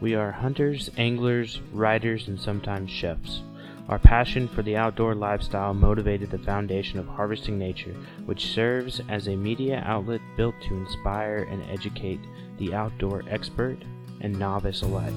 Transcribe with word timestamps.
We 0.00 0.14
are 0.14 0.32
hunters, 0.32 0.90
anglers, 0.96 1.60
riders, 1.72 2.28
and 2.28 2.40
sometimes 2.40 2.90
chefs. 2.90 3.42
Our 3.88 3.98
passion 3.98 4.48
for 4.48 4.62
the 4.62 4.76
outdoor 4.76 5.14
lifestyle 5.14 5.74
motivated 5.74 6.30
the 6.30 6.38
foundation 6.38 6.98
of 6.98 7.06
Harvesting 7.06 7.58
Nature, 7.58 7.94
which 8.24 8.46
serves 8.46 9.00
as 9.08 9.26
a 9.26 9.36
media 9.36 9.82
outlet 9.84 10.20
built 10.36 10.54
to 10.68 10.76
inspire 10.76 11.48
and 11.50 11.62
educate 11.70 12.20
the 12.58 12.72
outdoor 12.72 13.24
expert 13.28 13.78
and 14.20 14.38
novice 14.38 14.82
alike. 14.82 15.12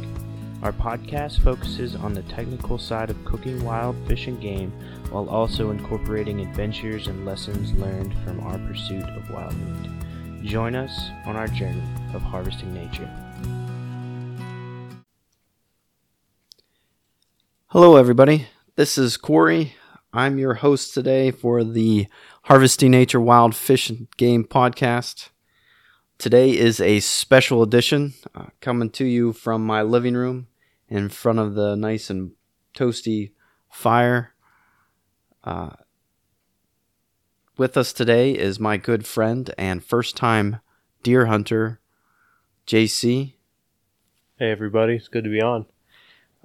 Our 0.64 0.72
podcast 0.72 1.42
focuses 1.42 1.96
on 1.96 2.14
the 2.14 2.24
technical 2.24 2.78
side 2.78 3.10
of 3.10 3.26
cooking 3.26 3.64
wild 3.64 3.96
fish 4.08 4.28
and 4.28 4.42
game 4.42 4.72
while 5.12 5.30
also 5.30 5.72
incorporating 5.72 6.40
adventures 6.40 7.08
and 7.08 7.26
lessons 7.26 7.74
learned 7.74 8.14
from 8.24 8.40
our 8.42 8.58
pursuit 8.60 9.04
of 9.04 9.30
wild 9.30 9.56
meat. 9.58 10.03
Join 10.44 10.76
us 10.76 11.10
on 11.26 11.38
our 11.38 11.48
journey 11.48 11.82
of 12.14 12.22
harvesting 12.22 12.74
nature. 12.74 13.10
Hello, 17.68 17.96
everybody. 17.96 18.48
This 18.76 18.98
is 18.98 19.16
Corey. 19.16 19.76
I'm 20.12 20.38
your 20.38 20.56
host 20.56 20.94
today 20.94 21.32
for 21.32 21.64
the 21.64 22.08
Harvesting 22.44 22.92
Nature 22.92 23.22
Wild 23.22 23.56
Fish 23.56 23.90
and 23.90 24.10
Game 24.18 24.44
podcast. 24.44 25.30
Today 26.18 26.52
is 26.52 26.82
a 26.82 27.00
special 27.00 27.64
edition 27.64 28.14
uh, 28.36 28.48
coming 28.60 28.90
to 28.92 29.06
you 29.06 29.32
from 29.32 29.66
my 29.66 29.82
living 29.82 30.14
room 30.14 30.48
in 30.90 31.08
front 31.08 31.40
of 31.40 31.56
the 31.56 31.78
nice 31.78 32.10
and 32.10 32.34
toasty 32.76 33.32
fire. 33.72 34.34
Uh, 35.42 35.70
with 37.58 37.78
us 37.78 37.94
today 37.94 38.32
is 38.32 38.60
my 38.60 38.78
good 38.78 39.06
friend 39.06 39.54
and 39.58 39.84
first 39.84 40.16
time 40.18 40.60
deer 41.04 41.28
hunter, 41.28 41.80
JC. 42.66 43.34
Hey, 44.38 44.52
everybody. 44.52 44.96
It's 44.96 45.08
good 45.08 45.24
to 45.24 45.30
be 45.30 45.42
on. 45.42 45.66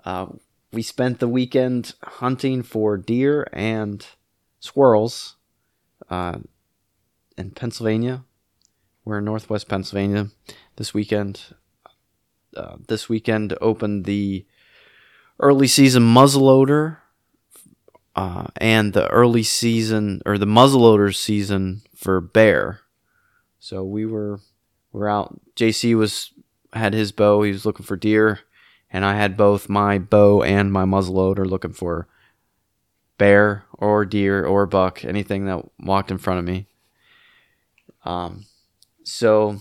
Uh, 0.05 0.27
we 0.73 0.83
spent 0.83 1.19
the 1.19 1.29
weekend 1.29 1.95
hunting 2.03 2.63
for 2.63 2.97
deer 2.97 3.49
and 3.53 4.07
squirrels 4.61 5.37
uh, 6.11 6.39
in 7.37 7.53
Pennsylvania. 7.53 8.25
We're 9.05 9.19
in 9.19 9.25
Northwest 9.25 9.69
Pennsylvania 9.69 10.29
this 10.77 10.93
weekend. 10.93 11.55
Uh, 12.55 12.77
this 12.87 13.09
weekend 13.09 13.57
opened 13.61 14.05
the 14.05 14.45
early 15.41 15.67
season 15.67 16.03
muzzleloader 16.03 16.99
uh, 18.19 18.49
and 18.57 18.95
the 18.95 19.07
early 19.11 19.45
season 19.45 20.21
or 20.27 20.39
the 20.39 20.45
muzzleloader 20.45 21.15
season 21.15 21.83
for 21.95 22.21
bear. 22.21 22.81
So 23.61 23.85
we 23.85 24.07
were 24.07 24.41
we're 24.91 25.09
out. 25.09 25.41
JC 25.55 25.97
was 25.97 26.33
had 26.73 26.95
his 26.95 27.13
bow. 27.13 27.43
He 27.43 27.53
was 27.53 27.65
looking 27.65 27.87
for 27.87 27.97
deer, 27.97 28.41
and 28.91 29.05
I 29.05 29.15
had 29.15 29.37
both 29.37 29.69
my 29.69 29.99
bow 30.01 30.43
and 30.43 30.73
my 30.73 30.85
muzzleloader 30.85 31.47
looking 31.47 31.73
for 31.73 32.09
bear 33.19 33.67
or 33.73 34.05
deer 34.05 34.45
or 34.45 34.67
buck, 34.67 35.05
anything 35.05 35.47
that 35.47 35.65
walked 35.79 36.11
in 36.11 36.19
front 36.19 36.41
of 36.41 36.45
me. 36.45 36.67
Um, 38.05 38.47
so 39.05 39.61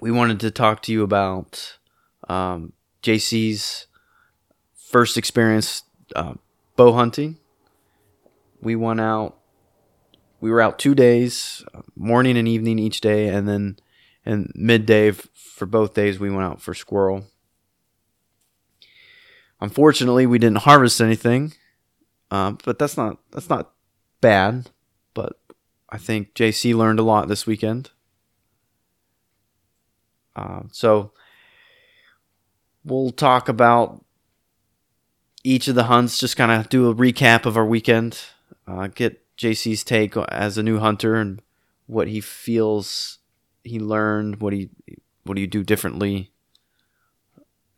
we 0.00 0.10
wanted 0.10 0.40
to 0.40 0.50
talk 0.50 0.82
to 0.82 0.92
you 0.92 1.04
about 1.04 1.78
um, 2.28 2.72
JC's 3.04 3.86
first 4.74 5.16
experience 5.16 5.84
uh, 6.16 6.34
bow 6.74 6.94
hunting. 6.94 7.38
We 8.64 8.76
went 8.76 9.00
out. 9.00 9.36
We 10.40 10.50
were 10.50 10.60
out 10.60 10.78
two 10.78 10.94
days, 10.94 11.64
morning 11.96 12.36
and 12.36 12.48
evening 12.48 12.78
each 12.78 13.00
day, 13.00 13.28
and 13.28 13.48
then 13.48 13.76
and 14.26 14.50
midday 14.54 15.10
for 15.10 15.66
both 15.66 15.94
days 15.94 16.18
we 16.18 16.30
went 16.30 16.44
out 16.44 16.60
for 16.60 16.74
squirrel. 16.74 17.26
Unfortunately, 19.60 20.26
we 20.26 20.38
didn't 20.38 20.58
harvest 20.58 21.00
anything, 21.00 21.52
uh, 22.30 22.52
but 22.64 22.78
that's 22.78 22.96
not 22.96 23.18
that's 23.30 23.48
not 23.48 23.72
bad. 24.20 24.70
But 25.14 25.38
I 25.88 25.98
think 25.98 26.34
JC 26.34 26.74
learned 26.74 26.98
a 26.98 27.04
lot 27.04 27.28
this 27.28 27.46
weekend. 27.46 27.90
Uh, 30.34 30.62
so 30.72 31.12
we'll 32.84 33.10
talk 33.10 33.48
about 33.48 34.04
each 35.44 35.68
of 35.68 35.74
the 35.74 35.84
hunts, 35.84 36.18
just 36.18 36.36
kind 36.36 36.50
of 36.50 36.68
do 36.68 36.90
a 36.90 36.94
recap 36.94 37.46
of 37.46 37.56
our 37.56 37.66
weekend, 37.66 38.20
uh, 38.66 38.88
get 38.88 39.20
JC's 39.36 39.84
take 39.84 40.16
as 40.16 40.58
a 40.58 40.62
new 40.62 40.78
hunter 40.78 41.16
and 41.16 41.42
what 41.86 42.08
he 42.08 42.20
feels 42.20 43.18
he 43.62 43.78
learned, 43.78 44.40
what 44.40 44.52
he 44.52 44.70
what 45.24 45.34
do 45.34 45.40
you 45.40 45.46
do 45.46 45.62
differently, 45.62 46.30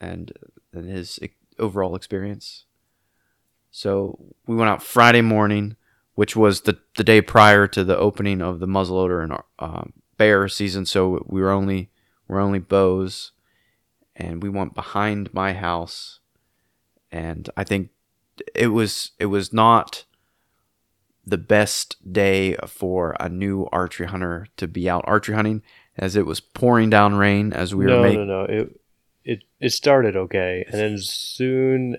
and, 0.01 0.33
and 0.73 0.89
his 0.89 1.19
overall 1.59 1.95
experience. 1.95 2.65
So 3.71 4.35
we 4.47 4.57
went 4.57 4.71
out 4.71 4.83
Friday 4.83 5.23
morning, 5.23 5.77
which 6.15 6.35
was 6.35 6.63
the 6.63 6.79
the 6.97 7.05
day 7.05 7.21
prior 7.21 7.67
to 7.69 7.85
the 7.85 7.97
opening 7.97 8.43
of 8.43 8.59
the 8.59 8.67
muzzleloader 8.67 9.23
and 9.23 9.33
uh, 9.59 9.85
bear 10.17 10.49
season. 10.49 10.87
So 10.87 11.25
we 11.27 11.41
were 11.41 11.51
only 11.51 11.91
we're 12.29 12.41
only 12.41 12.59
bows, 12.59 13.33
and 14.15 14.43
we 14.43 14.49
went 14.49 14.75
behind 14.75 15.33
my 15.33 15.53
house, 15.53 16.21
and 17.13 17.49
I 17.57 17.65
think 17.65 17.91
it 18.55 18.69
was 18.69 19.13
it 19.19 19.27
was 19.27 19.53
not 19.53 20.05
the 21.27 21.39
best 21.39 21.97
day 22.13 22.57
for 22.67 23.17
a 23.19 23.29
new 23.29 23.67
archery 23.73 24.07
hunter 24.07 24.47
to 24.57 24.69
be 24.69 24.89
out 24.89 25.05
archery 25.07 25.35
hunting 25.35 25.63
as 25.97 26.15
it 26.15 26.27
was 26.27 26.41
pouring 26.41 26.89
down 26.91 27.15
rain 27.15 27.53
as 27.53 27.75
we 27.75 27.85
no, 27.87 27.97
were 27.97 28.03
making. 28.03 28.27
No, 28.27 28.45
no, 28.47 28.53
It 28.53 28.81
it 29.25 29.43
it 29.59 29.71
started 29.71 30.17
okay, 30.17 30.65
and 30.69 30.81
then 30.81 30.99
soon 30.99 31.97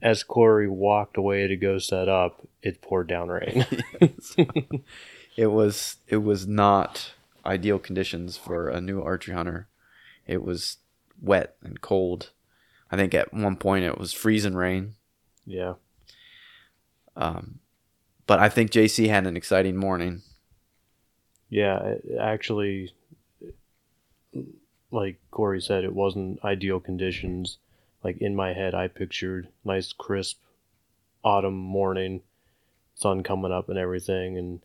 as 0.00 0.22
Corey 0.22 0.68
walked 0.68 1.16
away 1.16 1.48
to 1.48 1.56
go 1.56 1.78
set 1.78 2.08
up, 2.08 2.46
it 2.62 2.80
poured 2.80 3.08
down 3.08 3.28
rain. 3.28 3.66
it 5.36 5.48
was 5.48 5.96
it 6.06 6.18
was 6.18 6.46
not 6.46 7.14
ideal 7.44 7.78
conditions 7.78 8.36
for 8.36 8.68
a 8.68 8.80
new 8.80 9.02
archery 9.02 9.34
hunter. 9.34 9.68
It 10.26 10.42
was 10.42 10.78
wet 11.20 11.56
and 11.62 11.80
cold. 11.80 12.30
I 12.90 12.96
think 12.96 13.14
at 13.14 13.34
one 13.34 13.56
point 13.56 13.84
it 13.84 13.98
was 13.98 14.12
freezing 14.12 14.54
rain. 14.54 14.94
Yeah. 15.44 15.74
Um, 17.16 17.60
but 18.26 18.38
I 18.38 18.48
think 18.48 18.70
JC 18.70 19.08
had 19.08 19.26
an 19.26 19.36
exciting 19.36 19.76
morning. 19.76 20.22
Yeah, 21.48 21.94
actually, 22.20 22.92
like 24.90 25.20
Corey 25.30 25.60
said, 25.60 25.84
it 25.84 25.94
wasn't 25.94 26.44
ideal 26.44 26.80
conditions. 26.80 27.58
Like 28.02 28.18
in 28.18 28.34
my 28.34 28.52
head, 28.52 28.74
I 28.74 28.88
pictured 28.88 29.48
nice, 29.64 29.92
crisp 29.92 30.38
autumn 31.24 31.56
morning, 31.56 32.22
sun 32.94 33.22
coming 33.22 33.52
up 33.52 33.68
and 33.68 33.78
everything, 33.78 34.36
and 34.38 34.60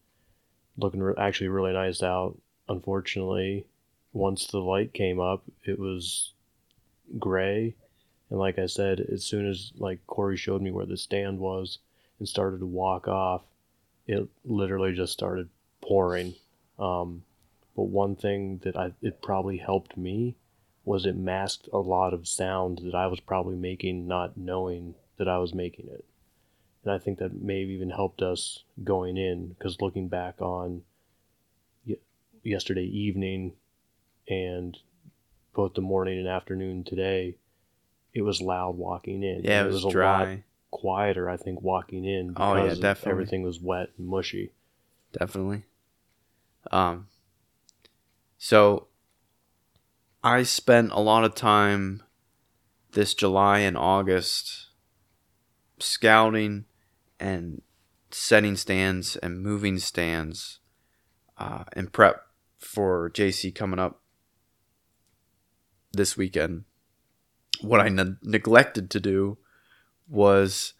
looking 0.77 1.01
re- 1.01 1.13
actually 1.17 1.47
really 1.47 1.73
nice 1.73 2.01
out 2.01 2.37
unfortunately, 2.71 3.65
once 4.13 4.47
the 4.47 4.59
light 4.59 4.93
came 4.93 5.19
up, 5.19 5.43
it 5.63 5.77
was 5.77 6.33
gray. 7.19 7.75
And 8.29 8.39
like 8.39 8.57
I 8.57 8.65
said, 8.65 8.99
as 8.99 9.23
soon 9.23 9.47
as 9.47 9.71
like 9.77 10.05
Corey 10.07 10.37
showed 10.37 10.61
me 10.61 10.71
where 10.71 10.85
the 10.85 10.97
stand 10.97 11.39
was 11.39 11.79
and 12.17 12.27
started 12.27 12.59
to 12.59 12.65
walk 12.65 13.07
off, 13.07 13.41
it 14.07 14.27
literally 14.45 14.93
just 14.93 15.13
started 15.13 15.49
pouring. 15.81 16.35
Um, 16.79 17.23
but 17.75 17.83
one 17.83 18.15
thing 18.15 18.59
that 18.63 18.75
I 18.75 18.93
it 19.01 19.21
probably 19.21 19.57
helped 19.57 19.97
me 19.97 20.35
was 20.83 21.05
it 21.05 21.15
masked 21.15 21.69
a 21.71 21.77
lot 21.77 22.13
of 22.13 22.27
sound 22.27 22.79
that 22.83 22.95
I 22.95 23.07
was 23.07 23.19
probably 23.19 23.55
making 23.55 24.07
not 24.07 24.35
knowing 24.37 24.95
that 25.17 25.27
I 25.27 25.37
was 25.37 25.53
making 25.53 25.87
it. 25.87 26.03
And 26.83 26.91
I 26.91 26.97
think 26.97 27.19
that 27.19 27.39
maybe 27.39 27.73
even 27.73 27.91
helped 27.91 28.21
us 28.21 28.63
going 28.83 29.17
in 29.17 29.49
because 29.49 29.79
looking 29.79 30.07
back 30.07 30.41
on 30.41 30.81
y- 31.87 31.97
yesterday 32.43 32.85
evening 32.85 33.53
and 34.27 34.77
both 35.53 35.75
the 35.75 35.81
morning 35.81 36.17
and 36.17 36.27
afternoon 36.27 36.83
today, 36.83 37.35
it 38.13 38.23
was 38.23 38.41
loud 38.41 38.77
walking 38.77 39.21
in. 39.21 39.43
Yeah, 39.43 39.59
And 39.59 39.69
it 39.69 39.73
was, 39.73 39.83
a 39.83 39.87
lot 39.87 39.93
dry. 39.93 40.43
Quieter, 40.71 41.29
I 41.29 41.37
think, 41.37 41.61
walking 41.61 42.05
in 42.05 42.29
because 42.29 42.57
Oh, 42.57 42.65
yeah, 42.65 42.75
definitely. 42.75 43.11
everything 43.11 43.43
was 43.43 43.59
wet 43.59 43.89
and 43.97 44.07
mushy. 44.07 44.51
Definitely. 45.13 45.65
Um. 46.71 47.07
So, 48.37 48.87
I 50.23 50.43
spent 50.43 50.91
a 50.91 50.99
lot 50.99 51.23
of 51.23 51.35
time 51.35 52.01
this 52.93 53.13
July 53.13 53.59
and 53.59 53.77
August 53.77 54.69
scouting 55.79 56.65
and 57.19 57.61
setting 58.09 58.55
stands 58.55 59.15
and 59.17 59.41
moving 59.41 59.77
stands 59.79 60.59
uh, 61.37 61.63
in 61.75 61.87
prep 61.87 62.23
for 62.57 63.09
JC 63.11 63.53
coming 63.53 63.79
up 63.79 64.01
this 65.93 66.17
weekend. 66.17 66.65
What 67.61 67.79
I 67.79 67.89
ne- 67.89 68.15
neglected 68.23 68.89
to 68.91 68.99
do 68.99 69.37
was 70.11 70.73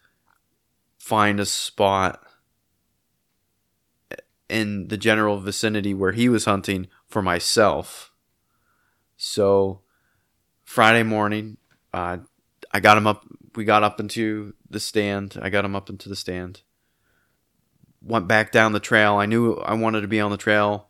find 0.98 1.40
a 1.40 1.46
spot 1.46 2.22
in 4.48 4.88
the 4.88 4.98
general 4.98 5.40
vicinity 5.40 5.94
where 5.94 6.12
he 6.12 6.28
was 6.28 6.44
hunting 6.44 6.86
for 7.08 7.22
myself. 7.22 8.12
So 9.16 9.80
Friday 10.62 11.02
morning, 11.02 11.56
uh, 11.92 12.18
I 12.72 12.80
got 12.80 12.98
him 12.98 13.06
up. 13.06 13.24
We 13.54 13.64
got 13.64 13.82
up 13.82 13.98
into 13.98 14.54
the 14.68 14.80
stand. 14.80 15.38
I 15.40 15.50
got 15.50 15.64
him 15.64 15.74
up 15.74 15.88
into 15.88 16.08
the 16.08 16.16
stand. 16.16 16.62
Went 18.02 18.28
back 18.28 18.52
down 18.52 18.72
the 18.72 18.80
trail. 18.80 19.14
I 19.14 19.26
knew 19.26 19.54
I 19.54 19.74
wanted 19.74 20.02
to 20.02 20.08
be 20.08 20.20
on 20.20 20.30
the 20.30 20.36
trail, 20.36 20.88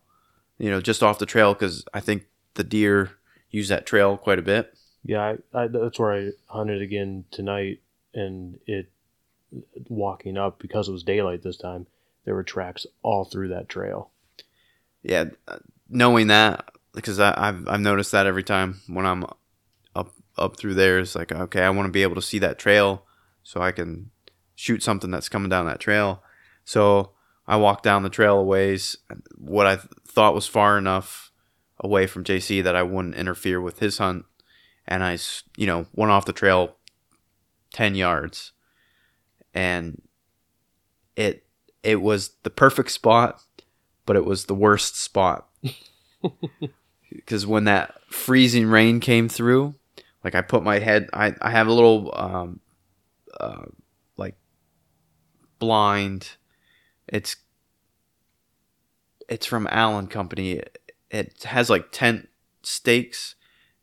you 0.57 0.69
know, 0.69 0.81
just 0.81 1.03
off 1.03 1.19
the 1.19 1.25
trail 1.25 1.53
because 1.53 1.85
I 1.93 1.99
think 1.99 2.25
the 2.55 2.63
deer 2.63 3.11
use 3.49 3.69
that 3.69 3.85
trail 3.85 4.17
quite 4.17 4.39
a 4.39 4.43
bit. 4.43 4.73
Yeah, 5.05 5.35
I, 5.53 5.63
I, 5.63 5.67
that's 5.67 5.99
where 5.99 6.13
I 6.13 6.29
hunted 6.47 6.81
again 6.81 7.25
tonight, 7.29 7.79
and 8.13 8.59
it 8.65 8.89
walking 9.87 10.37
up 10.37 10.59
because 10.59 10.89
it 10.89 10.91
was 10.91 11.03
daylight 11.03 11.43
this 11.43 11.57
time. 11.57 11.87
There 12.25 12.35
were 12.35 12.43
tracks 12.43 12.85
all 13.01 13.25
through 13.25 13.49
that 13.49 13.69
trail. 13.69 14.11
yeah, 15.01 15.25
uh, 15.47 15.57
knowing 15.89 16.27
that 16.27 16.69
because 16.93 17.19
I, 17.19 17.33
I've 17.35 17.67
I've 17.67 17.81
noticed 17.81 18.11
that 18.11 18.27
every 18.27 18.43
time 18.43 18.81
when 18.87 19.05
I'm 19.05 19.25
up 19.95 20.13
up 20.37 20.57
through 20.57 20.75
there, 20.75 20.99
it's 20.99 21.15
like 21.15 21.31
okay, 21.31 21.63
I 21.63 21.69
want 21.69 21.87
to 21.87 21.91
be 21.91 22.03
able 22.03 22.15
to 22.15 22.21
see 22.21 22.39
that 22.39 22.59
trail 22.59 23.05
so 23.43 23.61
I 23.61 23.71
can 23.71 24.11
shoot 24.55 24.81
something 24.83 25.11
that's 25.11 25.29
coming 25.29 25.49
down 25.49 25.65
that 25.65 25.79
trail. 25.79 26.23
So 26.63 27.11
I 27.45 27.57
walked 27.57 27.83
down 27.83 28.03
the 28.03 28.09
trail 28.09 28.37
a 28.39 28.43
ways, 28.43 28.97
what 29.35 29.67
I 29.67 29.75
th- 29.75 29.87
thought 30.07 30.33
was 30.33 30.47
far 30.47 30.77
enough 30.77 31.31
away 31.79 32.07
from 32.07 32.23
JC 32.23 32.63
that 32.63 32.75
I 32.75 32.83
wouldn't 32.83 33.15
interfere 33.15 33.59
with 33.59 33.79
his 33.79 33.97
hunt, 33.97 34.25
and 34.87 35.03
i 35.03 35.17
you 35.57 35.67
know 35.67 35.87
went 35.93 36.11
off 36.11 36.25
the 36.25 36.33
trail 36.33 36.77
ten 37.73 37.95
yards, 37.95 38.53
and 39.53 40.01
it 41.17 41.45
it 41.83 42.01
was 42.01 42.31
the 42.43 42.49
perfect 42.49 42.91
spot, 42.91 43.41
but 44.05 44.15
it 44.15 44.25
was 44.25 44.45
the 44.45 44.55
worst 44.55 44.99
spot 44.99 45.49
because 47.11 47.45
when 47.45 47.65
that 47.65 47.95
freezing 48.09 48.67
rain 48.67 48.99
came 49.01 49.27
through, 49.27 49.75
like 50.23 50.35
I 50.35 50.41
put 50.41 50.63
my 50.63 50.79
head, 50.79 51.09
I, 51.13 51.35
I 51.41 51.51
have 51.51 51.67
a 51.67 51.73
little 51.73 52.13
um, 52.15 52.59
uh, 53.39 53.65
like 54.15 54.35
blind. 55.59 56.37
It's 57.07 57.35
it's 59.29 59.45
from 59.45 59.67
Allen 59.69 60.07
Company. 60.07 60.61
It 61.11 61.43
has 61.43 61.69
like 61.69 61.91
tent 61.91 62.29
stakes. 62.63 63.35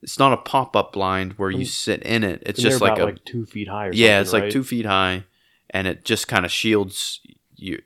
It's 0.02 0.18
not 0.18 0.32
a 0.32 0.38
pop 0.38 0.74
up 0.76 0.92
blind 0.92 1.34
where 1.34 1.50
you 1.50 1.66
sit 1.66 2.02
in 2.02 2.24
it. 2.24 2.42
It's 2.46 2.58
And 2.58 2.70
just 2.70 2.80
like 2.80 2.98
a 2.98 3.04
like 3.04 3.24
two 3.24 3.44
feet 3.44 3.68
high. 3.68 3.88
Or 3.88 3.92
yeah, 3.92 4.20
it's 4.20 4.30
something, 4.30 4.46
like 4.46 4.52
two 4.52 4.64
feet 4.64 4.86
high, 4.86 5.24
and 5.68 5.86
it 5.86 6.04
just 6.04 6.26
kind 6.26 6.46
of 6.46 6.50
shields 6.50 7.20
you, 7.54 7.82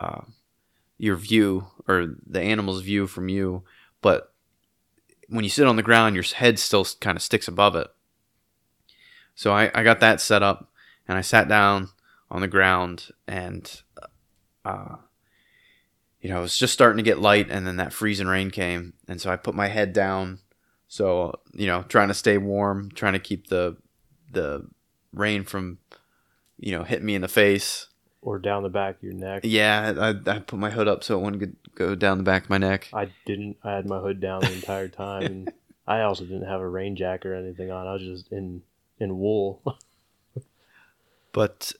uh, 0.00 0.22
your 0.98 1.16
view 1.16 1.66
or 1.86 2.16
the 2.26 2.40
animal's 2.40 2.82
view 2.82 3.06
from 3.06 3.28
you. 3.28 3.62
But 4.00 4.32
when 5.28 5.44
you 5.44 5.50
sit 5.50 5.66
on 5.66 5.76
the 5.76 5.82
ground, 5.82 6.16
your 6.16 6.24
head 6.24 6.58
still 6.58 6.84
kind 7.00 7.16
of 7.16 7.22
sticks 7.22 7.46
above 7.46 7.76
it. 7.76 7.88
So 9.34 9.52
I, 9.52 9.70
I 9.74 9.82
got 9.84 10.00
that 10.00 10.20
set 10.20 10.42
up, 10.42 10.70
and 11.08 11.16
I 11.16 11.20
sat 11.20 11.48
down 11.48 11.88
on 12.30 12.40
the 12.40 12.48
ground, 12.48 13.08
and 13.26 13.80
uh, 14.64 14.96
you 16.20 16.28
know 16.28 16.40
it 16.40 16.42
was 16.42 16.58
just 16.58 16.74
starting 16.74 16.98
to 16.98 17.08
get 17.08 17.20
light, 17.20 17.48
and 17.48 17.66
then 17.66 17.76
that 17.76 17.92
freezing 17.92 18.26
rain 18.26 18.50
came, 18.50 18.94
and 19.08 19.20
so 19.20 19.30
I 19.30 19.36
put 19.36 19.54
my 19.54 19.68
head 19.68 19.92
down. 19.92 20.40
So 20.92 21.38
you 21.54 21.68
know, 21.68 21.84
trying 21.84 22.08
to 22.08 22.14
stay 22.14 22.36
warm, 22.36 22.90
trying 22.90 23.12
to 23.12 23.20
keep 23.20 23.46
the 23.46 23.76
the 24.32 24.66
rain 25.14 25.44
from 25.44 25.78
you 26.58 26.72
know 26.72 26.82
hitting 26.82 27.06
me 27.06 27.14
in 27.14 27.22
the 27.22 27.28
face. 27.28 27.86
or 28.22 28.40
down 28.40 28.64
the 28.64 28.68
back 28.68 28.96
of 28.96 29.02
your 29.04 29.12
neck. 29.14 29.42
Yeah, 29.44 29.94
I, 29.96 30.30
I 30.30 30.38
put 30.40 30.58
my 30.58 30.70
hood 30.70 30.88
up 30.88 31.04
so 31.04 31.16
it 31.18 31.22
wouldn't 31.22 31.74
go- 31.76 31.94
down 31.94 32.18
the 32.18 32.24
back 32.24 32.42
of 32.44 32.50
my 32.50 32.58
neck. 32.58 32.88
I 32.92 33.12
didn't. 33.24 33.56
I 33.62 33.76
had 33.76 33.86
my 33.86 34.00
hood 34.00 34.18
down 34.20 34.40
the 34.40 34.52
entire 34.52 34.88
time, 34.88 35.22
and 35.22 35.52
I 35.86 36.00
also 36.00 36.24
didn't 36.24 36.48
have 36.48 36.60
a 36.60 36.68
rain 36.68 36.96
jacket 36.96 37.28
or 37.28 37.34
anything 37.36 37.70
on. 37.70 37.86
I 37.86 37.92
was 37.92 38.02
just 38.02 38.32
in 38.32 38.62
in 38.98 39.16
wool. 39.18 39.62
But 41.32 41.72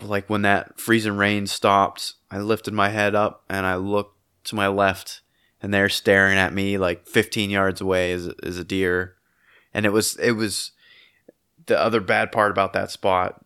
like 0.00 0.30
when 0.30 0.40
that 0.42 0.80
freezing 0.80 1.18
rain 1.18 1.46
stopped, 1.46 2.14
I 2.30 2.38
lifted 2.38 2.72
my 2.72 2.88
head 2.88 3.14
up 3.14 3.44
and 3.48 3.66
I 3.66 3.76
looked 3.76 4.16
to 4.44 4.54
my 4.54 4.68
left, 4.68 5.20
and 5.62 5.72
they're 5.72 5.88
staring 5.88 6.36
at 6.38 6.52
me 6.52 6.78
like 6.78 7.06
15 7.06 7.50
yards 7.50 7.80
away 7.80 8.12
is 8.12 8.26
is 8.42 8.58
a 8.58 8.64
deer, 8.64 9.16
and 9.74 9.86
it 9.86 9.90
was 9.92 10.16
it 10.16 10.32
was 10.32 10.72
the 11.66 11.78
other 11.80 12.00
bad 12.00 12.30
part 12.32 12.50
about 12.50 12.72
that 12.74 12.90
spot 12.90 13.44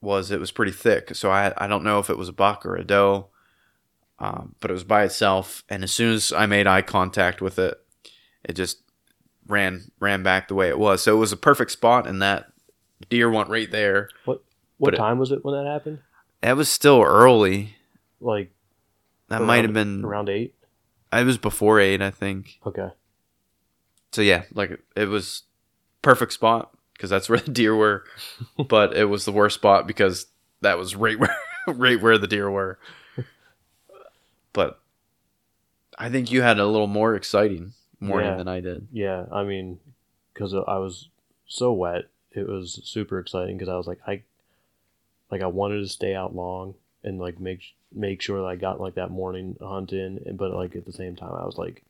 was 0.00 0.30
it 0.30 0.40
was 0.40 0.50
pretty 0.50 0.72
thick. 0.72 1.14
So 1.14 1.30
I 1.30 1.52
I 1.56 1.66
don't 1.66 1.84
know 1.84 1.98
if 1.98 2.10
it 2.10 2.18
was 2.18 2.28
a 2.28 2.32
buck 2.32 2.64
or 2.66 2.76
a 2.76 2.84
doe, 2.84 3.28
um, 4.18 4.54
but 4.60 4.70
it 4.70 4.74
was 4.74 4.84
by 4.84 5.04
itself. 5.04 5.62
And 5.68 5.82
as 5.84 5.92
soon 5.92 6.14
as 6.14 6.32
I 6.32 6.46
made 6.46 6.66
eye 6.66 6.82
contact 6.82 7.40
with 7.40 7.58
it, 7.58 7.78
it 8.44 8.54
just 8.54 8.82
ran 9.46 9.90
ran 10.00 10.22
back 10.22 10.48
the 10.48 10.54
way 10.54 10.68
it 10.68 10.78
was. 10.78 11.02
So 11.02 11.14
it 11.14 11.18
was 11.20 11.32
a 11.32 11.36
perfect 11.36 11.70
spot, 11.70 12.06
and 12.06 12.20
that 12.22 12.46
deer 13.08 13.30
went 13.30 13.48
right 13.50 13.70
there. 13.70 14.08
What 14.24 14.42
But 14.78 14.94
it- 14.94 14.96
time 14.98 15.18
was 15.18 15.30
it 15.32 15.44
when 15.44 15.54
that 15.62 15.70
happened? 15.70 15.98
That 16.42 16.56
was 16.56 16.70
still 16.70 17.02
early. 17.02 17.76
Like 18.20 18.50
That 19.28 19.42
might 19.42 19.64
have 19.64 19.74
been. 19.74 20.04
around 20.04 20.28
eight. 20.30 20.54
I 21.12 21.22
was 21.24 21.38
before 21.38 21.80
eight, 21.80 22.00
I 22.02 22.10
think. 22.10 22.58
Okay. 22.66 22.88
So 24.12 24.22
yeah, 24.22 24.44
like 24.54 24.78
it 24.96 25.06
was 25.08 25.42
perfect 26.02 26.32
spot 26.32 26.72
because 26.94 27.10
that's 27.10 27.28
where 27.28 27.38
the 27.44 27.50
deer 27.50 27.74
were, 27.76 28.04
but 28.68 28.96
it 28.96 29.06
was 29.06 29.24
the 29.24 29.32
worst 29.32 29.56
spot 29.56 29.86
because 29.86 30.26
that 30.62 30.78
was 30.78 30.94
right 30.96 31.18
where 31.18 31.36
right 31.66 32.00
where 32.00 32.18
the 32.18 32.26
deer 32.26 32.50
were. 32.50 32.78
But 34.52 34.80
I 35.98 36.08
think 36.10 36.30
you 36.32 36.42
had 36.42 36.58
a 36.58 36.66
little 36.66 36.86
more 36.86 37.14
exciting 37.14 37.72
morning 38.00 38.30
Yeah. 38.30 38.36
than 38.36 38.48
I 38.48 38.60
did. 38.60 38.88
Yeah, 38.92 39.26
I 39.30 39.44
mean, 39.44 39.78
because 40.32 40.54
I 40.54 40.78
was 40.78 41.08
so 41.46 41.72
wet, 41.72 42.06
it 42.32 42.48
was 42.48 42.80
super 42.84 43.18
exciting 43.18 43.56
because 43.56 43.68
I 43.68 43.76
was 43.76 43.86
like, 43.86 44.00
I, 44.06 44.22
like 45.30 45.42
I 45.42 45.46
wanted 45.46 45.80
to 45.80 45.88
stay 45.88 46.14
out 46.14 46.34
long 46.34 46.74
and 47.02 47.18
like 47.18 47.40
make 47.40 47.62
make 47.92 48.22
sure 48.22 48.40
that 48.40 48.46
I 48.46 48.56
got 48.56 48.80
like 48.80 48.94
that 48.94 49.10
morning 49.10 49.56
hunt 49.60 49.92
in, 49.92 50.20
but 50.36 50.52
like 50.52 50.76
at 50.76 50.84
the 50.84 50.92
same 50.92 51.16
time, 51.16 51.34
I 51.34 51.44
was 51.44 51.58
like, 51.58 51.82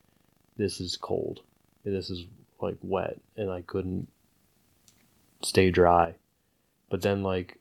this 0.57 0.81
is 0.81 0.97
cold, 0.97 1.40
this 1.85 2.11
is 2.11 2.25
like 2.61 2.76
wet, 2.83 3.21
and 3.37 3.50
I 3.50 3.62
couldn't 3.62 4.09
stay 5.43 5.71
dry. 5.71 6.14
But 6.88 7.02
then 7.02 7.23
like 7.23 7.59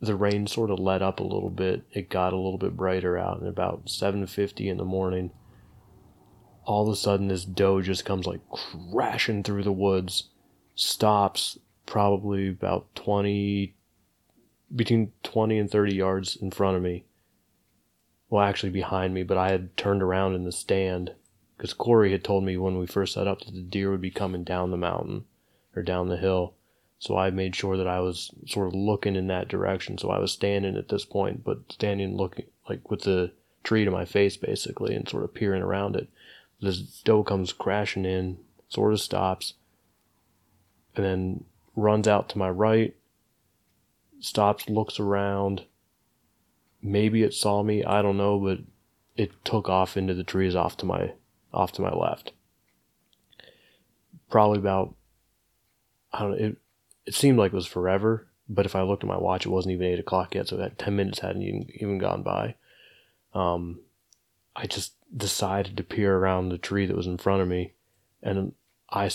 the 0.00 0.14
rain 0.14 0.46
sort 0.46 0.70
of 0.70 0.78
let 0.78 1.02
up 1.02 1.20
a 1.20 1.24
little 1.24 1.50
bit. 1.50 1.82
It 1.92 2.08
got 2.08 2.32
a 2.32 2.36
little 2.36 2.58
bit 2.58 2.76
brighter 2.76 3.18
out, 3.18 3.40
and 3.40 3.48
about 3.48 3.88
seven 3.88 4.26
fifty 4.26 4.68
in 4.68 4.76
the 4.76 4.84
morning 4.84 5.30
all 6.64 6.86
of 6.86 6.92
a 6.92 6.96
sudden 6.96 7.28
this 7.28 7.44
doe 7.44 7.80
just 7.80 8.04
comes 8.04 8.26
like 8.26 8.40
crashing 8.92 9.42
through 9.42 9.62
the 9.62 9.72
woods 9.72 10.28
stops 10.74 11.58
probably 11.86 12.48
about 12.48 12.94
20 12.94 13.74
between 14.74 15.12
20 15.22 15.58
and 15.58 15.70
30 15.70 15.94
yards 15.94 16.36
in 16.36 16.50
front 16.50 16.76
of 16.76 16.82
me. 16.82 17.04
Well 18.28 18.44
actually 18.44 18.70
behind 18.70 19.12
me 19.12 19.22
but 19.24 19.36
i 19.36 19.50
had 19.50 19.76
turned 19.76 20.02
around 20.02 20.34
in 20.34 20.44
the 20.44 20.52
stand 20.52 21.14
because 21.56 21.72
corey 21.72 22.12
had 22.12 22.22
told 22.22 22.44
me 22.44 22.56
when 22.56 22.78
we 22.78 22.86
first 22.86 23.14
set 23.14 23.26
up 23.26 23.40
that 23.40 23.52
the 23.52 23.60
deer 23.60 23.90
would 23.90 24.00
be 24.00 24.10
coming 24.10 24.44
down 24.44 24.70
the 24.70 24.76
mountain 24.76 25.24
or 25.76 25.82
down 25.82 26.08
the 26.08 26.16
hill. 26.16 26.54
So 26.98 27.16
i 27.16 27.30
made 27.30 27.56
sure 27.56 27.76
that 27.76 27.88
i 27.88 28.00
was 28.00 28.30
sort 28.46 28.68
of 28.68 28.74
looking 28.74 29.16
in 29.16 29.26
that 29.26 29.48
direction. 29.48 29.98
So 29.98 30.10
i 30.10 30.18
was 30.18 30.32
standing 30.32 30.76
at 30.76 30.88
this 30.88 31.04
point 31.04 31.42
but 31.44 31.72
standing 31.72 32.16
looking 32.16 32.46
like 32.68 32.90
with 32.90 33.02
the 33.02 33.32
tree 33.64 33.84
to 33.84 33.90
my 33.90 34.04
face 34.04 34.36
basically 34.36 34.94
and 34.94 35.08
sort 35.08 35.24
of 35.24 35.34
peering 35.34 35.62
around 35.62 35.96
it. 35.96 36.08
This 36.60 37.00
doe 37.02 37.22
comes 37.24 37.52
crashing 37.52 38.04
in, 38.04 38.38
sort 38.68 38.92
of 38.92 39.00
stops, 39.00 39.54
and 40.94 41.04
then 41.04 41.44
runs 41.76 42.06
out 42.06 42.28
to 42.30 42.38
my 42.38 42.50
right, 42.50 42.94
stops, 44.20 44.68
looks 44.68 45.00
around. 45.00 45.64
Maybe 46.82 47.22
it 47.22 47.34
saw 47.34 47.62
me, 47.62 47.84
I 47.84 48.02
don't 48.02 48.16
know, 48.16 48.38
but 48.38 48.58
it 49.16 49.44
took 49.44 49.68
off 49.68 49.96
into 49.96 50.14
the 50.14 50.24
trees 50.24 50.54
off 50.54 50.76
to 50.78 50.86
my 50.86 51.12
off 51.52 51.72
to 51.72 51.82
my 51.82 51.92
left. 51.92 52.32
Probably 54.30 54.58
about 54.58 54.94
I 56.12 56.20
don't 56.20 56.30
know, 56.30 56.36
it 56.36 56.56
it 57.06 57.14
seemed 57.14 57.38
like 57.38 57.52
it 57.52 57.56
was 57.56 57.66
forever, 57.66 58.28
but 58.48 58.66
if 58.66 58.76
I 58.76 58.82
looked 58.82 59.02
at 59.02 59.08
my 59.08 59.18
watch, 59.18 59.46
it 59.46 59.50
wasn't 59.50 59.74
even 59.74 59.86
eight 59.86 59.98
o'clock 59.98 60.34
yet, 60.34 60.48
so 60.48 60.56
that 60.56 60.78
ten 60.78 60.96
minutes 60.96 61.20
hadn't 61.20 61.42
even, 61.42 61.68
even 61.74 61.98
gone 61.98 62.22
by. 62.22 62.54
Um, 63.34 63.80
I 64.54 64.66
just 64.66 64.94
decided 65.16 65.76
to 65.76 65.82
peer 65.82 66.16
around 66.16 66.48
the 66.48 66.58
tree 66.58 66.86
that 66.86 66.96
was 66.96 67.06
in 67.06 67.18
front 67.18 67.42
of 67.42 67.48
me, 67.48 67.72
and 68.22 68.52
I, 68.90 69.10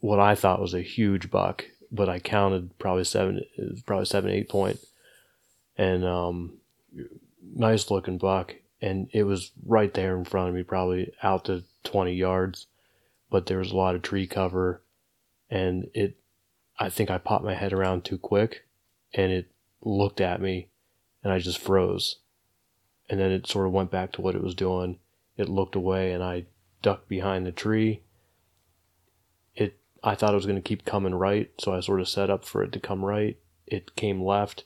what 0.00 0.18
I 0.18 0.34
thought 0.34 0.60
was 0.60 0.74
a 0.74 0.80
huge 0.80 1.30
buck, 1.30 1.64
but 1.90 2.08
I 2.08 2.18
counted 2.18 2.78
probably 2.78 3.04
seven, 3.04 3.42
probably 3.86 4.06
seven, 4.06 4.30
eight 4.30 4.48
point, 4.48 4.78
and 5.76 6.04
um, 6.04 6.58
nice 7.54 7.90
looking 7.90 8.18
buck, 8.18 8.54
and 8.80 9.08
it 9.12 9.24
was 9.24 9.52
right 9.64 9.92
there 9.94 10.16
in 10.16 10.24
front 10.24 10.48
of 10.48 10.54
me, 10.54 10.62
probably 10.62 11.12
out 11.22 11.44
to 11.46 11.64
twenty 11.84 12.14
yards, 12.14 12.66
but 13.30 13.46
there 13.46 13.58
was 13.58 13.72
a 13.72 13.76
lot 13.76 13.94
of 13.94 14.02
tree 14.02 14.26
cover, 14.26 14.82
and 15.50 15.88
it, 15.94 16.16
I 16.78 16.88
think 16.88 17.10
I 17.10 17.18
popped 17.18 17.44
my 17.44 17.54
head 17.54 17.72
around 17.72 18.04
too 18.04 18.18
quick, 18.18 18.66
and 19.14 19.32
it 19.32 19.50
looked 19.82 20.20
at 20.20 20.40
me, 20.40 20.68
and 21.22 21.32
I 21.32 21.38
just 21.38 21.58
froze. 21.58 22.16
And 23.08 23.20
then 23.20 23.30
it 23.30 23.46
sort 23.46 23.66
of 23.66 23.72
went 23.72 23.92
back 23.92 24.10
to 24.12 24.20
what 24.20 24.34
it 24.34 24.42
was 24.42 24.56
doing. 24.56 24.98
It 25.36 25.48
looked 25.48 25.76
away, 25.76 26.12
and 26.12 26.24
I 26.24 26.46
ducked 26.82 27.08
behind 27.08 27.46
the 27.46 27.52
tree. 27.52 28.02
I 30.02 30.14
thought 30.14 30.32
it 30.32 30.36
was 30.36 30.46
going 30.46 30.56
to 30.56 30.62
keep 30.62 30.84
coming 30.84 31.14
right, 31.14 31.50
so 31.58 31.72
I 31.74 31.80
sort 31.80 32.00
of 32.00 32.08
set 32.08 32.30
up 32.30 32.44
for 32.44 32.62
it 32.62 32.72
to 32.72 32.80
come 32.80 33.04
right. 33.04 33.36
It 33.66 33.96
came 33.96 34.22
left, 34.22 34.64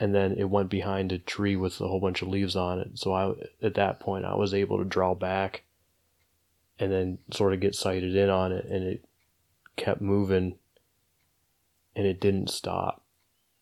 and 0.00 0.14
then 0.14 0.32
it 0.32 0.50
went 0.50 0.70
behind 0.70 1.12
a 1.12 1.18
tree 1.18 1.56
with 1.56 1.80
a 1.80 1.88
whole 1.88 2.00
bunch 2.00 2.22
of 2.22 2.28
leaves 2.28 2.56
on 2.56 2.78
it. 2.78 2.98
So 2.98 3.12
I 3.12 3.34
at 3.64 3.74
that 3.74 4.00
point 4.00 4.24
I 4.24 4.34
was 4.34 4.54
able 4.54 4.78
to 4.78 4.84
draw 4.84 5.14
back, 5.14 5.64
and 6.78 6.90
then 6.90 7.18
sort 7.32 7.52
of 7.52 7.60
get 7.60 7.74
sighted 7.74 8.16
in 8.16 8.30
on 8.30 8.52
it, 8.52 8.64
and 8.64 8.84
it 8.84 9.04
kept 9.76 10.00
moving, 10.00 10.56
and 11.94 12.06
it 12.06 12.20
didn't 12.20 12.50
stop. 12.50 13.04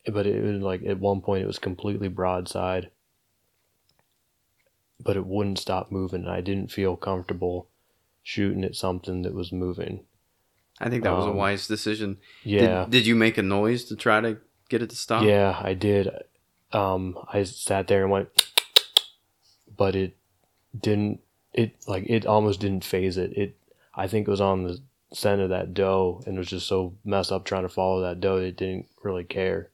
But 0.06 0.26
it 0.26 0.42
was 0.42 0.62
like 0.62 0.82
at 0.84 0.98
one 0.98 1.20
point 1.20 1.42
it 1.42 1.46
was 1.46 1.58
completely 1.58 2.08
broadside 2.08 2.90
but 5.02 5.16
it 5.16 5.26
wouldn't 5.26 5.58
stop 5.58 5.90
moving. 5.90 6.22
And 6.22 6.30
I 6.30 6.40
didn't 6.40 6.70
feel 6.70 6.96
comfortable 6.96 7.68
shooting 8.22 8.64
at 8.64 8.76
something 8.76 9.22
that 9.22 9.34
was 9.34 9.52
moving. 9.52 10.04
I 10.80 10.88
think 10.88 11.04
that 11.04 11.14
was 11.14 11.26
a 11.26 11.30
um, 11.30 11.36
wise 11.36 11.66
decision. 11.66 12.18
Yeah. 12.42 12.84
Did, 12.84 12.90
did, 12.90 13.06
you 13.06 13.14
make 13.14 13.36
a 13.36 13.42
noise 13.42 13.84
to 13.86 13.96
try 13.96 14.20
to 14.20 14.38
get 14.68 14.82
it 14.82 14.90
to 14.90 14.96
stop? 14.96 15.24
Yeah, 15.24 15.60
I 15.62 15.74
did. 15.74 16.08
Um, 16.72 17.18
I 17.30 17.42
sat 17.42 17.86
there 17.86 18.02
and 18.02 18.10
went, 18.10 18.28
but 19.76 19.94
it 19.94 20.16
didn't. 20.78 21.20
It 21.52 21.74
like 21.86 22.04
it 22.08 22.26
almost 22.26 22.60
didn't 22.60 22.84
faze 22.84 23.18
it. 23.18 23.36
It 23.36 23.56
I 23.94 24.06
think 24.06 24.26
it 24.26 24.30
was 24.30 24.40
on 24.40 24.62
the 24.62 24.80
scent 25.12 25.40
of 25.40 25.50
that 25.50 25.74
doe 25.74 26.22
and 26.24 26.36
it 26.36 26.38
was 26.38 26.48
just 26.48 26.68
so 26.68 26.94
messed 27.04 27.32
up 27.32 27.44
trying 27.44 27.64
to 27.64 27.68
follow 27.68 28.00
that 28.00 28.20
doe. 28.20 28.36
It 28.36 28.56
didn't 28.56 28.86
really 29.02 29.24
care. 29.24 29.70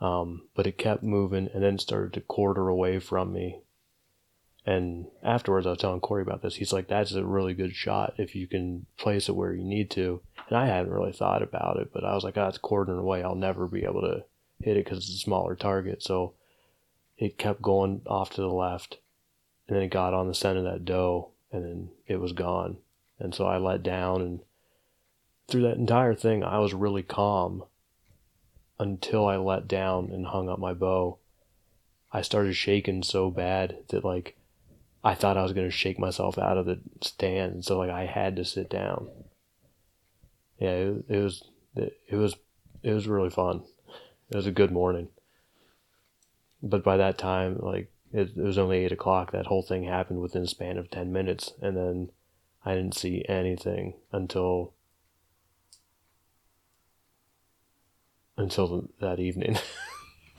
Um, 0.00 0.48
but 0.54 0.66
it 0.66 0.78
kept 0.78 1.02
moving 1.02 1.48
and 1.52 1.62
then 1.62 1.78
started 1.78 2.12
to 2.14 2.20
quarter 2.20 2.68
away 2.68 2.98
from 2.98 3.32
me 3.32 3.62
and 4.68 5.06
afterwards, 5.22 5.66
I 5.66 5.70
was 5.70 5.78
telling 5.78 6.00
Corey 6.00 6.20
about 6.20 6.42
this. 6.42 6.56
He's 6.56 6.74
like, 6.74 6.88
"That's 6.88 7.12
a 7.12 7.24
really 7.24 7.54
good 7.54 7.74
shot 7.74 8.12
if 8.18 8.36
you 8.36 8.46
can 8.46 8.84
place 8.98 9.26
it 9.30 9.34
where 9.34 9.54
you 9.54 9.64
need 9.64 9.90
to." 9.92 10.20
And 10.46 10.58
I 10.58 10.66
hadn't 10.66 10.92
really 10.92 11.12
thought 11.12 11.42
about 11.42 11.78
it, 11.78 11.90
but 11.90 12.04
I 12.04 12.14
was 12.14 12.22
like, 12.22 12.36
"Oh, 12.36 12.48
it's 12.48 12.58
quartering 12.58 12.98
away. 12.98 13.22
I'll 13.22 13.34
never 13.34 13.66
be 13.66 13.84
able 13.84 14.02
to 14.02 14.24
hit 14.60 14.76
it 14.76 14.84
because 14.84 14.98
it's 14.98 15.14
a 15.14 15.24
smaller 15.24 15.56
target." 15.56 16.02
So 16.02 16.34
it 17.16 17.38
kept 17.38 17.62
going 17.62 18.02
off 18.06 18.28
to 18.32 18.42
the 18.42 18.52
left, 18.52 18.98
and 19.66 19.74
then 19.74 19.84
it 19.84 19.88
got 19.88 20.12
on 20.12 20.28
the 20.28 20.34
center 20.34 20.58
of 20.58 20.64
that 20.66 20.84
doe, 20.84 21.30
and 21.50 21.64
then 21.64 21.90
it 22.06 22.16
was 22.20 22.34
gone. 22.34 22.76
And 23.18 23.34
so 23.34 23.46
I 23.46 23.56
let 23.56 23.82
down, 23.82 24.20
and 24.20 24.40
through 25.46 25.62
that 25.62 25.78
entire 25.78 26.14
thing, 26.14 26.44
I 26.44 26.58
was 26.58 26.74
really 26.74 27.02
calm 27.02 27.64
until 28.78 29.26
I 29.26 29.36
let 29.38 29.66
down 29.66 30.10
and 30.10 30.26
hung 30.26 30.50
up 30.50 30.58
my 30.58 30.74
bow. 30.74 31.16
I 32.12 32.20
started 32.20 32.52
shaking 32.52 33.02
so 33.02 33.30
bad 33.30 33.78
that 33.88 34.04
like 34.04 34.37
I 35.04 35.14
thought 35.14 35.36
I 35.36 35.42
was 35.42 35.52
going 35.52 35.66
to 35.66 35.76
shake 35.76 35.98
myself 35.98 36.38
out 36.38 36.58
of 36.58 36.66
the 36.66 36.80
stand, 37.00 37.64
so 37.64 37.78
like 37.78 37.90
I 37.90 38.06
had 38.06 38.36
to 38.36 38.44
sit 38.44 38.68
down. 38.68 39.08
Yeah, 40.58 40.70
it, 40.70 41.04
it 41.08 41.18
was 41.18 41.44
it 41.76 42.16
was 42.16 42.36
it 42.82 42.92
was 42.92 43.06
really 43.06 43.30
fun. 43.30 43.62
It 44.30 44.36
was 44.36 44.46
a 44.46 44.52
good 44.52 44.72
morning. 44.72 45.08
But 46.62 46.84
by 46.84 46.96
that 46.96 47.18
time, 47.18 47.58
like 47.60 47.90
it, 48.12 48.30
it 48.36 48.42
was 48.42 48.58
only 48.58 48.78
eight 48.78 48.92
o'clock. 48.92 49.32
That 49.32 49.46
whole 49.46 49.62
thing 49.62 49.84
happened 49.84 50.20
within 50.20 50.46
span 50.46 50.78
of 50.78 50.90
ten 50.90 51.12
minutes, 51.12 51.52
and 51.62 51.76
then 51.76 52.10
I 52.64 52.74
didn't 52.74 52.96
see 52.96 53.24
anything 53.28 53.94
until 54.12 54.74
until 58.36 58.88
that 59.00 59.18
evening. 59.20 59.58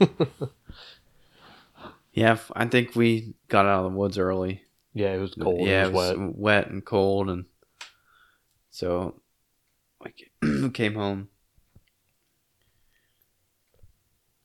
Yeah, 2.12 2.38
I 2.54 2.66
think 2.66 2.96
we 2.96 3.34
got 3.48 3.66
out 3.66 3.84
of 3.84 3.92
the 3.92 3.98
woods 3.98 4.18
early. 4.18 4.62
Yeah, 4.94 5.14
it 5.14 5.18
was 5.18 5.34
cold. 5.34 5.66
Yeah, 5.66 5.86
it 5.86 5.92
was, 5.92 6.10
it 6.10 6.18
was 6.18 6.28
wet. 6.28 6.36
wet 6.36 6.70
and 6.70 6.84
cold, 6.84 7.30
and 7.30 7.44
so 8.70 9.20
we 10.42 10.70
came 10.70 10.94
home. 10.94 11.28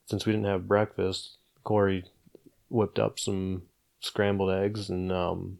Since 0.07 0.25
we 0.25 0.34
didn't 0.34 0.45
have 0.45 0.67
breakfast, 0.67 1.38
Corey 1.63 2.05
whipped 2.69 3.00
up 3.00 3.19
some 3.19 3.63
scrambled 4.00 4.51
eggs 4.51 4.89
and 4.89 5.12
um, 5.12 5.57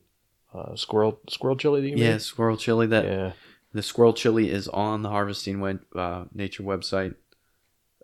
uh, 0.54 0.76
squirrel 0.76 1.20
squirrel 1.28 1.58
chili. 1.58 1.82
That 1.82 1.88
you 1.90 1.96
yeah, 1.96 2.12
made? 2.12 2.22
squirrel 2.22 2.58
chili. 2.58 2.86
That 2.86 3.06
yeah. 3.06 3.32
The 3.74 3.84
squirrel 3.84 4.14
chili 4.14 4.52
is 4.52 4.70
on 4.70 5.02
the 5.02 5.10
Harvesting 5.10 5.62
uh, 5.96 6.26
Nature 6.34 6.64
website. 6.64 7.16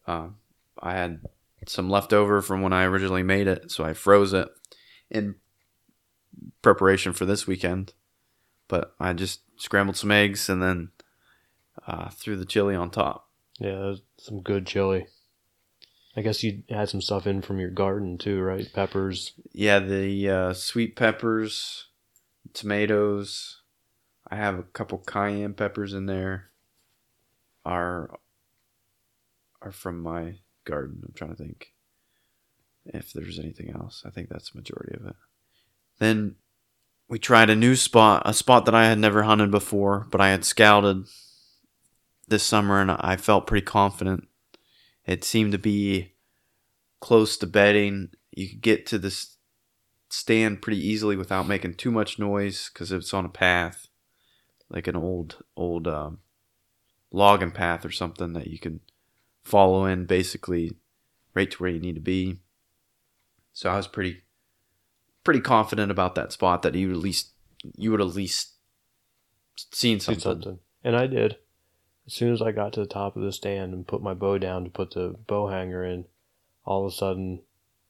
Uh, 0.05 0.29
I 0.77 0.93
had 0.93 1.22
some 1.68 1.89
leftover 1.89 2.41
from 2.41 2.62
when 2.62 2.74
I 2.74 2.84
originally 2.84 3.24
made 3.24 3.48
it, 3.48 3.72
so 3.72 3.84
I 3.84 3.94
froze 3.94 4.34
it 4.34 4.50
in 5.10 5.36
preparation 6.62 7.13
for 7.13 7.25
this 7.25 7.48
weekend. 7.48 7.94
But 8.68 8.96
I 9.00 9.13
just 9.13 9.41
scrambled 9.58 9.98
some 9.98 10.12
eggs 10.12 10.50
and 10.50 10.62
then 10.62 10.91
uh, 11.86 12.10
threw 12.10 12.36
the 12.36 12.46
chili 12.46 12.75
on 12.75 12.89
top. 12.89 13.30
Yeah, 13.60 13.96
some 14.18 14.41
good 14.41 14.65
chili. 14.65 15.08
I 16.15 16.22
guess 16.22 16.44
you 16.44 16.63
had 16.70 16.89
some 16.89 17.01
stuff 17.01 17.25
in 17.25 17.41
from 17.41 17.60
your 17.60 17.70
garden 17.70 18.18
too, 18.18 18.41
right? 18.41 18.68
Peppers. 18.74 19.34
Yeah, 19.53 19.80
the 19.80 20.30
uh, 20.30 20.53
sweet 20.53 20.96
peppers, 20.96 21.88
tomatoes. 22.53 23.62
I 24.30 24.36
have 24.36 24.58
a 24.58 24.63
couple 24.63 24.98
cayenne 24.98 25.53
peppers 25.53 25.94
in 25.94 26.08
there. 26.08 26.50
Are 27.63 28.10
are 29.62 29.72
from 29.72 30.01
my 30.01 30.39
garden. 30.65 31.01
I'm 31.06 31.13
trying 31.13 31.32
to 31.32 31.36
think 31.36 31.74
if 32.86 33.13
there's 33.13 33.39
anything 33.39 33.72
else. 33.72 34.03
I 34.06 34.10
think 34.10 34.30
that's 34.30 34.51
the 34.51 34.58
majority 34.58 34.96
of 34.96 35.06
it. 35.06 35.15
Then 36.00 36.36
we 37.08 37.20
tried 37.20 37.50
a 37.50 37.56
new 37.56 37.75
spot, 37.75 38.24
a 38.25 38.34
spot 38.34 38.65
that 38.65 38.75
I 38.75 38.88
had 38.88 38.98
never 38.98 39.24
hunted 39.24 39.51
before, 39.51 40.08
but 40.10 40.22
I 40.22 40.30
had 40.30 40.46
scouted 40.46 41.06
this 42.27 42.44
summer 42.44 42.82
and 42.82 42.91
I 42.91 43.18
felt 43.18 43.48
pretty 43.48 43.65
confident. 43.65 44.27
It 45.06 45.24
seemed 45.24 45.51
to 45.51 45.58
be 45.58 46.13
close 47.00 47.38
to 47.38 47.48
bedding. 47.48 48.12
You 48.32 48.50
could 48.50 48.62
get 48.62 48.86
to 48.88 48.98
this 48.98 49.36
stand 50.10 50.62
pretty 50.62 50.86
easily 50.86 51.15
without 51.15 51.48
making 51.48 51.75
too 51.75 51.91
much 51.91 52.20
noise 52.20 52.70
because 52.74 52.91
it's 52.91 53.13
on 53.13 53.25
a 53.25 53.30
path, 53.30 53.88
like 54.70 54.88
an 54.88 54.96
old 54.96 55.44
old 55.56 55.88
um, 55.88 56.20
logging 57.12 57.51
path 57.51 57.86
or 57.86 57.91
something 57.91 58.34
that 58.34 58.48
you 58.48 58.58
can 58.60 58.80
follow 59.43 59.86
in 59.86 60.05
basically 60.05 60.77
right 61.33 61.50
to 61.50 61.57
where 61.57 61.71
you 61.71 61.79
need 61.79 61.95
to 61.95 62.01
be. 62.01 62.38
So 63.53 63.69
I 63.69 63.77
was 63.77 63.88
pretty 63.88 64.21
pretty 65.24 65.41
confident 65.41 65.91
about 65.91 66.15
that 66.15 66.31
spot 66.31 66.63
that 66.63 66.75
you 66.75 66.91
at 66.91 66.98
least 66.98 67.31
you 67.75 67.91
would 67.91 68.01
at 68.01 68.07
least 68.07 68.53
seen 69.55 70.00
something. 70.00 70.21
something. 70.21 70.60
And 70.83 70.95
I 70.95 71.07
did. 71.07 71.38
As 72.07 72.13
soon 72.13 72.33
as 72.33 72.41
I 72.41 72.51
got 72.51 72.74
to 72.74 72.79
the 72.79 72.88
top 72.88 73.15
of 73.15 73.21
the 73.21 73.31
stand 73.31 73.74
and 73.74 73.88
put 73.88 74.01
my 74.01 74.13
bow 74.13 74.38
down 74.38 74.63
to 74.63 74.69
put 74.69 74.91
the 74.91 75.15
bow 75.27 75.48
hanger 75.48 75.86
in, 75.86 76.05
all 76.65 76.86
of 76.86 76.91
a 76.91 76.95
sudden 76.95 77.41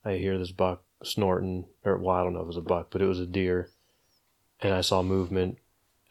I 0.04 0.14
hear 0.14 0.38
this 0.38 0.52
buck 0.52 0.84
snorting 1.04 1.66
or 1.86 1.98
well, 1.98 2.16
I 2.16 2.24
don't 2.24 2.34
know 2.34 2.40
if 2.40 2.46
it 2.46 2.48
was 2.48 2.58
a 2.58 2.62
buck, 2.62 2.88
but 2.92 3.02
it 3.02 3.08
was 3.08 3.20
a 3.20 3.26
deer. 3.26 3.70
And 4.60 4.74
I 4.74 4.82
saw 4.82 5.02
movement 5.02 5.58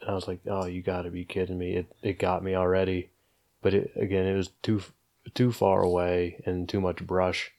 and 0.01 0.09
I 0.09 0.13
was 0.13 0.27
like, 0.27 0.41
Oh, 0.47 0.65
you 0.65 0.81
gotta 0.81 1.11
be 1.11 1.25
kidding 1.25 1.57
me. 1.57 1.75
It 1.75 1.95
it 2.01 2.19
got 2.19 2.43
me 2.43 2.55
already. 2.55 3.11
But 3.61 3.73
it 3.73 3.91
again 3.95 4.25
it 4.25 4.35
was 4.35 4.49
too 4.63 4.81
too 5.33 5.51
far 5.51 5.81
away 5.81 6.41
and 6.45 6.67
too 6.67 6.81
much 6.81 7.05
brush, 7.05 7.51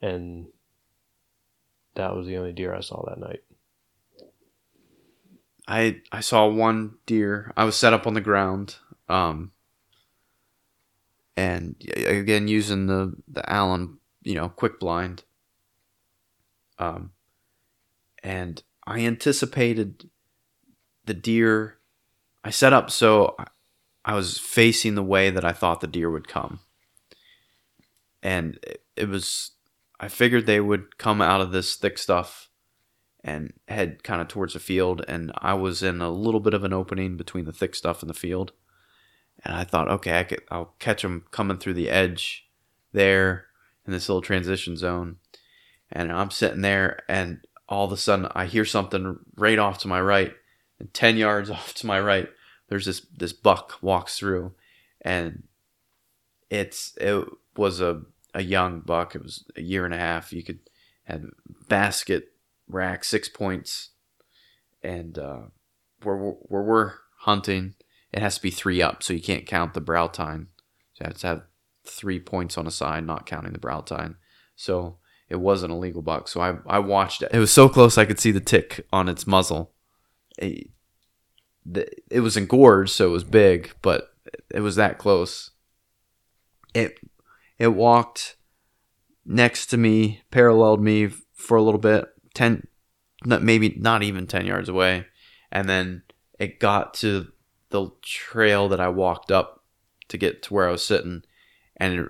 and 0.00 0.46
that 1.94 2.14
was 2.14 2.26
the 2.26 2.36
only 2.36 2.52
deer 2.52 2.74
I 2.74 2.80
saw 2.80 3.04
that 3.08 3.18
night. 3.18 3.42
I 5.66 6.02
I 6.12 6.20
saw 6.20 6.46
one 6.46 6.96
deer. 7.06 7.52
I 7.56 7.64
was 7.64 7.76
set 7.76 7.92
up 7.92 8.06
on 8.06 8.14
the 8.14 8.20
ground, 8.20 8.76
um, 9.08 9.52
and 11.36 11.74
again 12.06 12.48
using 12.48 12.86
the 12.86 13.14
the 13.28 13.48
Allen, 13.50 13.98
you 14.22 14.34
know, 14.34 14.48
quick 14.48 14.78
blind. 14.78 15.24
Um, 16.78 17.12
and 18.22 18.62
I 18.86 19.00
anticipated 19.00 20.10
the 21.06 21.14
deer. 21.14 21.78
I 22.42 22.50
set 22.50 22.72
up 22.72 22.90
so 22.90 23.34
I- 23.38 23.46
I 24.06 24.14
was 24.14 24.38
facing 24.38 24.96
the 24.96 25.02
way 25.02 25.30
that 25.30 25.46
I 25.46 25.52
thought 25.52 25.80
the 25.80 25.86
deer 25.86 26.10
would 26.10 26.28
come, 26.28 26.60
and 28.24 28.58
it, 28.62 28.82
it 28.96 29.08
was. 29.08 29.52
I 30.00 30.08
figured 30.08 30.46
they 30.46 30.60
would 30.60 30.98
come 30.98 31.22
out 31.22 31.40
of 31.40 31.52
this 31.52 31.76
thick 31.76 31.98
stuff 31.98 32.50
and 33.24 33.54
head 33.68 34.04
kind 34.04 34.20
of 34.20 34.28
towards 34.28 34.52
the 34.52 34.58
field. 34.58 35.02
And 35.08 35.32
I 35.38 35.54
was 35.54 35.82
in 35.82 36.02
a 36.02 36.10
little 36.10 36.40
bit 36.40 36.52
of 36.52 36.62
an 36.62 36.72
opening 36.72 37.16
between 37.16 37.46
the 37.46 37.52
thick 37.52 37.74
stuff 37.74 38.02
and 38.02 38.10
the 38.10 38.14
field. 38.14 38.52
And 39.44 39.54
I 39.54 39.64
thought, 39.64 39.88
okay, 39.88 40.18
I 40.18 40.24
could, 40.24 40.42
I'll 40.50 40.74
catch 40.78 41.02
them 41.02 41.24
coming 41.30 41.56
through 41.56 41.74
the 41.74 41.88
edge 41.90 42.46
there 42.92 43.46
in 43.86 43.92
this 43.92 44.08
little 44.08 44.20
transition 44.20 44.76
zone. 44.76 45.16
And 45.90 46.12
I'm 46.12 46.30
sitting 46.30 46.60
there, 46.60 47.02
and 47.08 47.40
all 47.68 47.86
of 47.86 47.92
a 47.92 47.96
sudden, 47.96 48.28
I 48.34 48.46
hear 48.46 48.64
something 48.64 49.18
right 49.36 49.58
off 49.58 49.78
to 49.78 49.88
my 49.88 50.00
right, 50.00 50.34
and 50.78 50.92
ten 50.92 51.16
yards 51.16 51.50
off 51.50 51.74
to 51.74 51.86
my 51.86 52.00
right, 52.00 52.28
there's 52.68 52.86
this 52.86 53.06
this 53.16 53.32
buck 53.32 53.78
walks 53.80 54.18
through, 54.18 54.52
and 55.02 55.44
it's 56.50 56.96
it 57.00 57.26
was 57.56 57.80
a 57.80 58.02
a 58.34 58.42
young 58.42 58.80
buck. 58.80 59.14
It 59.14 59.22
was 59.22 59.44
a 59.56 59.62
year 59.62 59.84
and 59.84 59.94
a 59.94 59.98
half. 59.98 60.32
You 60.32 60.42
could 60.42 60.58
had 61.04 61.26
basket 61.68 62.28
rack 62.68 63.04
six 63.04 63.28
points, 63.28 63.90
and 64.82 65.18
uh, 65.18 65.42
where 66.02 66.16
where 66.16 66.62
we're 66.62 66.92
hunting, 67.20 67.74
it 68.12 68.20
has 68.20 68.36
to 68.36 68.42
be 68.42 68.50
three 68.50 68.82
up, 68.82 69.02
so 69.02 69.12
you 69.12 69.22
can't 69.22 69.46
count 69.46 69.74
the 69.74 69.80
brow 69.80 70.08
tine. 70.08 70.48
So 70.94 71.04
you 71.04 71.08
have 71.08 71.18
to 71.18 71.26
have 71.26 71.42
three 71.86 72.20
points 72.20 72.58
on 72.58 72.66
a 72.66 72.70
side, 72.70 73.06
not 73.06 73.26
counting 73.26 73.52
the 73.52 73.58
brow 73.58 73.80
tine. 73.80 74.16
So 74.56 74.98
it 75.28 75.36
wasn't 75.36 75.72
a 75.72 75.76
legal 75.76 76.02
buck. 76.02 76.28
So 76.28 76.40
I 76.40 76.56
I 76.66 76.78
watched 76.80 77.22
it. 77.22 77.30
It 77.32 77.38
was 77.38 77.52
so 77.52 77.68
close 77.68 77.96
I 77.96 78.04
could 78.04 78.20
see 78.20 78.32
the 78.32 78.40
tick 78.40 78.86
on 78.92 79.08
its 79.08 79.26
muzzle. 79.26 79.72
It, 80.36 80.70
it 82.10 82.20
was 82.20 82.36
engorged, 82.36 82.90
so 82.90 83.06
it 83.06 83.12
was 83.12 83.24
big, 83.24 83.72
but 83.80 84.14
it 84.50 84.60
was 84.60 84.76
that 84.76 84.98
close. 84.98 85.50
It 86.74 86.98
it 87.64 87.74
walked 87.74 88.36
next 89.24 89.66
to 89.66 89.78
me, 89.78 90.20
paralleled 90.30 90.82
me 90.82 91.08
for 91.32 91.56
a 91.56 91.62
little 91.62 91.80
bit, 91.80 92.04
ten, 92.34 92.66
maybe 93.24 93.74
not 93.78 94.02
even 94.02 94.26
ten 94.26 94.44
yards 94.44 94.68
away, 94.68 95.06
and 95.50 95.66
then 95.66 96.02
it 96.38 96.60
got 96.60 96.92
to 96.94 97.28
the 97.70 97.90
trail 98.02 98.68
that 98.68 98.80
I 98.80 98.88
walked 98.88 99.30
up 99.32 99.64
to 100.08 100.18
get 100.18 100.42
to 100.42 100.54
where 100.54 100.68
I 100.68 100.72
was 100.72 100.84
sitting, 100.84 101.22
and 101.78 102.00
it, 102.00 102.08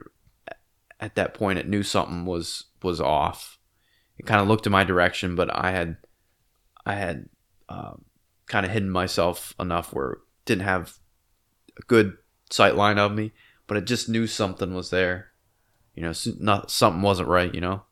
at 0.98 1.14
that 1.14 1.34
point, 1.34 1.60
it 1.60 1.68
knew 1.68 1.84
something 1.84 2.26
was 2.26 2.64
was 2.82 3.00
off. 3.00 3.58
It 4.18 4.26
kind 4.26 4.40
of 4.40 4.48
looked 4.48 4.66
in 4.66 4.72
my 4.72 4.82
direction, 4.82 5.36
but 5.36 5.54
I 5.54 5.70
had 5.70 5.98
I 6.84 6.94
had 6.94 7.28
um, 7.68 8.06
kind 8.46 8.66
of 8.66 8.72
hidden 8.72 8.90
myself 8.90 9.54
enough 9.60 9.92
where 9.92 10.10
it 10.10 10.18
didn't 10.46 10.64
have 10.64 10.94
a 11.78 11.82
good 11.82 12.16
sight 12.50 12.74
line 12.74 12.98
of 12.98 13.12
me, 13.12 13.32
but 13.68 13.76
it 13.76 13.86
just 13.86 14.08
knew 14.08 14.26
something 14.26 14.74
was 14.74 14.90
there. 14.90 15.33
You 15.94 16.02
know, 16.02 16.12
not 16.38 16.70
something 16.70 17.02
wasn't 17.02 17.28
right. 17.28 17.54
You 17.54 17.60
know, 17.60 17.82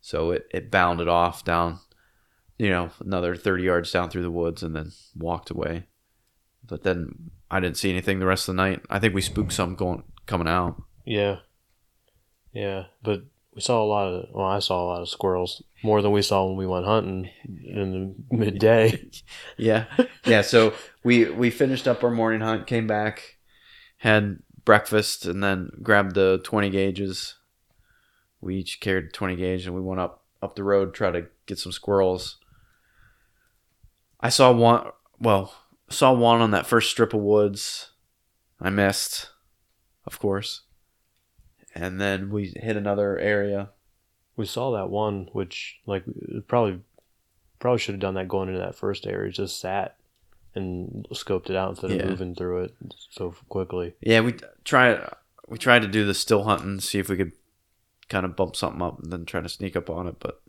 so 0.00 0.30
it 0.30 0.46
it 0.52 0.70
bounded 0.70 1.08
off 1.08 1.44
down, 1.44 1.80
you 2.58 2.70
know, 2.70 2.90
another 3.00 3.36
thirty 3.36 3.64
yards 3.64 3.92
down 3.92 4.10
through 4.10 4.22
the 4.22 4.30
woods 4.30 4.62
and 4.62 4.74
then 4.74 4.92
walked 5.16 5.50
away. 5.50 5.86
But 6.66 6.82
then 6.82 7.30
I 7.50 7.60
didn't 7.60 7.76
see 7.76 7.90
anything 7.90 8.18
the 8.18 8.26
rest 8.26 8.48
of 8.48 8.56
the 8.56 8.62
night. 8.62 8.82
I 8.90 8.98
think 8.98 9.14
we 9.14 9.22
spooked 9.22 9.52
something 9.52 9.76
going 9.76 10.02
coming 10.26 10.48
out. 10.48 10.82
Yeah. 11.04 11.38
Yeah, 12.52 12.84
but 13.02 13.22
we 13.54 13.60
saw 13.60 13.82
a 13.82 13.84
lot 13.84 14.08
of. 14.08 14.28
Well, 14.32 14.46
I 14.46 14.60
saw 14.60 14.82
a 14.82 14.88
lot 14.88 15.02
of 15.02 15.10
squirrels 15.10 15.62
more 15.82 16.00
than 16.00 16.12
we 16.12 16.22
saw 16.22 16.46
when 16.46 16.56
we 16.56 16.66
went 16.66 16.86
hunting 16.86 17.28
in 17.44 18.14
the 18.30 18.36
midday. 18.36 19.02
Yeah, 19.58 19.84
yeah. 20.24 20.42
So 20.42 20.74
we 21.04 21.30
we 21.30 21.50
finished 21.50 21.88
up 21.88 22.02
our 22.04 22.10
morning 22.10 22.40
hunt, 22.40 22.66
came 22.66 22.86
back, 22.86 23.36
had 23.98 24.38
breakfast, 24.66 25.24
and 25.24 25.42
then 25.42 25.70
grabbed 25.82 26.14
the 26.14 26.40
twenty 26.44 26.68
gauges. 26.68 27.36
We 28.42 28.56
each 28.56 28.80
carried 28.80 29.14
twenty 29.14 29.36
gauge, 29.36 29.64
and 29.64 29.74
we 29.74 29.80
went 29.80 30.00
up 30.00 30.24
up 30.42 30.54
the 30.54 30.62
road 30.62 30.92
try 30.92 31.10
to 31.10 31.28
get 31.46 31.58
some 31.58 31.72
squirrels. 31.72 32.36
I 34.20 34.28
saw 34.28 34.52
one. 34.52 34.90
Well, 35.18 35.54
saw 35.88 36.12
one 36.12 36.42
on 36.42 36.50
that 36.50 36.66
first 36.66 36.90
strip 36.90 37.14
of 37.14 37.20
woods. 37.20 37.92
I 38.60 38.68
missed, 38.68 39.30
of 40.04 40.18
course. 40.18 40.62
And 41.74 42.00
then 42.00 42.30
we 42.30 42.52
hit 42.56 42.76
another 42.76 43.18
area. 43.18 43.70
we 44.36 44.46
saw 44.46 44.72
that 44.72 44.90
one, 44.90 45.28
which 45.32 45.80
like 45.86 46.04
probably 46.46 46.80
probably 47.58 47.78
should 47.78 47.94
have 47.94 48.00
done 48.00 48.14
that 48.14 48.28
going 48.28 48.48
into 48.48 48.60
that 48.60 48.74
first 48.74 49.06
area. 49.06 49.32
Just 49.32 49.60
sat 49.60 49.96
and 50.56 51.06
scoped 51.12 51.50
it 51.50 51.56
out 51.56 51.70
instead 51.70 51.90
of 51.90 51.96
Yeah. 51.98 52.06
moving 52.06 52.34
through 52.34 52.64
it 52.64 52.74
so 53.10 53.34
quickly. 53.48 53.94
Yeah, 54.00 54.20
we 54.20 54.34
tried. 54.64 55.08
We 55.48 55.58
tried 55.58 55.82
to 55.82 55.88
do 55.88 56.04
the 56.04 56.14
still 56.14 56.44
hunting, 56.44 56.80
see 56.80 56.98
if 56.98 57.08
we 57.08 57.16
could 57.16 57.32
kind 58.08 58.24
of 58.26 58.34
bump 58.36 58.56
something 58.56 58.82
up, 58.82 58.98
and 59.00 59.12
then 59.12 59.24
try 59.24 59.40
to 59.40 59.48
sneak 59.48 59.76
up 59.76 59.88
on 59.88 60.08
it, 60.08 60.16
but 60.18 60.40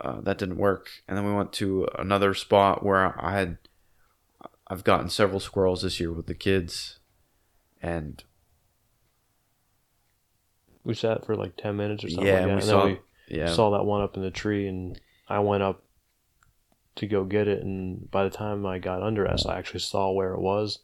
uh, 0.00 0.20
that 0.22 0.36
didn't 0.38 0.56
work. 0.58 0.88
And 1.08 1.16
then 1.16 1.24
we 1.24 1.32
went 1.32 1.52
to 1.54 1.88
another 1.98 2.34
spot 2.34 2.82
where 2.84 3.14
I 3.22 3.32
had, 3.38 3.58
I've 4.66 4.84
gotten 4.84 5.08
several 5.08 5.40
squirrels 5.40 5.82
this 5.82 5.98
year 6.00 6.12
with 6.12 6.26
the 6.26 6.34
kids, 6.34 6.98
and 7.82 8.22
We 10.84 10.94
sat 10.94 11.24
for 11.26 11.36
like 11.36 11.56
ten 11.56 11.76
minutes 11.76 12.04
or 12.04 12.08
something. 12.08 12.26
yeah, 12.26 12.40
like 12.40 12.42
that. 12.42 12.48
we 12.48 12.52
and 12.54 12.64
saw, 12.64 12.84
then 12.86 12.98
we 13.28 13.36
yeah, 13.38 13.54
saw 13.54 13.70
that 13.70 13.84
one 13.84 14.02
up 14.02 14.16
in 14.16 14.22
the 14.22 14.30
tree, 14.30 14.66
and 14.66 14.98
I 15.28 15.40
went 15.40 15.62
up 15.62 15.82
to 17.00 17.06
go 17.06 17.24
get 17.24 17.48
it. 17.48 17.62
And 17.62 18.10
by 18.10 18.24
the 18.24 18.30
time 18.30 18.64
I 18.64 18.78
got 18.78 19.02
under 19.02 19.26
us, 19.28 19.44
I 19.44 19.58
actually 19.58 19.80
saw 19.80 20.10
where 20.12 20.32
it 20.32 20.40
was, 20.40 20.78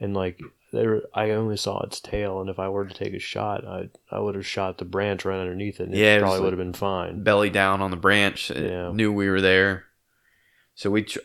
and 0.00 0.14
like 0.14 0.40
there, 0.72 1.02
I 1.14 1.30
only 1.30 1.56
saw 1.56 1.80
its 1.82 2.00
tail. 2.00 2.40
And 2.40 2.50
if 2.50 2.58
I 2.58 2.68
were 2.68 2.86
to 2.86 2.94
take 2.94 3.14
a 3.14 3.18
shot, 3.18 3.64
I 3.66 3.88
I 4.10 4.18
would 4.18 4.34
have 4.34 4.46
shot 4.46 4.78
the 4.78 4.84
branch 4.84 5.24
right 5.24 5.38
underneath 5.40 5.80
it. 5.80 5.84
And 5.88 5.94
Yeah, 5.96 6.16
it 6.16 6.20
probably 6.20 6.38
like- 6.38 6.44
would 6.44 6.52
have 6.54 6.58
been 6.58 6.72
fine. 6.72 7.22
belly 7.22 7.50
down 7.50 7.80
on 7.82 7.90
the 7.90 7.96
branch. 7.96 8.50
It 8.50 8.70
Yeah. 8.70 8.90
knew 8.92 9.12
we 9.12 9.28
were 9.30 9.40
there, 9.40 9.84
so 10.74 10.90
we, 10.90 11.02
tr- 11.04 11.18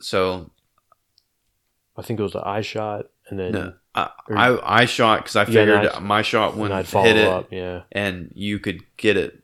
so 0.00 0.50
I 1.96 2.02
think 2.02 2.18
it 2.20 2.22
was 2.22 2.32
the 2.32 2.46
eye 2.46 2.62
shot, 2.62 3.06
and 3.28 3.38
then 3.38 3.52
no, 3.52 3.74
I, 3.94 4.10
or- 4.28 4.36
I 4.38 4.58
I 4.82 4.84
shot 4.86 5.20
because 5.24 5.36
I 5.36 5.44
figured 5.44 5.86
I- 5.86 5.98
my 5.98 6.22
shot 6.22 6.56
wouldn't 6.56 6.72
I'd 6.78 6.86
follow 6.88 7.04
hit 7.06 7.16
it. 7.16 7.26
up. 7.28 7.52
Yeah, 7.52 7.82
and 7.92 8.30
you 8.34 8.58
could 8.58 8.84
get 8.96 9.16
it 9.16 9.42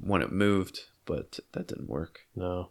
when 0.00 0.22
it 0.22 0.32
moved, 0.32 0.80
but 1.04 1.38
that 1.52 1.68
didn't 1.68 1.88
work. 1.88 2.20
no, 2.34 2.70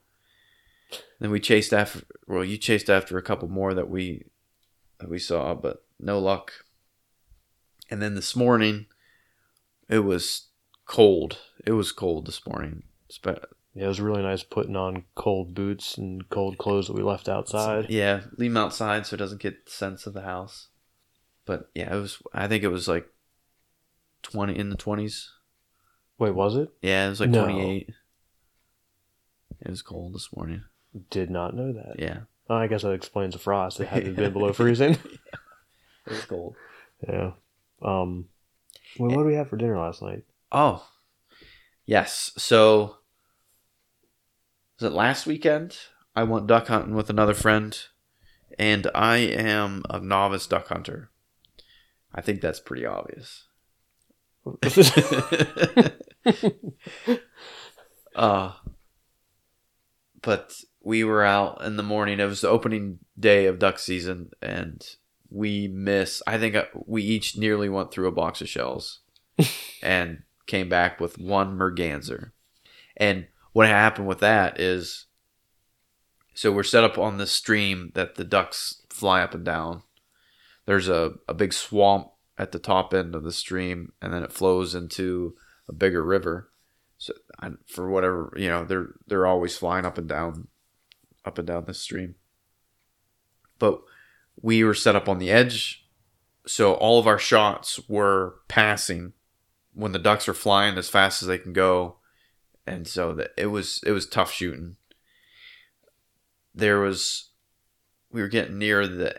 Then 1.19 1.31
we 1.31 1.39
chased 1.39 1.73
after. 1.73 2.01
Well, 2.27 2.43
you 2.43 2.57
chased 2.57 2.89
after 2.89 3.17
a 3.17 3.21
couple 3.23 3.47
more 3.47 3.73
that 3.73 3.89
we 3.89 4.25
that 4.99 5.09
we 5.09 5.19
saw, 5.19 5.53
but 5.53 5.83
no 5.99 6.19
luck. 6.19 6.51
And 7.89 8.01
then 8.01 8.15
this 8.15 8.35
morning, 8.35 8.87
it 9.89 9.99
was 9.99 10.47
cold. 10.85 11.37
It 11.65 11.71
was 11.73 11.91
cold 11.91 12.27
this 12.27 12.45
morning. 12.47 12.83
Yeah, 13.73 13.85
it 13.85 13.87
was 13.87 14.01
really 14.01 14.23
nice 14.23 14.43
putting 14.43 14.75
on 14.75 15.03
cold 15.15 15.53
boots 15.53 15.97
and 15.97 16.27
cold 16.29 16.57
clothes 16.57 16.87
that 16.87 16.93
we 16.95 17.03
left 17.03 17.27
outside. 17.29 17.89
Yeah, 17.89 18.21
leave 18.37 18.51
them 18.51 18.57
outside 18.63 19.05
so 19.05 19.13
it 19.15 19.17
doesn't 19.17 19.41
get 19.41 19.65
the 19.65 19.71
sense 19.71 20.05
of 20.07 20.13
the 20.13 20.21
house. 20.21 20.69
But 21.45 21.69
yeah, 21.75 21.93
it 21.95 21.99
was. 21.99 22.21
I 22.33 22.47
think 22.47 22.63
it 22.63 22.69
was 22.69 22.87
like 22.87 23.07
twenty 24.23 24.57
in 24.57 24.69
the 24.69 24.75
twenties. 24.77 25.29
Wait, 26.17 26.33
was 26.33 26.55
it? 26.55 26.69
Yeah, 26.81 27.05
it 27.07 27.09
was 27.09 27.19
like 27.19 27.29
No. 27.29 27.43
twenty 27.45 27.61
eight. 27.61 27.89
It 29.61 29.69
was 29.69 29.81
cold 29.81 30.15
this 30.15 30.29
morning. 30.35 30.63
Did 31.09 31.29
not 31.29 31.55
know 31.55 31.73
that. 31.73 31.99
Yeah, 31.99 32.19
Oh, 32.49 32.55
I 32.55 32.67
guess 32.67 32.83
that 32.83 32.91
explains 32.91 33.33
the 33.33 33.39
frost. 33.39 33.79
It 33.79 33.87
hadn't 33.87 34.15
been 34.15 34.33
below 34.33 34.53
freezing. 34.53 34.91
it 36.05 36.11
was 36.11 36.25
cold. 36.25 36.55
Yeah. 37.07 37.31
Um. 37.81 38.25
Well, 38.97 39.09
what 39.09 39.23
did 39.23 39.27
we 39.27 39.35
have 39.35 39.49
for 39.49 39.57
dinner 39.57 39.77
last 39.77 40.01
night? 40.01 40.23
Oh, 40.51 40.87
yes. 41.85 42.31
So, 42.37 42.97
was 44.79 44.91
it 44.91 44.95
last 44.95 45.25
weekend? 45.25 45.77
I 46.15 46.23
went 46.23 46.47
duck 46.47 46.67
hunting 46.67 46.95
with 46.95 47.09
another 47.09 47.33
friend, 47.33 47.77
and 48.57 48.89
I 48.95 49.17
am 49.17 49.83
a 49.89 49.99
novice 49.99 50.47
duck 50.47 50.67
hunter. 50.67 51.09
I 52.13 52.21
think 52.21 52.39
that's 52.39 52.61
pretty 52.61 52.85
obvious. 52.85 53.47
uh, 58.15 58.51
but 60.21 60.53
we 60.85 61.03
were 61.03 61.25
out 61.25 61.63
in 61.63 61.77
the 61.77 61.83
morning. 61.83 62.19
It 62.19 62.25
was 62.25 62.41
the 62.41 62.47
opening 62.47 62.99
day 63.19 63.47
of 63.47 63.57
duck 63.57 63.79
season, 63.79 64.29
and 64.41 64.87
we 65.31 65.67
missed. 65.67 66.21
I 66.27 66.37
think 66.37 66.55
uh, 66.55 66.65
we 66.85 67.01
each 67.01 67.35
nearly 67.35 67.67
went 67.67 67.91
through 67.91 68.07
a 68.07 68.13
box 68.13 68.39
of 68.39 68.47
shells, 68.47 68.99
and 69.83 70.21
came 70.45 70.69
back 70.69 71.01
with 71.01 71.17
one 71.17 71.57
merganser. 71.57 72.33
And 72.95 73.25
what 73.51 73.67
happened 73.67 74.07
with 74.07 74.19
that 74.19 74.59
is, 74.59 75.07
so 76.35 76.51
we're 76.51 76.63
set 76.63 76.83
up 76.83 76.99
on 76.99 77.17
this 77.17 77.31
stream 77.31 77.91
that 77.95 78.13
the 78.13 78.23
ducks 78.23 78.83
fly 78.89 79.21
up 79.21 79.33
and 79.33 79.43
down. 79.43 79.81
There's 80.67 80.87
a, 80.87 81.13
a 81.27 81.33
big 81.33 81.53
swamp 81.53 82.11
at 82.37 82.51
the 82.51 82.59
top 82.59 82.93
end 82.93 83.15
of 83.15 83.23
the 83.23 83.31
stream, 83.31 83.91
and 84.03 84.13
then 84.13 84.21
it 84.21 84.31
flows 84.31 84.75
into 84.75 85.35
a 85.67 85.73
bigger 85.73 86.05
river. 86.05 86.51
So 86.99 87.13
I, 87.39 87.49
for 87.65 87.89
whatever 87.89 88.31
you 88.37 88.49
know, 88.49 88.65
they're 88.65 88.89
they're 89.07 89.25
always 89.25 89.57
flying 89.57 89.85
up 89.85 89.97
and 89.97 90.07
down, 90.07 90.47
up 91.25 91.37
and 91.37 91.47
down 91.47 91.65
this 91.65 91.81
stream. 91.81 92.15
But 93.59 93.81
we 94.41 94.63
were 94.63 94.73
set 94.73 94.95
up 94.95 95.07
on 95.09 95.19
the 95.19 95.31
edge, 95.31 95.85
so 96.45 96.73
all 96.73 96.99
of 96.99 97.07
our 97.07 97.17
shots 97.17 97.79
were 97.87 98.35
passing 98.47 99.13
when 99.73 99.91
the 99.91 99.99
ducks 99.99 100.27
are 100.27 100.33
flying 100.33 100.77
as 100.77 100.89
fast 100.89 101.21
as 101.21 101.27
they 101.27 101.37
can 101.37 101.53
go, 101.53 101.97
and 102.65 102.87
so 102.87 103.13
that 103.13 103.31
it 103.37 103.47
was 103.47 103.81
it 103.85 103.91
was 103.91 104.07
tough 104.07 104.31
shooting. 104.31 104.75
There 106.53 106.79
was, 106.79 107.31
we 108.11 108.21
were 108.21 108.29
getting 108.29 108.57
near 108.57 108.87
the 108.87 109.13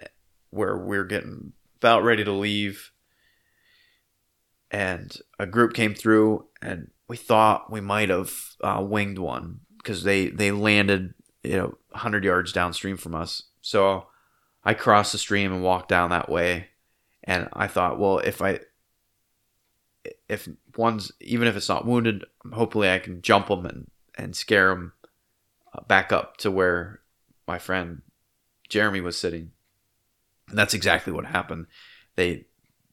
where 0.50 0.76
we 0.76 0.96
were 0.96 1.04
getting 1.04 1.52
about 1.76 2.02
ready 2.02 2.24
to 2.24 2.32
leave, 2.32 2.92
and 4.70 5.16
a 5.38 5.46
group 5.46 5.74
came 5.74 5.94
through, 5.94 6.46
and 6.62 6.90
we 7.08 7.16
thought 7.16 7.70
we 7.70 7.80
might 7.80 8.08
have 8.08 8.32
uh, 8.62 8.84
winged 8.86 9.18
one 9.18 9.60
because 9.78 10.02
they 10.02 10.28
they 10.28 10.50
landed 10.50 11.14
you 11.46 11.56
know 11.56 11.76
100 11.90 12.24
yards 12.24 12.52
downstream 12.52 12.96
from 12.96 13.14
us. 13.14 13.44
So 13.60 14.06
I 14.64 14.74
crossed 14.74 15.12
the 15.12 15.18
stream 15.18 15.52
and 15.52 15.62
walked 15.62 15.88
down 15.88 16.10
that 16.10 16.28
way, 16.28 16.68
and 17.24 17.48
I 17.52 17.66
thought, 17.66 17.98
well, 17.98 18.18
if 18.18 18.42
I 18.42 18.60
if 20.28 20.48
one's 20.76 21.12
even 21.20 21.48
if 21.48 21.56
it's 21.56 21.68
not 21.68 21.86
wounded, 21.86 22.24
hopefully 22.52 22.90
I 22.90 22.98
can 22.98 23.22
jump 23.22 23.48
them 23.48 23.66
and 23.66 23.90
and 24.16 24.34
scare 24.34 24.70
them 24.70 24.92
back 25.86 26.12
up 26.12 26.36
to 26.38 26.50
where 26.50 27.00
my 27.46 27.58
friend 27.58 28.02
Jeremy 28.68 29.00
was 29.00 29.16
sitting. 29.16 29.52
And 30.48 30.58
that's 30.58 30.74
exactly 30.74 31.12
what 31.12 31.26
happened. 31.26 31.66
They 32.16 32.46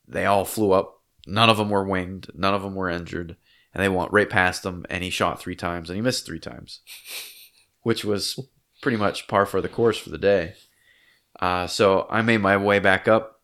they 0.06 0.26
all 0.26 0.44
flew 0.44 0.72
up. 0.72 1.00
None 1.26 1.48
of 1.48 1.56
them 1.56 1.70
were 1.70 1.84
winged. 1.84 2.30
None 2.34 2.54
of 2.54 2.62
them 2.62 2.74
were 2.74 2.90
injured. 2.90 3.36
And 3.72 3.82
they 3.82 3.88
went 3.88 4.12
right 4.12 4.28
past 4.28 4.64
him. 4.64 4.84
And 4.90 5.02
he 5.02 5.10
shot 5.10 5.40
three 5.40 5.56
times, 5.56 5.88
and 5.88 5.96
he 5.96 6.02
missed 6.02 6.26
three 6.26 6.38
times, 6.38 6.80
which 7.84 8.04
was 8.04 8.40
pretty 8.82 8.96
much 8.96 9.28
par 9.28 9.46
for 9.46 9.60
the 9.60 9.68
course 9.68 9.96
for 9.96 10.10
the 10.10 10.18
day. 10.18 10.54
Uh, 11.38 11.66
so 11.66 12.06
I 12.10 12.22
made 12.22 12.38
my 12.38 12.56
way 12.56 12.80
back 12.80 13.06
up, 13.06 13.40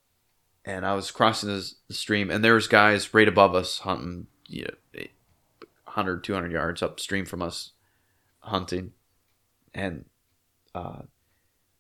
and 0.64 0.84
I 0.84 0.94
was 0.94 1.10
crossing 1.10 1.48
the, 1.48 1.94
stream, 1.94 2.30
and 2.30 2.42
there 2.42 2.54
was 2.54 2.66
guys 2.66 3.14
right 3.14 3.28
above 3.28 3.54
us 3.54 3.78
hunting, 3.80 4.26
you 4.48 4.64
know, 4.64 5.04
100, 5.84 6.24
200 6.24 6.52
yards 6.52 6.82
upstream 6.82 7.26
from 7.26 7.42
us, 7.42 7.72
hunting, 8.40 8.92
and 9.74 10.06
uh, 10.74 11.02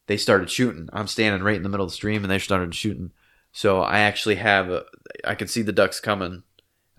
they 0.06 0.16
started 0.16 0.50
shooting. 0.50 0.88
I'm 0.92 1.06
standing 1.06 1.42
right 1.42 1.56
in 1.56 1.62
the 1.62 1.68
middle 1.68 1.86
of 1.86 1.90
the 1.90 1.96
stream, 1.96 2.22
and 2.22 2.30
they 2.30 2.38
started 2.38 2.74
shooting. 2.74 3.12
So 3.52 3.80
I 3.80 4.00
actually 4.00 4.36
have 4.36 4.68
a, 4.68 4.84
I 5.24 5.34
can 5.34 5.48
see 5.48 5.62
the 5.62 5.72
ducks 5.72 5.98
coming. 5.98 6.42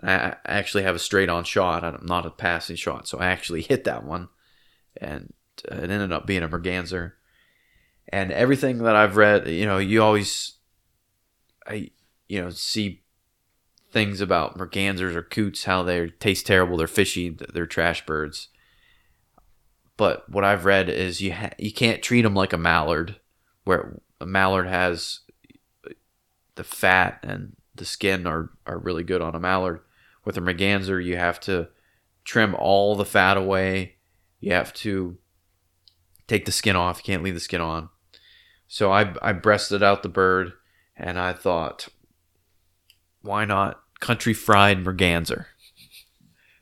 I 0.02 0.36
actually 0.46 0.84
have 0.84 0.96
a 0.96 1.00
straight 1.00 1.30
on 1.30 1.44
shot. 1.44 1.84
I'm 1.84 2.06
not 2.06 2.26
a 2.26 2.32
passing 2.32 2.76
shot, 2.76 3.08
so 3.08 3.20
I 3.20 3.28
actually 3.28 3.62
hit 3.70 3.84
that 3.84 4.04
one, 4.04 4.30
and 4.98 5.34
it 5.66 5.90
ended 5.90 6.12
up 6.12 6.26
being 6.26 6.44
a 6.44 6.48
merganser. 6.48 7.14
And 8.10 8.32
everything 8.32 8.80
that 8.80 8.96
I've 8.96 9.18
read, 9.18 9.48
you 9.48 9.66
know, 9.66 9.78
you 9.78 10.02
always, 10.02 10.58
I, 11.66 11.92
you 12.28 12.42
know, 12.42 12.50
see 12.50 13.04
things 13.92 14.22
about 14.22 14.58
mergansers 14.58 15.16
or 15.16 15.22
coots, 15.22 15.66
how 15.66 15.84
they 15.84 16.10
taste 16.10 16.48
terrible, 16.48 16.78
they're 16.78 16.88
fishy, 16.88 17.30
they're 17.30 17.66
trash 17.66 18.06
birds. 18.06 18.50
But 19.98 20.30
what 20.30 20.44
I've 20.44 20.66
read 20.66 20.90
is 20.90 21.22
you 21.22 21.34
ha- 21.34 21.52
you 21.58 21.72
can't 21.72 22.02
treat 22.02 22.24
them 22.24 22.34
like 22.34 22.54
a 22.54 22.58
mallard, 22.58 23.20
where 23.66 24.00
a 24.20 24.26
mallard 24.26 24.68
has 24.68 25.20
the 26.56 26.64
fat 26.64 27.20
and 27.24 27.56
the 27.76 27.86
skin 27.86 28.26
are, 28.26 28.50
are 28.66 28.78
really 28.78 29.04
good 29.04 29.22
on 29.22 29.36
a 29.36 29.40
mallard. 29.40 29.82
With 30.26 30.38
a 30.38 30.42
merganser, 30.42 31.00
you 31.04 31.18
have 31.18 31.40
to 31.42 31.70
trim 32.24 32.56
all 32.56 32.96
the 32.96 33.06
fat 33.06 33.38
away. 33.38 33.96
You 34.40 34.54
have 34.54 34.74
to 34.76 35.18
take 36.32 36.46
the 36.46 36.52
skin 36.52 36.78
off. 36.78 37.00
You 37.00 37.04
can't 37.04 37.24
leave 37.24 37.34
the 37.34 37.42
skin 37.42 37.60
on. 37.60 37.90
So 38.68 38.92
I, 38.92 39.14
I 39.22 39.34
breasted 39.34 39.84
out 39.84 40.02
the 40.02 40.10
bird 40.10 40.54
and 40.96 41.20
I 41.20 41.34
thought, 41.34 41.90
why 43.22 43.44
not 43.44 43.82
country 44.00 44.34
fried 44.34 44.84
merganser? 44.84 45.48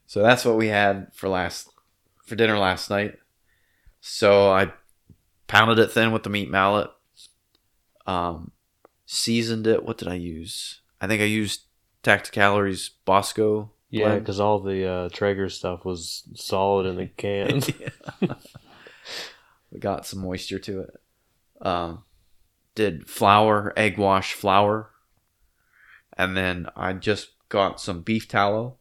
So 0.07 0.23
that's 0.23 0.43
what 0.43 0.57
we 0.57 0.69
had 0.69 1.09
for 1.13 1.29
last 1.29 1.69
for 2.25 2.35
dinner 2.35 2.57
last 2.57 2.89
night. 2.89 3.19
So 4.01 4.51
I 4.51 4.73
pounded 5.45 5.77
it 5.77 5.91
thin 5.91 6.11
with 6.11 6.23
the 6.23 6.31
meat 6.31 6.49
mallet. 6.49 6.89
Um, 8.07 8.51
seasoned 9.05 9.67
it. 9.67 9.85
What 9.85 9.99
did 9.99 10.07
I 10.07 10.15
use? 10.15 10.81
I 10.99 11.05
think 11.05 11.21
I 11.21 11.25
used 11.25 11.61
Tacticalories 12.03 12.89
Bosco. 13.05 13.71
Yeah, 13.91 14.17
because 14.17 14.39
all 14.39 14.59
the 14.59 14.85
uh, 14.85 15.09
Traeger 15.09 15.49
stuff 15.49 15.85
was 15.85 16.23
solid 16.35 16.87
in 16.87 16.95
the 16.95 17.05
can. 17.17 17.61
Got 19.77 20.05
some 20.05 20.19
moisture 20.19 20.59
to 20.59 20.81
it. 20.81 21.01
Um, 21.61 22.03
did 22.75 23.07
flour, 23.07 23.73
egg 23.75 23.97
wash 23.97 24.33
flour, 24.33 24.91
and 26.17 26.35
then 26.35 26.67
I 26.75 26.93
just 26.93 27.29
got 27.49 27.79
some 27.81 28.01
beef 28.01 28.27
tallow. 28.27 28.77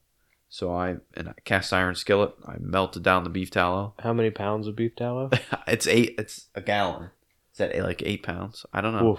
So 0.48 0.72
I 0.72 0.96
in 1.16 1.26
a 1.26 1.34
cast 1.44 1.72
iron 1.72 1.94
skillet, 1.94 2.32
I 2.46 2.56
melted 2.60 3.02
down 3.02 3.24
the 3.24 3.30
beef 3.30 3.50
tallow. 3.50 3.94
How 3.98 4.12
many 4.12 4.30
pounds 4.30 4.66
of 4.66 4.76
beef 4.76 4.96
tallow? 4.96 5.30
it's 5.66 5.86
eight. 5.86 6.14
It's 6.18 6.46
a 6.54 6.60
gallon. 6.60 7.10
Is 7.52 7.58
that 7.58 7.76
like 7.80 8.02
eight 8.06 8.22
pounds? 8.22 8.64
I 8.72 8.80
don't 8.80 8.94
know. 8.94 9.18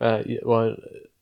Uh, 0.00 0.22
yeah, 0.26 0.40
well, 0.44 0.76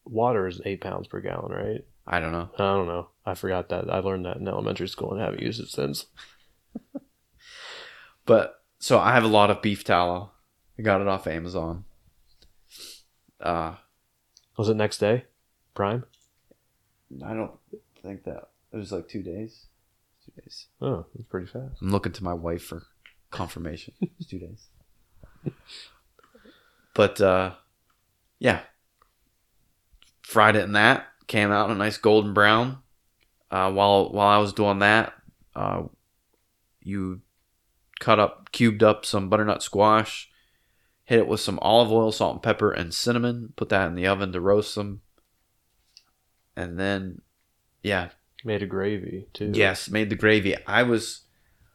water 0.04 0.46
is 0.46 0.61
eight 0.66 0.80
pounds 0.82 1.06
per 1.06 1.20
gallon, 1.20 1.52
right? 1.52 1.85
I 2.06 2.20
don't 2.20 2.32
know. 2.32 2.50
I 2.54 2.59
don't 2.59 2.87
know. 2.87 3.09
I 3.24 3.35
forgot 3.35 3.70
that. 3.70 3.90
I 3.90 3.98
learned 3.98 4.26
that 4.26 4.37
in 4.37 4.46
elementary 4.46 4.88
school 4.88 5.12
and 5.12 5.20
haven't 5.20 5.42
used 5.42 5.61
it 5.61 5.68
since. 5.68 6.06
But 8.26 8.61
so 8.79 8.99
I 8.99 9.12
have 9.12 9.25
a 9.25 9.29
lot 9.29 9.51
of 9.51 9.62
beef 9.62 9.85
tallow. 9.85 10.33
I 10.79 10.83
got 10.83 11.01
it 11.01 11.09
off 11.09 11.27
Amazon. 11.27 11.85
Uh, 13.41 13.75
Was 14.57 14.69
it 14.69 14.75
next 14.77 14.99
day? 14.99 15.25
Prime? 15.75 16.05
I 17.25 17.35
don't 17.35 17.53
think 18.03 18.25
that 18.25 18.49
it 18.73 18.77
was 18.77 18.93
like 18.93 19.09
two 19.09 19.23
days. 19.23 19.67
Two 20.25 20.41
days. 20.41 20.67
Oh, 20.81 21.07
it's 21.15 21.29
pretty 21.29 21.47
fast. 21.47 21.81
I'm 21.81 21.91
looking 21.91 22.12
to 22.12 22.25
my 22.25 22.35
wife 22.35 22.62
for 22.62 22.83
confirmation. 23.31 23.95
it's 24.01 24.27
two 24.29 24.39
days. 24.39 24.69
But 26.95 27.21
uh, 27.21 27.53
yeah, 28.39 28.61
fried 30.23 30.57
it 30.57 30.65
in 30.65 30.73
that. 30.73 31.07
Came 31.27 31.51
out 31.53 31.71
a 31.71 31.75
nice 31.75 31.99
golden 31.99 32.33
brown. 32.35 32.79
Uh, 33.51 33.71
while 33.71 34.11
while 34.11 34.29
I 34.29 34.39
was 34.39 34.53
doing 34.53 34.79
that, 34.81 35.12
uh, 35.55 35.83
you 36.83 37.21
cut 38.00 38.18
up, 38.18 38.50
cubed 38.52 38.82
up 38.82 39.04
some 39.04 39.28
butternut 39.28 39.62
squash. 39.62 40.30
Hit 41.04 41.20
it 41.20 41.28
with 41.28 41.40
some 41.40 41.59
olive 41.62 41.92
oil, 41.92 42.11
salt 42.11 42.35
and 42.35 42.42
pepper, 42.42 42.72
and 42.72 42.92
cinnamon. 42.92 43.52
Put 43.56 43.68
that 43.68 43.87
in 43.87 43.94
the 43.94 44.06
oven 44.06 44.32
to 44.32 44.40
roast 44.40 44.74
them. 44.74 45.02
And 46.56 46.78
then, 46.78 47.20
yeah, 47.82 48.09
Made 48.44 48.62
a 48.62 48.66
gravy 48.66 49.26
too. 49.32 49.52
yes, 49.54 49.88
made 49.88 50.11
the 50.11 50.16
gravy. 50.16 50.56
I 50.66 50.82
was, 50.85 51.22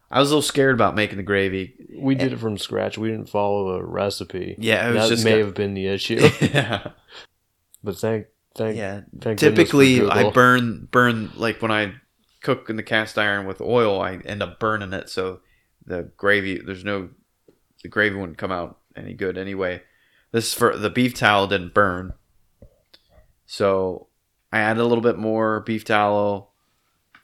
I 0.10 0.20
was 0.20 0.30
a 0.30 0.36
little 0.36 0.42
scared 0.42 0.74
about 0.74 0.96
making 0.96 1.18
the 1.18 1.24
gravy. 1.24 1.76
we 1.98 2.16
did 2.16 2.34
it 2.34 2.40
from 2.40 2.58
scratch. 2.58 2.98
We 2.98 3.10
didn't 3.10 3.30
follow 3.30 3.70
a 3.70 3.84
recipe. 3.84 4.56
Yeah, 4.58 4.90
it 4.90 4.94
was 4.94 5.10
that 5.10 5.30
may 5.30 5.40
have 5.40 5.54
been 5.54 5.74
the 5.74 5.88
issue. 5.88 6.30
yeah. 6.42 6.92
but 7.84 7.98
thank, 7.98 8.28
thank, 8.56 8.78
yeah. 8.78 9.02
thank 9.20 9.40
Typically, 9.40 10.08
I 10.08 10.30
burn 10.30 10.88
burn 10.92 11.32
like 11.36 11.62
when 11.62 11.72
I 11.72 11.94
cook 12.42 12.70
in 12.70 12.76
the 12.76 12.84
cast 12.84 13.18
iron 13.18 13.46
with 13.46 13.62
oil, 13.62 14.02
I 14.02 14.16
end 14.18 14.44
up 14.44 14.60
burning 14.60 14.94
it. 14.94 15.10
So 15.10 15.40
the 15.86 16.12
gravy, 16.18 16.60
there's 16.60 16.84
no, 16.86 17.10
the 17.84 17.90
gravy 17.90 18.16
wouldn't 18.16 18.38
come 18.38 18.52
out 18.52 18.80
any 18.96 19.14
good 19.14 19.38
anyway. 19.38 19.82
This 20.32 20.48
is 20.48 20.54
for 20.54 20.78
the 20.78 20.90
beef 20.90 21.14
tallow 21.14 21.48
didn't 21.48 21.74
burn, 21.74 22.14
so 23.46 24.08
I 24.52 24.60
added 24.60 24.82
a 24.82 24.86
little 24.86 25.02
bit 25.02 25.18
more 25.18 25.60
beef 25.62 25.84
tallow, 25.84 26.50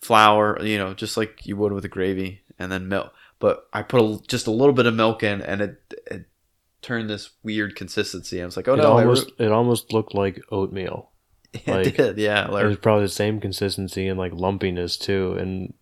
flour, 0.01 0.61
you 0.61 0.77
know, 0.77 0.93
just 0.93 1.17
like 1.17 1.45
you 1.45 1.55
would 1.57 1.71
with 1.71 1.83
the 1.83 1.89
gravy, 1.89 2.41
and 2.59 2.71
then 2.71 2.87
milk. 2.87 3.13
But 3.39 3.67
I 3.71 3.83
put 3.83 4.01
a, 4.01 4.19
just 4.27 4.47
a 4.47 4.51
little 4.51 4.73
bit 4.73 4.87
of 4.87 4.95
milk 4.95 5.23
in, 5.23 5.41
and 5.41 5.61
it, 5.61 5.93
it 6.09 6.25
turned 6.81 7.09
this 7.09 7.31
weird 7.43 7.75
consistency. 7.75 8.41
I 8.41 8.45
was 8.45 8.57
like, 8.57 8.67
oh 8.67 8.73
it 8.73 8.77
no, 8.77 8.97
almost 8.97 9.31
it 9.37 9.51
almost 9.51 9.93
looked 9.93 10.13
like 10.13 10.41
oatmeal. 10.51 11.11
it 11.53 11.67
like- 11.67 11.95
did, 11.95 12.17
yeah. 12.17 12.45
It 12.45 12.65
was 12.65 12.77
probably 12.77 13.05
the 13.05 13.09
same 13.09 13.39
consistency 13.39 14.07
and 14.07 14.17
like 14.17 14.33
lumpiness 14.33 14.97
too. 14.97 15.33
And 15.33 15.73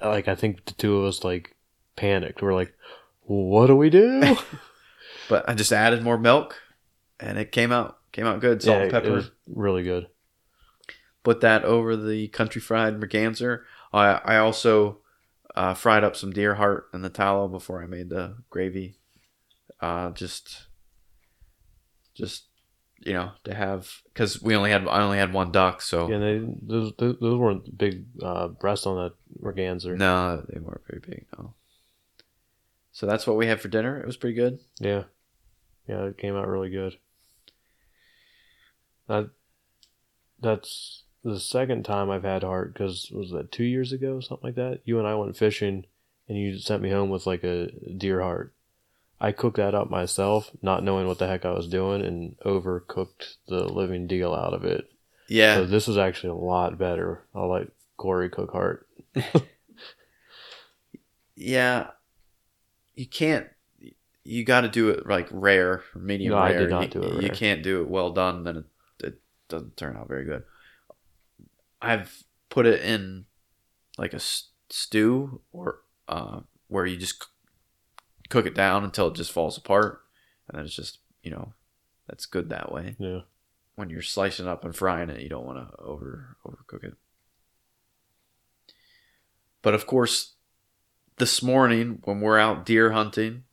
like 0.00 0.28
I 0.28 0.34
think 0.34 0.64
the 0.64 0.72
two 0.74 0.98
of 0.98 1.06
us 1.06 1.24
like 1.24 1.55
panicked. 1.96 2.42
We're 2.42 2.54
like, 2.54 2.74
"What 3.22 3.66
do 3.66 3.76
we 3.76 3.90
do?" 3.90 4.36
but 5.28 5.48
I 5.48 5.54
just 5.54 5.72
added 5.72 6.02
more 6.02 6.18
milk, 6.18 6.60
and 7.18 7.38
it 7.38 7.52
came 7.52 7.72
out 7.72 7.98
came 8.12 8.26
out 8.26 8.40
good. 8.40 8.62
Salt 8.62 8.76
yeah, 8.76 8.82
and 8.84 8.92
pepper. 8.92 9.08
it 9.08 9.12
was 9.12 9.30
really 9.46 9.82
good. 9.82 10.06
Put 11.22 11.40
that 11.40 11.64
over 11.64 11.96
the 11.96 12.28
country 12.28 12.60
fried 12.60 13.00
merganser. 13.00 13.64
I 13.92 14.20
I 14.24 14.36
also 14.38 14.98
uh, 15.56 15.74
fried 15.74 16.04
up 16.04 16.14
some 16.14 16.32
deer 16.32 16.54
heart 16.54 16.88
in 16.92 17.02
the 17.02 17.08
tallow 17.08 17.48
before 17.48 17.82
I 17.82 17.86
made 17.86 18.10
the 18.10 18.36
gravy. 18.50 18.98
Uh, 19.80 20.10
just, 20.10 20.66
just 22.14 22.44
you 23.00 23.12
know, 23.12 23.32
to 23.44 23.54
have 23.54 23.90
because 24.12 24.40
we 24.42 24.56
only 24.56 24.70
had 24.70 24.86
I 24.86 25.02
only 25.02 25.18
had 25.18 25.32
one 25.32 25.52
duck, 25.52 25.82
so 25.82 26.08
Yeah, 26.08 26.18
they 26.18 26.38
those 26.62 26.92
those 26.98 27.16
those 27.20 27.38
weren't 27.38 27.76
big 27.76 28.06
uh, 28.22 28.48
breasts 28.48 28.86
on 28.86 28.96
that 28.96 29.12
merganser. 29.42 29.96
no, 29.96 30.44
they 30.48 30.60
weren't 30.60 30.82
very 30.88 31.00
big. 31.06 31.25
So 32.96 33.04
that's 33.04 33.26
what 33.26 33.36
we 33.36 33.46
had 33.46 33.60
for 33.60 33.68
dinner. 33.68 34.00
It 34.00 34.06
was 34.06 34.16
pretty 34.16 34.36
good. 34.36 34.58
Yeah, 34.80 35.02
yeah, 35.86 36.04
it 36.04 36.16
came 36.16 36.34
out 36.34 36.48
really 36.48 36.70
good. 36.70 36.96
That 39.06 39.28
that's 40.40 41.02
the 41.22 41.38
second 41.38 41.84
time 41.84 42.08
I've 42.08 42.24
had 42.24 42.42
heart 42.42 42.72
because 42.72 43.10
was 43.12 43.32
that 43.32 43.52
two 43.52 43.64
years 43.64 43.92
ago, 43.92 44.20
something 44.20 44.46
like 44.46 44.54
that. 44.54 44.80
You 44.86 44.98
and 44.98 45.06
I 45.06 45.14
went 45.14 45.36
fishing, 45.36 45.84
and 46.26 46.38
you 46.38 46.58
sent 46.58 46.82
me 46.82 46.88
home 46.88 47.10
with 47.10 47.26
like 47.26 47.44
a 47.44 47.70
deer 47.98 48.22
heart. 48.22 48.54
I 49.20 49.30
cooked 49.30 49.58
that 49.58 49.74
up 49.74 49.90
myself, 49.90 50.50
not 50.62 50.82
knowing 50.82 51.06
what 51.06 51.18
the 51.18 51.26
heck 51.26 51.44
I 51.44 51.52
was 51.52 51.68
doing, 51.68 52.00
and 52.00 52.38
overcooked 52.46 53.34
the 53.46 53.70
living 53.70 54.06
deal 54.06 54.32
out 54.32 54.54
of 54.54 54.64
it. 54.64 54.90
Yeah, 55.28 55.56
So 55.56 55.66
this 55.66 55.86
is 55.86 55.98
actually 55.98 56.30
a 56.30 56.42
lot 56.42 56.78
better. 56.78 57.24
I 57.34 57.40
like 57.40 57.68
Corey 57.98 58.30
cook 58.30 58.52
heart. 58.52 58.88
yeah. 61.36 61.88
You 62.96 63.06
can't. 63.06 63.46
You 64.24 64.44
got 64.44 64.62
to 64.62 64.68
do 64.68 64.88
it 64.88 65.06
like 65.06 65.28
rare, 65.30 65.84
medium 65.94 66.32
No, 66.32 66.38
I 66.38 66.50
rare. 66.50 66.60
did 66.60 66.70
not 66.70 66.82
you, 66.94 67.00
do 67.00 67.02
it 67.02 67.22
You 67.22 67.30
can't 67.30 67.62
do 67.62 67.82
it 67.82 67.88
well 67.88 68.10
done, 68.10 68.42
then 68.42 68.56
it, 68.56 68.64
it 69.04 69.20
doesn't 69.48 69.76
turn 69.76 69.96
out 69.96 70.08
very 70.08 70.24
good. 70.24 70.42
I've 71.80 72.24
put 72.48 72.66
it 72.66 72.82
in 72.82 73.26
like 73.98 74.14
a 74.14 74.20
stew 74.68 75.42
or 75.52 75.80
uh, 76.08 76.40
where 76.66 76.86
you 76.86 76.96
just 76.96 77.24
cook 78.28 78.46
it 78.46 78.54
down 78.54 78.82
until 78.82 79.08
it 79.08 79.14
just 79.14 79.30
falls 79.30 79.56
apart, 79.56 80.02
and 80.48 80.58
then 80.58 80.64
it's 80.64 80.74
just 80.74 80.98
you 81.22 81.30
know 81.30 81.52
that's 82.08 82.26
good 82.26 82.48
that 82.48 82.72
way. 82.72 82.96
Yeah. 82.98 83.20
When 83.76 83.90
you're 83.90 84.02
slicing 84.02 84.48
up 84.48 84.64
and 84.64 84.74
frying 84.74 85.10
it, 85.10 85.20
you 85.20 85.28
don't 85.28 85.46
want 85.46 85.58
to 85.58 85.78
over 85.78 86.36
overcook 86.44 86.82
it. 86.82 86.94
But 89.62 89.74
of 89.74 89.86
course, 89.86 90.35
this 91.18 91.42
morning 91.42 92.00
when 92.04 92.20
we're 92.20 92.38
out 92.38 92.64
deer 92.66 92.92
hunting, 92.92 93.44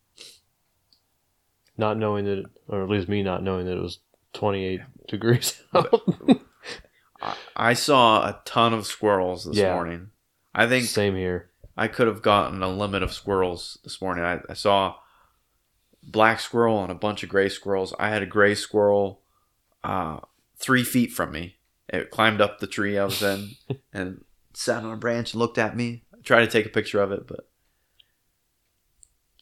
Not 1.78 1.98
knowing 1.98 2.26
that, 2.26 2.46
or 2.68 2.84
at 2.84 2.90
least 2.90 3.08
me 3.10 3.24
not 3.24 3.42
knowing 3.44 3.66
that 3.66 3.78
it 3.78 3.82
was 3.82 4.00
28 4.34 4.82
degrees 5.08 5.62
out. 5.74 6.02
I, 7.22 7.36
I 7.56 7.74
saw 7.74 8.22
a 8.28 8.42
ton 8.46 8.74
of 8.74 8.86
squirrels 8.86 9.46
this 9.46 9.58
Yeah. 9.58 9.74
morning. 9.74 10.10
I 10.54 10.68
think 10.68 10.86
Same 10.86 11.16
here. 11.16 11.50
I 11.76 11.88
could 11.88 12.06
have 12.08 12.22
gotten 12.22 12.62
a 12.62 12.70
limit 12.70 13.02
of 13.02 13.12
squirrels 13.14 13.80
this 13.84 14.00
morning. 14.02 14.24
I, 14.24 14.40
I 14.48 14.54
saw 14.54 14.96
black 16.04 16.40
squirrel 16.40 16.84
and 16.84 16.92
a 16.92 16.96
bunch 16.96 17.24
of 17.24 17.30
gray 17.30 17.50
squirrels. 17.50 17.94
I 17.98 18.10
had 18.10 18.22
a 18.22 18.28
gray 18.28 18.54
squirrel 18.54 19.22
uh, 19.84 20.20
three 20.58 20.84
feet 20.84 21.12
from 21.12 21.32
me. 21.32 21.56
It 21.90 22.12
climbed 22.12 22.42
up 22.42 22.60
the 22.60 22.68
tree 22.68 22.98
I 23.00 23.06
was 23.06 23.24
in 23.24 23.52
and 23.94 24.24
sat 24.54 24.84
on 24.84 24.92
a 24.94 24.98
branch 24.98 25.34
and 25.34 25.40
looked 25.40 25.58
at 25.58 25.76
me. 25.76 26.04
I 26.14 26.18
tried 26.22 26.42
to 26.42 26.48
take 26.52 26.66
a 26.68 26.70
picture 26.70 27.02
of 27.02 27.12
it, 27.12 27.26
but 27.28 27.48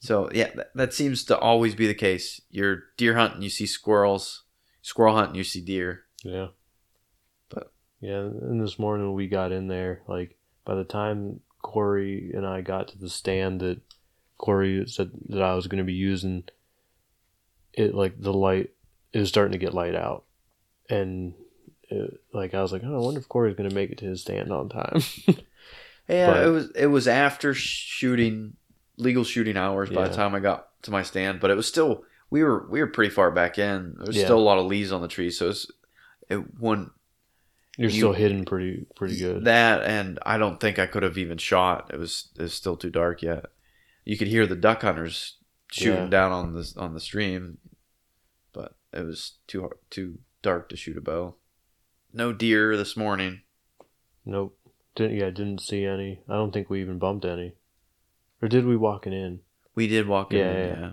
so 0.02 0.30
yeah, 0.34 0.50
that, 0.56 0.72
that 0.76 0.94
seems 0.94 1.24
to 1.26 1.38
always 1.38 1.74
be 1.76 1.88
the 1.88 1.94
case. 1.94 2.42
You're 2.50 2.84
deer 2.98 3.16
hunting, 3.16 3.42
you 3.44 3.50
see 3.50 3.66
squirrels. 3.66 4.44
Squirrel 4.82 5.16
hunting, 5.16 5.36
you 5.36 5.44
see 5.44 5.62
deer. 5.62 6.02
Yeah. 6.24 6.48
But- 7.50 7.72
yeah, 8.02 8.18
and 8.20 8.60
this 8.62 8.78
morning 8.80 9.14
we 9.14 9.28
got 9.28 9.52
in 9.52 9.68
there, 9.68 10.02
like 10.08 10.38
by 10.66 10.76
the 10.76 10.84
time 10.84 11.40
Corey 11.62 12.32
and 12.34 12.46
I 12.48 12.62
got 12.62 12.88
to 12.90 12.98
the 12.98 13.10
stand 13.10 13.62
that 13.62 13.80
Corey 14.40 14.84
said 14.88 15.12
that 15.30 15.44
I 15.44 15.54
was 15.54 15.68
going 15.68 15.78
to 15.78 15.84
be 15.84 15.94
using, 15.94 16.44
it 17.74 17.94
like 17.94 18.20
the 18.20 18.34
light 18.34 18.72
it 19.14 19.20
was 19.20 19.30
starting 19.30 19.52
to 19.52 19.58
get 19.64 19.74
light 19.76 19.94
out, 19.96 20.24
and 20.90 21.34
it, 21.90 22.20
like 22.34 22.54
I 22.56 22.62
was 22.64 22.72
like, 22.72 22.82
oh, 22.84 22.96
I 22.96 23.00
wonder 23.06 23.20
if 23.20 23.30
Corey's 23.30 23.56
going 23.56 23.70
to 23.70 23.76
make 23.76 23.92
it 23.92 24.00
to 24.00 24.06
his 24.06 24.22
stand 24.22 24.52
on 24.52 24.70
time. 24.70 25.02
Yeah, 26.10 26.32
But- 26.34 26.44
it 26.44 26.50
was 26.50 26.72
it 26.76 26.86
was 26.88 27.08
after 27.08 27.54
shooting 27.54 28.56
legal 28.98 29.24
shooting 29.24 29.58
hours 29.58 29.90
by 29.90 30.08
the 30.08 30.14
time 30.14 30.36
I 30.36 30.40
got 30.40 30.68
to 30.84 30.92
my 30.92 31.04
stand, 31.04 31.40
but 31.40 31.52
it 31.52 31.56
was 31.56 31.68
still 31.68 32.04
we 32.30 32.44
were 32.44 32.68
we 32.70 32.80
were 32.80 32.88
pretty 32.88 33.10
far 33.14 33.32
back 33.32 33.58
in. 33.60 33.94
There 33.98 34.08
was 34.08 34.16
Yeah. 34.18 34.26
still 34.26 34.40
a 34.40 34.42
lot 34.42 34.58
of 34.60 34.66
leaves 34.66 34.92
on 34.92 35.02
the 35.02 35.08
tree, 35.08 35.30
so 35.32 35.50
it's 35.50 35.70
it 36.30 36.60
wouldn't 36.60 36.92
You're 37.78 37.90
You- 37.90 37.98
still 37.98 38.14
hidden 38.14 38.46
pretty 38.46 38.86
pretty 38.96 39.18
good. 39.18 39.46
that, 39.46 39.84
and 39.84 40.20
I 40.26 40.38
don't 40.38 40.60
think 40.60 40.78
I 40.78 40.86
could 40.88 41.04
have 41.04 41.18
even 41.18 41.38
shot. 41.38 41.90
It 41.94 41.98
was 41.98 42.30
it 42.38 42.42
was 42.44 42.54
still 42.54 42.76
too 42.78 42.90
dark 42.90 43.22
yet. 43.22 43.46
You 44.06 44.18
could 44.18 44.28
hear 44.28 44.46
the 44.48 44.56
duck 44.56 44.82
hunters 44.82 45.38
shooting 45.72 46.04
Yeah. 46.04 46.10
down 46.10 46.32
on 46.32 46.54
the 46.54 46.74
on 46.78 46.94
the 46.94 47.00
stream, 47.00 47.60
but 48.54 48.76
it 48.94 49.06
was 49.06 49.38
too 49.48 49.62
hard, 49.62 49.78
too 49.90 50.20
dark 50.42 50.68
to 50.70 50.76
shoot 50.76 50.98
a 50.98 51.02
bow. 51.02 51.36
No 52.14 52.34
deer 52.34 52.76
this 52.76 52.98
morning. 52.98 53.42
nope. 54.26 54.58
Didn't 54.96 55.16
yeah, 55.18 55.30
didn't 55.30 55.62
see 55.62 55.86
any. 55.86 56.22
I 56.28 56.34
don't 56.34 56.52
think 56.52 56.70
we 56.70 56.82
even 56.82 57.00
bumped 57.00 57.24
any. 57.26 57.54
Or 58.42 58.48
did 58.48 58.66
we 58.66 58.76
walking 58.76 59.14
in? 59.14 59.42
We 59.76 59.88
did 59.88 60.08
walk 60.08 60.34
in, 60.34 60.40
Yeah, 60.40 60.58
yeah. 60.58 60.76
yeah. 60.80 60.92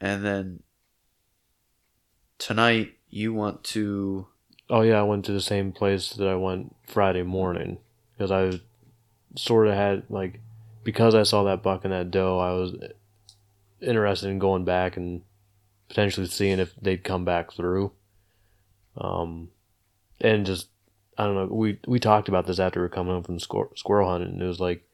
And 0.00 0.24
then 0.24 0.62
tonight 2.38 2.94
you 3.08 3.32
want 3.32 3.64
to 3.64 4.26
Oh 4.70 4.80
yeah, 4.80 4.98
I 4.98 5.02
went 5.02 5.24
to 5.26 5.32
the 5.32 5.40
same 5.40 5.72
place 5.72 6.10
that 6.14 6.26
I 6.26 6.36
went 6.36 6.74
Friday 6.86 7.22
morning 7.22 7.78
because 8.12 8.30
I 8.30 8.60
sort 9.36 9.68
of 9.68 9.74
had 9.74 10.04
like 10.08 10.40
because 10.84 11.14
I 11.14 11.22
saw 11.22 11.44
that 11.44 11.62
buck 11.62 11.84
and 11.84 11.92
that 11.92 12.10
doe, 12.10 12.38
I 12.38 12.52
was 12.52 12.74
interested 13.80 14.28
in 14.28 14.38
going 14.38 14.64
back 14.64 14.96
and 14.96 15.22
potentially 15.88 16.26
seeing 16.26 16.58
if 16.58 16.74
they'd 16.76 17.04
come 17.04 17.24
back 17.24 17.52
through. 17.52 17.92
Um, 18.96 19.50
and 20.20 20.46
just 20.46 20.68
I 21.16 21.24
don't 21.24 21.34
know. 21.34 21.46
We 21.46 21.78
we 21.86 22.00
talked 22.00 22.28
about 22.28 22.46
this 22.46 22.58
after 22.58 22.80
we 22.80 22.84
were 22.84 22.88
coming 22.88 23.12
home 23.12 23.22
from 23.22 23.38
squirrel, 23.38 23.72
squirrel 23.76 24.08
hunting, 24.08 24.32
and 24.32 24.42
it 24.42 24.46
was 24.46 24.60
like 24.60 24.86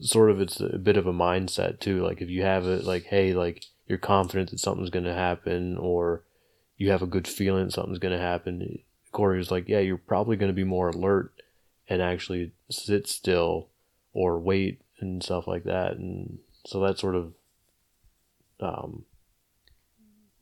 sort 0.00 0.30
of 0.30 0.40
it's 0.40 0.60
a 0.60 0.78
bit 0.78 0.96
of 0.96 1.06
a 1.06 1.12
mindset 1.12 1.80
too. 1.80 2.04
Like 2.04 2.20
if 2.20 2.30
you 2.30 2.42
have 2.42 2.66
it, 2.66 2.84
like 2.84 3.04
hey, 3.04 3.34
like 3.34 3.64
you're 3.86 3.98
confident 3.98 4.50
that 4.50 4.60
something's 4.60 4.90
going 4.90 5.04
to 5.04 5.14
happen, 5.14 5.76
or 5.76 6.22
you 6.76 6.90
have 6.90 7.02
a 7.02 7.06
good 7.06 7.28
feeling 7.28 7.70
something's 7.70 7.98
going 7.98 8.14
to 8.14 8.20
happen. 8.20 8.78
Corey 9.12 9.38
was 9.38 9.50
like, 9.50 9.68
yeah, 9.68 9.80
you're 9.80 9.98
probably 9.98 10.36
going 10.36 10.50
to 10.50 10.54
be 10.54 10.64
more 10.64 10.88
alert 10.88 11.32
and 11.88 12.00
actually 12.00 12.52
sit 12.70 13.08
still 13.08 13.68
or 14.12 14.38
wait 14.38 14.80
and 15.00 15.22
stuff 15.22 15.46
like 15.46 15.64
that. 15.64 15.96
And 15.96 16.38
so 16.64 16.80
that 16.80 16.98
sort 16.98 17.16
of 17.16 17.32
um, 18.60 19.04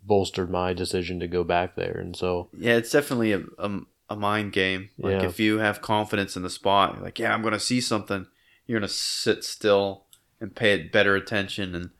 bolstered 0.02 0.50
my 0.50 0.72
decision 0.72 1.18
to 1.20 1.26
go 1.26 1.42
back 1.44 1.74
there. 1.74 1.98
And 1.98 2.14
so, 2.14 2.48
Yeah, 2.56 2.76
it's 2.76 2.90
definitely 2.90 3.32
a 3.32 3.42
a, 3.58 3.80
a 4.10 4.16
mind 4.16 4.52
game. 4.52 4.90
Like 4.98 5.22
Yeah. 5.22 5.26
if 5.28 5.38
you 5.38 5.58
have 5.58 5.80
confidence 5.82 6.36
in 6.36 6.42
the 6.42 6.50
spot, 6.50 6.94
you're 6.94 7.04
like, 7.04 7.18
yeah, 7.18 7.32
I'm 7.34 7.42
gonna 7.42 7.60
see 7.60 7.80
something. 7.80 8.26
You're 8.66 8.78
gonna 8.80 8.88
sit 8.88 9.44
still 9.44 10.06
and 10.40 10.54
pay 10.54 10.72
it 10.72 10.92
better 10.92 11.14
attention, 11.16 11.74
and 11.74 11.90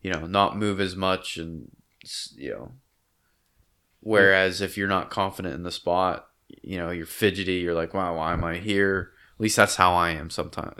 you 0.00 0.10
know, 0.12 0.26
not 0.26 0.56
move 0.56 0.80
as 0.80 0.96
much, 0.96 1.36
and 1.36 1.70
you 2.36 2.50
know. 2.50 2.72
Whereas 4.00 4.60
if 4.60 4.76
you're 4.76 4.88
not 4.88 5.10
confident 5.10 5.54
in 5.54 5.62
the 5.62 5.70
spot, 5.70 6.28
you 6.48 6.76
know, 6.76 6.90
you're 6.90 7.06
fidgety. 7.06 7.54
You're 7.54 7.74
like, 7.74 7.94
wow, 7.94 8.16
why 8.16 8.32
am 8.32 8.42
I 8.44 8.56
here? 8.58 9.12
At 9.36 9.40
least 9.40 9.56
that's 9.56 9.76
how 9.76 9.94
I 9.94 10.10
am. 10.10 10.28
Sometimes, 10.30 10.74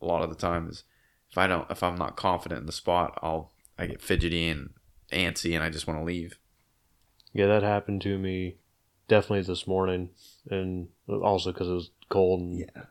a 0.00 0.04
lot 0.06 0.22
of 0.22 0.28
the 0.30 0.36
time 0.36 0.68
is 0.68 0.84
if 1.30 1.38
I 1.38 1.46
don't, 1.46 1.70
if 1.70 1.82
I'm 1.82 1.96
not 1.96 2.16
confident 2.16 2.60
in 2.60 2.66
the 2.66 2.72
spot, 2.72 3.18
I'll 3.22 3.52
I 3.78 3.86
get 3.86 4.02
fidgety 4.02 4.48
and 4.48 4.70
antsy, 5.12 5.54
and 5.54 5.62
I 5.64 5.70
just 5.70 5.86
want 5.86 5.98
to 6.00 6.04
leave. 6.04 6.38
yeah, 7.32 7.46
that 7.46 7.62
happened 7.62 8.02
to 8.02 8.18
me 8.18 8.56
definitely 9.08 9.42
this 9.42 9.66
morning. 9.66 10.10
And 10.50 10.88
also 11.08 11.52
because 11.52 11.68
it 11.68 11.72
was 11.72 11.90
cold. 12.08 12.40
And, 12.40 12.58
Yeah. 12.60 12.82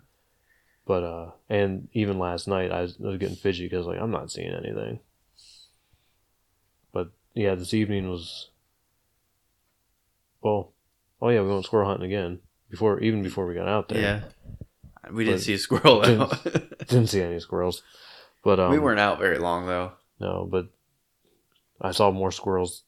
But, 0.85 1.03
uh, 1.03 1.31
and 1.49 1.89
even 1.91 2.17
last 2.17 2.47
night, 2.47 2.71
I 2.71 2.81
was, 2.83 2.97
I 3.03 3.07
was 3.09 3.17
getting 3.17 3.35
fidgety 3.35 3.65
because, 3.65 3.85
like, 3.85 3.99
I'm 3.99 4.11
not 4.11 4.31
seeing 4.31 4.53
anything. 4.53 4.99
But, 6.93 7.09
yeah, 7.33 7.55
this 7.55 7.73
evening 7.73 8.09
was, 8.09 8.49
well, 10.41 10.71
oh, 11.21 11.27
yeah, 11.29 11.41
we 11.41 11.49
went 11.49 11.65
squirrel 11.65 11.89
hunting 11.89 12.05
again. 12.05 12.39
Before, 12.69 12.99
even 13.01 13.21
before 13.21 13.45
we 13.45 13.53
got 13.53 13.67
out 13.67 13.89
there. 13.89 13.99
Yeah. 14.01 14.21
We 15.11 15.23
didn't 15.25 15.39
But- 15.39 15.43
see 15.43 15.53
a 15.53 15.57
squirrel 15.57 16.01
though. 16.01 16.27
Didn't 16.87 17.07
see 17.07 17.21
any 17.21 17.39
squirrels. 17.39 17.81
But, 18.43 18.59
um, 18.59 18.71
we 18.71 18.79
weren't 18.79 18.99
out 18.99 19.19
very 19.19 19.39
long 19.39 19.65
though. 19.65 19.91
No, 20.19 20.47
but 20.49 20.67
I 21.81 21.91
saw 21.91 22.11
more 22.11 22.31
squirrels 22.31 22.83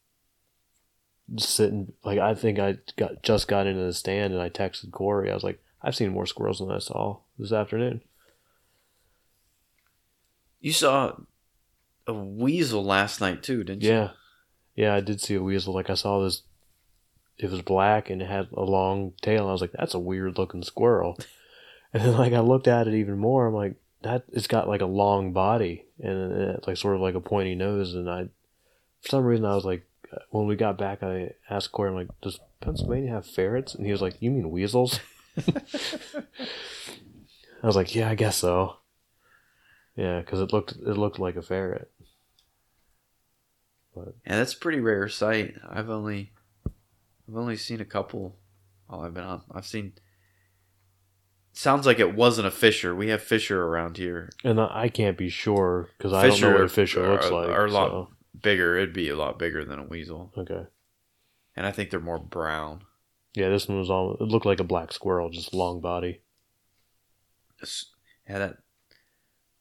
sitting. 1.38 1.94
Like 2.04 2.20
I 2.20 2.36
think 2.36 2.60
I 2.60 2.78
got 2.98 3.24
just 3.24 3.48
got 3.48 3.68
into 3.68 3.84
the 3.84 3.94
stand 3.94 4.34
and 4.34 4.42
I 4.42 4.50
texted 4.50 4.92
Corey. 4.92 5.32
I 5.32 5.34
was 5.34 5.44
like, 5.44 5.62
I've 5.82 5.96
seen 5.96 6.12
more 6.12 6.26
squirrels 6.26 6.60
than 6.60 6.72
I 6.72 6.80
saw 6.80 7.20
this 7.38 7.52
afternoon. 7.52 8.02
You 10.62 10.74
saw 10.74 11.14
a 12.06 12.14
weasel 12.14 12.84
last 12.84 13.22
night 13.22 13.44
too, 13.44 13.64
didn't 13.64 13.84
you? 13.84 13.92
Yeah, 13.92 14.10
yeah, 14.76 14.96
I 14.96 15.00
did 15.00 15.22
see 15.22 15.36
a 15.36 15.42
weasel. 15.44 15.74
Like 15.74 15.90
I 15.90 15.96
saw 15.96 16.24
this. 16.24 16.44
It 17.38 17.50
was 17.50 17.62
black 17.62 18.10
and 18.10 18.22
it 18.22 18.30
had 18.30 18.50
a 18.52 18.64
long 18.64 19.14
tail. 19.22 19.48
I 19.48 19.54
was 19.54 19.62
like, 19.62 19.72
that's 19.72 19.94
a 19.94 20.00
weird 20.00 20.38
looking 20.38 20.64
squirrel. 20.64 21.18
And 21.92 22.04
then 22.04 22.18
like 22.18 22.34
I 22.34 22.40
looked 22.40 22.68
at 22.68 22.88
it 22.88 22.94
even 22.94 23.18
more. 23.18 23.48
I'm 23.48 23.54
like, 23.56 23.76
that 24.02 24.24
it's 24.32 24.48
got 24.48 24.68
like 24.68 24.82
a 24.82 24.86
long 24.86 25.34
body 25.34 25.86
and 26.00 26.32
it's 26.32 26.68
like 26.68 26.78
sort 26.78 26.96
of 26.96 27.02
like 27.02 27.16
a 27.16 27.20
pointy 27.20 27.56
nose. 27.56 27.94
And 27.94 28.10
I, 28.10 28.26
for 29.02 29.10
some 29.10 29.24
reason, 29.24 29.46
I 29.46 29.56
was 29.56 29.66
like, 29.66 29.89
Uh, 30.12 30.18
when 30.32 30.48
we 30.48 30.56
got 30.56 30.78
back, 30.78 31.04
I 31.04 31.32
asked 31.50 31.72
Corey, 31.72 31.90
I'm 31.90 31.96
like, 31.96 32.08
does 32.22 32.40
Pennsylvania 32.62 33.12
have 33.12 33.26
ferrets? 33.28 33.76
And 33.76 33.86
he 33.86 33.92
was 33.92 34.02
like, 34.02 34.22
you 34.22 34.32
mean 34.32 34.50
weasels? 34.52 35.00
I 37.64 37.68
was 37.68 37.76
like, 37.76 37.94
yeah, 37.96 38.10
I 38.10 38.16
guess 38.16 38.38
so. 38.38 38.76
Yeah, 39.96 40.20
because 40.22 40.40
it 40.40 40.54
looked 40.54 40.72
it 40.72 40.98
looked 40.98 41.20
like 41.20 41.36
a 41.36 41.42
ferret. 41.42 41.92
But 43.94 44.16
Yeah, 44.26 44.38
that's 44.38 44.54
a 44.54 44.58
pretty 44.58 44.80
rare 44.80 45.10
sight. 45.10 45.56
I've 45.68 45.90
only 45.90 46.32
I've 47.28 47.36
only 47.36 47.58
seen 47.58 47.82
a 47.82 47.86
couple 47.86 48.38
while 48.88 49.02
I've 49.02 49.14
been 49.14 49.26
on. 49.26 49.42
I've 49.54 49.66
seen 49.68 49.94
sounds 51.52 51.86
like 51.86 52.00
it 52.00 52.16
wasn't 52.16 52.48
a 52.48 52.52
fisher. 52.52 52.96
We 52.96 53.10
have 53.10 53.22
fisher 53.22 53.62
around 53.66 53.98
here. 53.98 54.30
and 54.46 54.60
I 54.62 54.88
can't 54.88 55.18
be 55.18 55.28
sure 55.30 55.90
because 55.98 56.14
I 56.14 56.28
don't 56.30 56.40
know 56.42 56.52
what 56.54 56.62
a 56.62 56.70
fisher 56.70 57.04
are- 57.06 57.12
looks 57.12 57.30
like. 57.30 57.50
Are 57.50 57.68
so, 57.70 58.10
bigger. 58.42 58.78
It'd 58.78 58.94
be 58.94 59.10
a 59.10 59.16
lot 59.16 59.40
bigger 59.40 59.64
than 59.66 59.80
a 59.80 59.84
weasel. 59.84 60.32
okay. 60.38 60.66
And 61.56 61.66
I 61.66 61.72
think 61.72 61.90
they're 61.90 62.00
more 62.00 62.20
brown. 62.20 62.84
Yeah, 63.36 63.50
this 63.50 63.68
one 63.68 63.78
was 63.80 63.90
all. 63.90 64.14
It 64.14 64.22
looked 64.24 64.46
like 64.46 64.60
a 64.60 64.64
black 64.64 64.92
squirrel, 64.94 65.30
just 65.30 65.54
long 65.54 65.82
body. 65.82 66.22
This- 67.60 67.86
Yeah, 68.30 68.40
that 68.40 68.58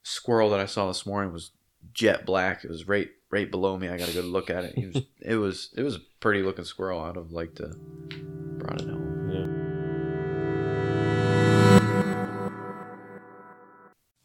squirrel 0.03 0.51
that 0.51 0.61
I 0.61 0.67
saw 0.67 0.87
this 0.89 1.05
morning 1.07 1.33
was 1.33 1.51
jet 1.93 2.25
black. 2.25 2.65
It 2.65 2.71
was 2.71 2.87
right 2.89 3.09
right 3.31 3.51
below 3.51 3.77
me. 3.77 3.89
I 3.89 3.99
got 3.99 4.09
a 4.09 4.13
good 4.13 4.25
look 4.25 4.49
at 4.51 4.65
it. 4.65 4.75
He 4.75 4.87
was 4.87 5.03
it 5.21 5.37
was 5.37 5.71
it 5.77 5.83
was 5.83 5.97
a 5.97 6.01
pretty 6.21 6.43
looking 6.43 6.65
squirrel. 6.65 7.01
I'd 7.01 7.17
have 7.17 7.33
liked 7.33 7.57
to 7.57 7.75
brought 8.59 8.81
it 8.81 8.89
home. 8.89 9.08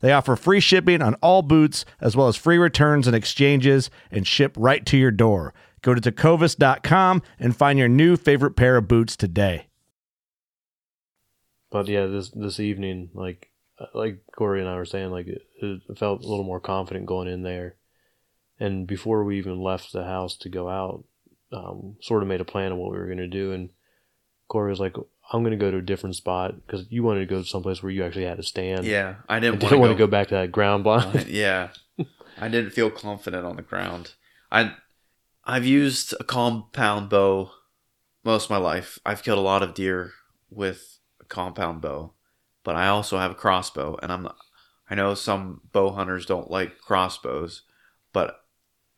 They 0.00 0.12
offer 0.12 0.36
free 0.36 0.60
shipping 0.60 1.02
on 1.02 1.14
all 1.14 1.42
boots, 1.42 1.84
as 2.00 2.16
well 2.16 2.28
as 2.28 2.36
free 2.36 2.58
returns 2.58 3.06
and 3.06 3.16
exchanges, 3.16 3.90
and 4.10 4.26
ship 4.26 4.54
right 4.56 4.84
to 4.86 4.96
your 4.96 5.10
door. 5.10 5.54
Go 5.82 5.94
to 5.94 6.00
tecovas.com 6.00 7.22
and 7.38 7.56
find 7.56 7.78
your 7.78 7.88
new 7.88 8.16
favorite 8.16 8.56
pair 8.56 8.76
of 8.76 8.88
boots 8.88 9.16
today. 9.16 9.66
But 11.70 11.88
yeah, 11.88 12.06
this 12.06 12.30
this 12.30 12.60
evening, 12.60 13.10
like 13.12 13.50
like 13.94 14.22
Corey 14.36 14.60
and 14.60 14.68
I 14.68 14.76
were 14.76 14.84
saying, 14.84 15.10
like 15.10 15.26
it, 15.26 15.42
it 15.60 15.98
felt 15.98 16.24
a 16.24 16.28
little 16.28 16.44
more 16.44 16.60
confident 16.60 17.06
going 17.06 17.28
in 17.28 17.42
there. 17.42 17.76
And 18.60 18.86
before 18.86 19.22
we 19.22 19.38
even 19.38 19.62
left 19.62 19.92
the 19.92 20.04
house 20.04 20.36
to 20.38 20.48
go 20.48 20.68
out, 20.68 21.04
um, 21.52 21.96
sort 22.00 22.22
of 22.22 22.28
made 22.28 22.40
a 22.40 22.44
plan 22.44 22.72
of 22.72 22.78
what 22.78 22.90
we 22.90 22.98
were 22.98 23.06
going 23.06 23.18
to 23.18 23.28
do. 23.28 23.52
And 23.52 23.70
Corey 24.48 24.70
was 24.70 24.80
like, 24.80 24.96
"I'm 25.32 25.42
going 25.42 25.52
to 25.52 25.56
go 25.56 25.70
to 25.70 25.78
a 25.78 25.82
different 25.82 26.16
spot 26.16 26.54
because 26.66 26.86
you 26.90 27.02
wanted 27.02 27.20
to 27.20 27.26
go 27.26 27.42
to 27.42 27.48
someplace 27.48 27.82
where 27.82 27.92
you 27.92 28.04
actually 28.04 28.24
had 28.24 28.38
to 28.38 28.42
stand. 28.42 28.84
Yeah, 28.84 29.16
I 29.28 29.36
I 29.36 29.40
didn't, 29.40 29.60
didn't 29.60 29.80
want 29.80 29.92
to 29.92 29.98
go 29.98 30.06
back 30.06 30.28
to 30.28 30.34
that 30.34 30.52
ground 30.52 30.82
uh, 30.82 30.84
blind. 30.84 31.26
yeah, 31.28 31.68
I 32.38 32.48
didn't 32.48 32.70
feel 32.70 32.90
confident 32.90 33.44
on 33.44 33.56
the 33.56 33.62
ground. 33.62 34.14
I 34.50 34.74
I've 35.44 35.66
used 35.66 36.14
a 36.18 36.24
compound 36.24 37.08
bow 37.10 37.50
most 38.24 38.44
of 38.44 38.50
my 38.50 38.56
life. 38.58 38.98
I've 39.04 39.22
killed 39.22 39.38
a 39.38 39.42
lot 39.42 39.62
of 39.62 39.74
deer 39.74 40.12
with 40.50 40.98
a 41.20 41.24
compound 41.24 41.80
bow, 41.80 42.12
but 42.64 42.76
I 42.76 42.88
also 42.88 43.18
have 43.18 43.30
a 43.30 43.34
crossbow, 43.36 43.98
and 44.02 44.12
I'm 44.12 44.28
I 44.90 44.94
know 44.94 45.14
some 45.14 45.62
bow 45.72 45.90
hunters 45.90 46.26
don't 46.26 46.50
like 46.50 46.78
crossbows, 46.78 47.62
but 48.12 48.40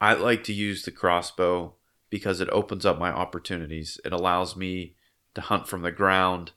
I 0.01 0.15
like 0.15 0.45
to 0.45 0.53
use 0.53 0.85
the 0.85 0.91
crossbow 0.91 1.75
because 2.09 2.41
it 2.41 2.49
opens 2.51 2.87
up 2.87 2.99
my 2.99 3.11
opportunities. 3.11 4.01
It 4.05 4.13
allows 4.13 4.57
me 4.57 4.97
to 5.35 5.41
hunt 5.41 5.69
from 5.69 5.83
the 5.83 5.93
ground 5.93 6.53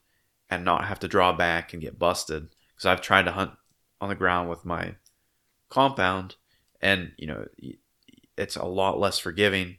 and 0.49 0.65
not 0.65 0.85
have 0.85 0.99
to 0.99 1.07
draw 1.07 1.33
back 1.33 1.73
and 1.73 1.81
get 1.81 1.99
busted. 1.99 2.49
Because 2.69 2.85
I've 2.85 3.01
tried 3.01 3.23
to 3.25 3.31
hunt 3.31 3.51
on 4.01 4.09
the 4.09 4.15
ground 4.15 4.49
with 4.49 4.65
my 4.65 4.95
compound, 5.69 6.35
and 6.81 7.11
you 7.17 7.27
know, 7.27 7.45
it's 8.37 8.55
a 8.55 8.65
lot 8.65 8.99
less 8.99 9.19
forgiving. 9.19 9.77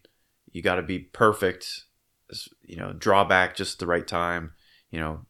You 0.53 0.63
got 0.63 0.77
to 0.77 0.83
be 0.83 1.01
perfect, 1.01 1.85
you 2.63 2.77
know, 2.77 2.93
draw 2.93 3.25
back 3.25 3.57
just 3.57 3.79
the 3.79 3.87
right 3.87 4.07
time, 4.07 4.53
you 4.91 5.01
know, 5.01 5.27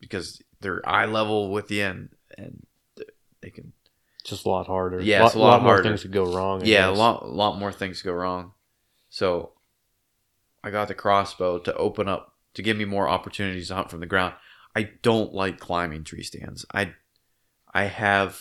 because 0.00 0.42
they're 0.60 0.86
eye 0.88 1.06
level 1.06 1.50
with 1.50 1.70
you 1.70 1.84
and 1.84 2.08
and 2.36 2.66
th- 2.96 3.10
they 3.40 3.50
can 3.50 3.72
Just 4.24 4.44
a 4.44 4.48
lot 4.48 4.66
harder. 4.66 5.00
Yeah, 5.00 5.20
lot, 5.20 5.26
it's 5.26 5.34
a 5.36 5.38
lot 5.38 5.62
more 5.62 5.74
harder. 5.74 5.88
things 5.90 6.02
could 6.02 6.12
go 6.12 6.24
wrong. 6.24 6.62
I 6.62 6.66
yeah, 6.66 6.90
a 6.90 6.92
lot, 6.92 7.22
a 7.22 7.26
lot 7.26 7.58
more 7.58 7.72
things 7.72 8.02
go 8.02 8.12
wrong. 8.12 8.52
So 9.08 9.52
I 10.66 10.70
got 10.70 10.88
the 10.88 10.94
crossbow 10.94 11.60
to 11.60 11.74
open 11.76 12.08
up 12.08 12.34
to 12.54 12.62
give 12.62 12.76
me 12.76 12.84
more 12.84 13.08
opportunities 13.08 13.68
to 13.68 13.76
hunt 13.76 13.88
from 13.88 14.00
the 14.00 14.06
ground. 14.06 14.34
I 14.74 14.90
don't 15.00 15.32
like 15.32 15.60
climbing 15.60 16.02
tree 16.02 16.24
stands. 16.24 16.66
I 16.74 16.94
I 17.72 17.84
have 17.84 18.40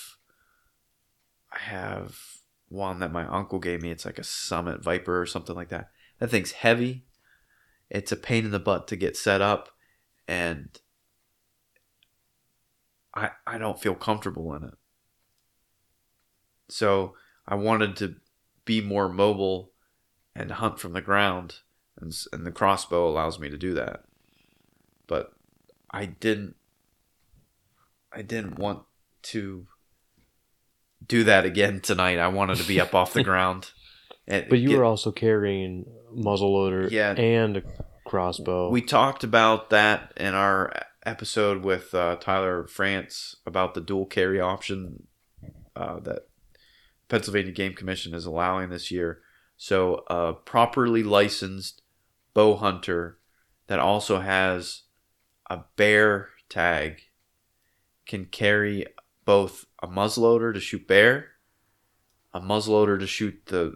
I 1.54 1.60
have 1.60 2.18
one 2.68 2.98
that 2.98 3.12
my 3.12 3.28
uncle 3.28 3.60
gave 3.60 3.84
me. 3.84 3.92
It's 3.92 4.06
like 4.06 4.18
a 4.18 4.24
Summit 4.24 4.84
Viper 4.84 5.22
or 5.22 5.28
something 5.28 5.56
like 5.56 5.70
that. 5.70 5.92
That 6.18 6.32
thing's 6.32 6.54
heavy. 6.54 7.06
It's 7.92 8.12
a 8.12 8.18
pain 8.18 8.44
in 8.44 8.52
the 8.52 8.60
butt 8.60 8.88
to 8.88 8.96
get 8.96 9.16
set 9.16 9.42
up 9.42 9.70
and 10.28 10.80
I 13.14 13.30
I 13.46 13.60
don't 13.60 13.80
feel 13.80 13.94
comfortable 13.94 14.56
in 14.56 14.64
it. 14.64 14.74
So 16.70 17.14
I 17.48 17.54
wanted 17.54 17.96
to 17.98 18.16
be 18.66 18.82
more 18.82 19.10
mobile 19.10 19.74
and 20.36 20.50
hunt 20.50 20.80
from 20.80 20.94
the 20.94 21.02
ground, 21.02 21.60
and, 22.00 22.14
and 22.34 22.46
the 22.46 22.52
crossbow 22.52 23.08
allows 23.10 23.40
me 23.40 23.50
to 23.50 23.58
do 23.58 23.74
that. 23.76 24.04
But 25.08 25.34
I 25.92 26.06
didn't. 26.06 26.56
I 28.12 28.22
didn't 28.22 28.58
want 28.58 28.84
to 29.24 29.68
do 31.06 31.24
that 31.26 31.46
again 31.46 31.82
tonight. 31.82 32.18
I 32.18 32.28
wanted 32.30 32.58
to 32.58 32.68
be 32.68 32.80
up 32.80 32.96
off 32.96 33.14
the 33.14 33.24
ground. 33.32 33.72
And 34.28 34.46
But 34.50 34.60
you 34.60 34.70
get- 34.70 34.78
were 34.78 34.86
also 34.86 35.12
carrying 35.12 35.86
muzzleloader 36.16 36.90
Yeah. 36.90 37.12
and 37.14 37.58
a 37.58 37.64
crossbow. 38.06 38.70
We 38.70 38.82
talked 38.82 39.24
about 39.24 39.70
that 39.70 40.14
in 40.18 40.34
our 40.34 40.72
episode 41.06 41.64
with 41.64 41.94
uh, 41.94 42.16
Tyler 42.16 42.66
France 42.68 43.36
about 43.46 43.74
the 43.74 43.82
dual 43.82 44.06
carry 44.06 44.40
option 44.40 45.08
uh, 45.76 46.00
that 46.00 46.28
Pennsylvania 47.10 47.52
Game 47.52 47.74
Commission 47.74 48.14
is 48.16 48.26
allowing 48.26 48.70
this 48.70 48.90
year. 48.90 49.22
So, 49.58 50.04
a 50.10 50.34
properly 50.34 51.04
licensed 51.04 51.82
bow 52.36 52.56
hunter 52.56 53.18
that 53.66 53.80
also 53.80 54.20
has 54.20 54.84
a 55.50 55.62
bear 55.76 56.30
tag 56.50 57.02
can 58.06 58.26
carry 58.26 58.86
both 59.26 59.66
a 59.82 59.88
muzzleloader 59.88 60.54
to 60.54 60.60
shoot 60.60 60.88
bear, 60.88 61.30
a 62.34 62.40
muzzleloader 62.40 63.00
to 63.00 63.08
shoot 63.08 63.42
the 63.48 63.74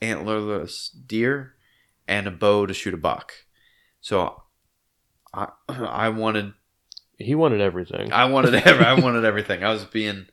antlerless 0.00 0.90
deer, 1.06 1.54
and 2.06 2.26
a 2.26 2.30
bow 2.30 2.66
to 2.66 2.74
shoot 2.74 2.94
a 2.94 2.98
buck. 2.98 3.32
So 4.00 4.42
I 5.34 5.48
I 5.68 6.08
wanted 6.10 6.52
he 7.18 7.34
wanted 7.34 7.60
everything. 7.60 8.12
I 8.12 8.26
wanted 8.26 8.54
ev- 8.66 8.80
I 8.80 8.94
wanted 9.00 9.24
everything. 9.24 9.64
I 9.64 9.72
was 9.72 9.84
being 9.84 10.26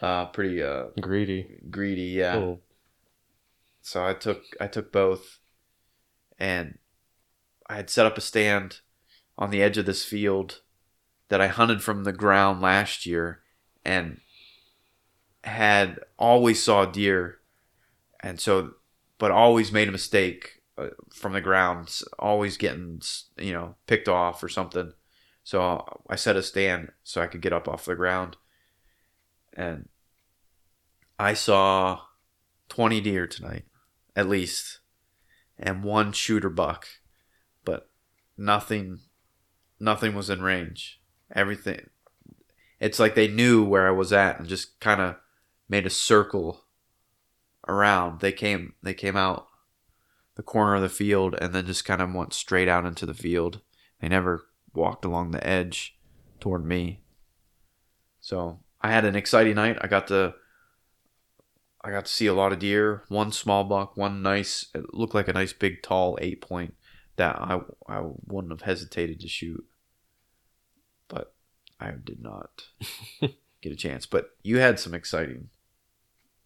uh, 0.00 0.26
pretty 0.26 0.62
uh, 0.62 0.84
Greedy. 1.00 1.58
greedy, 1.70 2.02
yeah. 2.16 2.34
Little- 2.34 2.60
So 3.82 4.04
I 4.04 4.14
took 4.14 4.42
I 4.60 4.66
took 4.68 4.90
both, 4.92 5.38
and 6.42 6.76
I 7.68 7.76
had 7.76 7.88
set 7.88 8.04
up 8.04 8.18
a 8.18 8.20
stand 8.20 8.80
on 9.38 9.50
the 9.50 9.62
edge 9.62 9.78
of 9.78 9.86
this 9.86 10.04
field 10.04 10.60
that 11.28 11.40
I 11.40 11.46
hunted 11.46 11.82
from 11.82 12.02
the 12.02 12.12
ground 12.12 12.60
last 12.60 13.06
year, 13.06 13.42
and 13.84 14.20
had 15.44 16.00
always 16.18 16.60
saw 16.60 16.84
deer. 16.84 17.38
And 18.20 18.40
so, 18.40 18.72
but 19.18 19.30
always 19.30 19.70
made 19.70 19.88
a 19.88 19.92
mistake 19.92 20.62
uh, 20.76 20.88
from 21.14 21.32
the 21.32 21.40
ground, 21.40 21.96
always 22.18 22.56
getting 22.56 23.00
you 23.38 23.52
know 23.52 23.76
picked 23.86 24.08
off 24.08 24.42
or 24.42 24.48
something. 24.48 24.92
So 25.44 26.00
I 26.10 26.16
set 26.16 26.36
a 26.36 26.42
stand 26.42 26.90
so 27.04 27.22
I 27.22 27.28
could 27.28 27.40
get 27.40 27.52
up 27.52 27.68
off 27.68 27.84
the 27.84 27.94
ground, 27.94 28.36
and 29.52 29.88
I 31.20 31.34
saw 31.34 32.00
twenty 32.68 33.00
deer 33.00 33.28
tonight, 33.28 33.64
at 34.16 34.28
least, 34.28 34.80
and 35.62 35.84
one 35.84 36.12
shooter 36.12 36.50
buck, 36.50 36.86
but 37.64 37.88
nothing, 38.36 39.00
nothing 39.80 40.14
was 40.14 40.28
in 40.28 40.42
range. 40.42 41.00
Everything, 41.34 41.88
it's 42.80 42.98
like 42.98 43.14
they 43.14 43.28
knew 43.28 43.64
where 43.64 43.86
I 43.86 43.92
was 43.92 44.12
at 44.12 44.38
and 44.38 44.48
just 44.48 44.78
kind 44.80 45.00
of 45.00 45.16
made 45.68 45.86
a 45.86 45.90
circle 45.90 46.64
around. 47.66 48.20
They 48.20 48.32
came 48.32 48.74
they 48.82 48.92
came 48.92 49.16
out 49.16 49.46
the 50.34 50.42
corner 50.42 50.74
of 50.74 50.82
the 50.82 50.88
field 50.88 51.34
and 51.40 51.54
then 51.54 51.66
just 51.66 51.84
kind 51.84 52.02
of 52.02 52.12
went 52.12 52.32
straight 52.32 52.68
out 52.68 52.84
into 52.84 53.06
the 53.06 53.14
field. 53.14 53.60
They 54.00 54.08
never 54.08 54.46
walked 54.74 55.04
along 55.04 55.30
the 55.30 55.46
edge 55.46 55.96
toward 56.40 56.64
me. 56.64 57.02
So 58.20 58.60
I 58.80 58.90
had 58.90 59.04
an 59.04 59.16
exciting 59.16 59.54
night. 59.54 59.78
I 59.80 59.86
got 59.86 60.08
to 60.08 60.34
I 61.84 61.90
got 61.90 62.04
to 62.06 62.12
see 62.12 62.26
a 62.26 62.34
lot 62.34 62.52
of 62.52 62.60
deer. 62.60 63.02
One 63.08 63.32
small 63.32 63.64
buck, 63.64 63.96
one 63.96 64.22
nice. 64.22 64.66
It 64.74 64.94
looked 64.94 65.14
like 65.14 65.28
a 65.28 65.32
nice 65.32 65.52
big 65.52 65.82
tall 65.82 66.18
eight 66.20 66.40
point 66.40 66.74
that 67.16 67.36
I 67.36 67.60
I 67.88 68.02
wouldn't 68.26 68.52
have 68.52 68.62
hesitated 68.62 69.20
to 69.20 69.28
shoot, 69.28 69.64
but 71.08 71.34
I 71.80 71.90
did 71.92 72.22
not 72.22 72.64
get 73.20 73.72
a 73.72 73.76
chance. 73.76 74.06
But 74.06 74.30
you 74.42 74.58
had 74.58 74.78
some 74.78 74.94
exciting 74.94 75.50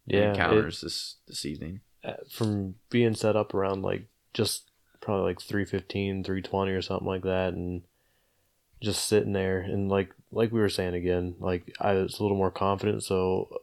Yeah, 0.05 0.31
it- 0.31 0.31
encounters 0.31 0.81
this 0.81 1.15
this 1.27 1.45
evening. 1.45 1.81
uh, 2.03 2.13
from 2.31 2.75
being 2.89 3.13
set 3.15 3.35
up 3.35 3.53
around 3.53 3.81
like 3.83 4.07
just 4.33 4.71
probably 5.01 5.25
like 5.27 5.41
315 5.41 6.23
320 6.23 6.71
or 6.71 6.81
something 6.81 7.07
like 7.07 7.23
that 7.23 7.53
and 7.53 7.83
just 8.81 9.05
sitting 9.07 9.33
there 9.33 9.59
and 9.59 9.89
like 9.89 10.13
like 10.31 10.51
we 10.51 10.59
were 10.59 10.69
saying 10.69 10.93
again 10.93 11.35
like 11.39 11.73
i 11.79 11.93
was 11.93 12.19
a 12.19 12.21
little 12.23 12.37
more 12.37 12.51
confident 12.51 13.03
so 13.03 13.61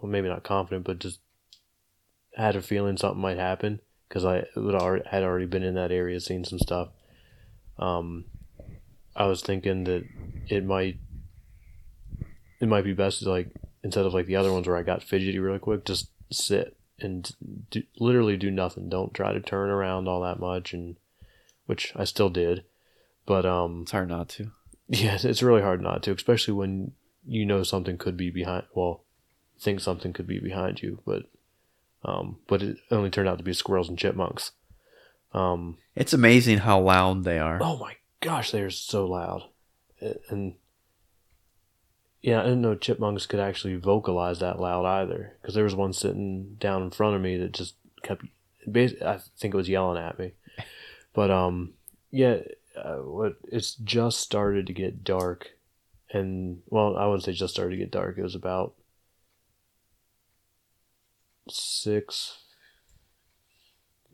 well, 0.00 0.10
maybe 0.10 0.28
not 0.28 0.42
confident 0.42 0.84
but 0.84 0.98
just 0.98 1.20
had 2.36 2.56
a 2.56 2.62
feeling 2.62 2.96
something 2.96 3.20
might 3.20 3.38
happen 3.38 3.80
because 4.08 4.24
i 4.24 4.44
would 4.56 4.74
already, 4.74 5.04
had 5.08 5.22
already 5.22 5.46
been 5.46 5.62
in 5.62 5.74
that 5.74 5.92
area 5.92 6.20
seen 6.20 6.44
some 6.44 6.58
stuff 6.58 6.88
um 7.78 8.24
i 9.16 9.26
was 9.26 9.42
thinking 9.42 9.84
that 9.84 10.04
it 10.48 10.64
might 10.64 10.96
it 12.60 12.68
might 12.68 12.84
be 12.84 12.92
best 12.92 13.20
to 13.20 13.30
like 13.30 13.48
instead 13.82 14.06
of 14.06 14.14
like 14.14 14.26
the 14.26 14.36
other 14.36 14.52
ones 14.52 14.66
where 14.66 14.76
i 14.76 14.82
got 14.82 15.02
fidgety 15.02 15.38
really 15.38 15.58
quick 15.58 15.84
just 15.84 16.08
sit 16.30 16.76
and 17.00 17.34
do, 17.70 17.82
literally 17.98 18.36
do 18.36 18.50
nothing. 18.50 18.88
Don't 18.88 19.14
try 19.14 19.32
to 19.32 19.40
turn 19.40 19.70
around 19.70 20.08
all 20.08 20.22
that 20.22 20.40
much, 20.40 20.72
and 20.72 20.96
which 21.66 21.92
I 21.96 22.04
still 22.04 22.30
did. 22.30 22.64
But 23.26 23.46
um, 23.46 23.80
It's 23.82 23.92
hard 23.92 24.08
not 24.08 24.28
to. 24.30 24.50
yeah, 24.88 25.18
it's 25.22 25.42
really 25.42 25.62
hard 25.62 25.80
not 25.80 26.02
to, 26.04 26.12
especially 26.12 26.54
when 26.54 26.92
you 27.26 27.46
know 27.46 27.62
something 27.62 27.98
could 27.98 28.16
be 28.16 28.30
behind. 28.30 28.64
Well, 28.74 29.03
think 29.58 29.80
something 29.80 30.12
could 30.12 30.26
be 30.26 30.38
behind 30.38 30.82
you, 30.82 31.00
but 31.06 31.24
um, 32.04 32.36
but 32.46 32.62
it 32.62 32.76
only 32.90 33.10
turned 33.10 33.28
out 33.28 33.38
to 33.38 33.44
be 33.44 33.52
squirrels 33.54 33.88
and 33.88 33.98
chipmunks. 33.98 34.52
Um, 35.32 35.78
It's 35.94 36.12
amazing 36.12 36.58
how 36.58 36.80
loud 36.80 37.24
they 37.24 37.38
are. 37.38 37.58
oh 37.62 37.78
my 37.78 37.96
gosh, 38.20 38.50
they 38.50 38.60
are 38.62 38.70
so 38.70 39.06
loud, 39.06 39.44
and 40.28 40.54
yeah, 42.22 42.40
I 42.40 42.44
didn't 42.44 42.62
know 42.62 42.74
chipmunks 42.74 43.26
could 43.26 43.40
actually 43.40 43.76
vocalize 43.76 44.40
that 44.40 44.58
loud 44.60 44.86
either. 44.86 45.36
Because 45.40 45.54
there 45.54 45.64
was 45.64 45.74
one 45.74 45.92
sitting 45.92 46.56
down 46.58 46.82
in 46.82 46.90
front 46.90 47.16
of 47.16 47.22
me 47.22 47.36
that 47.38 47.52
just 47.52 47.74
kept, 48.02 48.24
I 48.66 49.18
think 49.38 49.52
it 49.52 49.56
was 49.56 49.68
yelling 49.68 50.02
at 50.02 50.18
me. 50.18 50.32
But 51.12 51.30
um, 51.30 51.74
yeah, 52.10 52.38
uh, 52.76 52.96
what 52.96 53.36
it's 53.44 53.74
just 53.74 54.20
started 54.20 54.66
to 54.66 54.72
get 54.72 55.04
dark, 55.04 55.50
and 56.10 56.62
well, 56.70 56.96
I 56.96 57.06
wouldn't 57.06 57.24
say 57.24 57.32
just 57.32 57.54
started 57.54 57.76
to 57.76 57.80
get 57.82 57.90
dark. 57.90 58.16
It 58.18 58.22
was 58.22 58.34
about 58.34 58.74
six, 61.48 62.38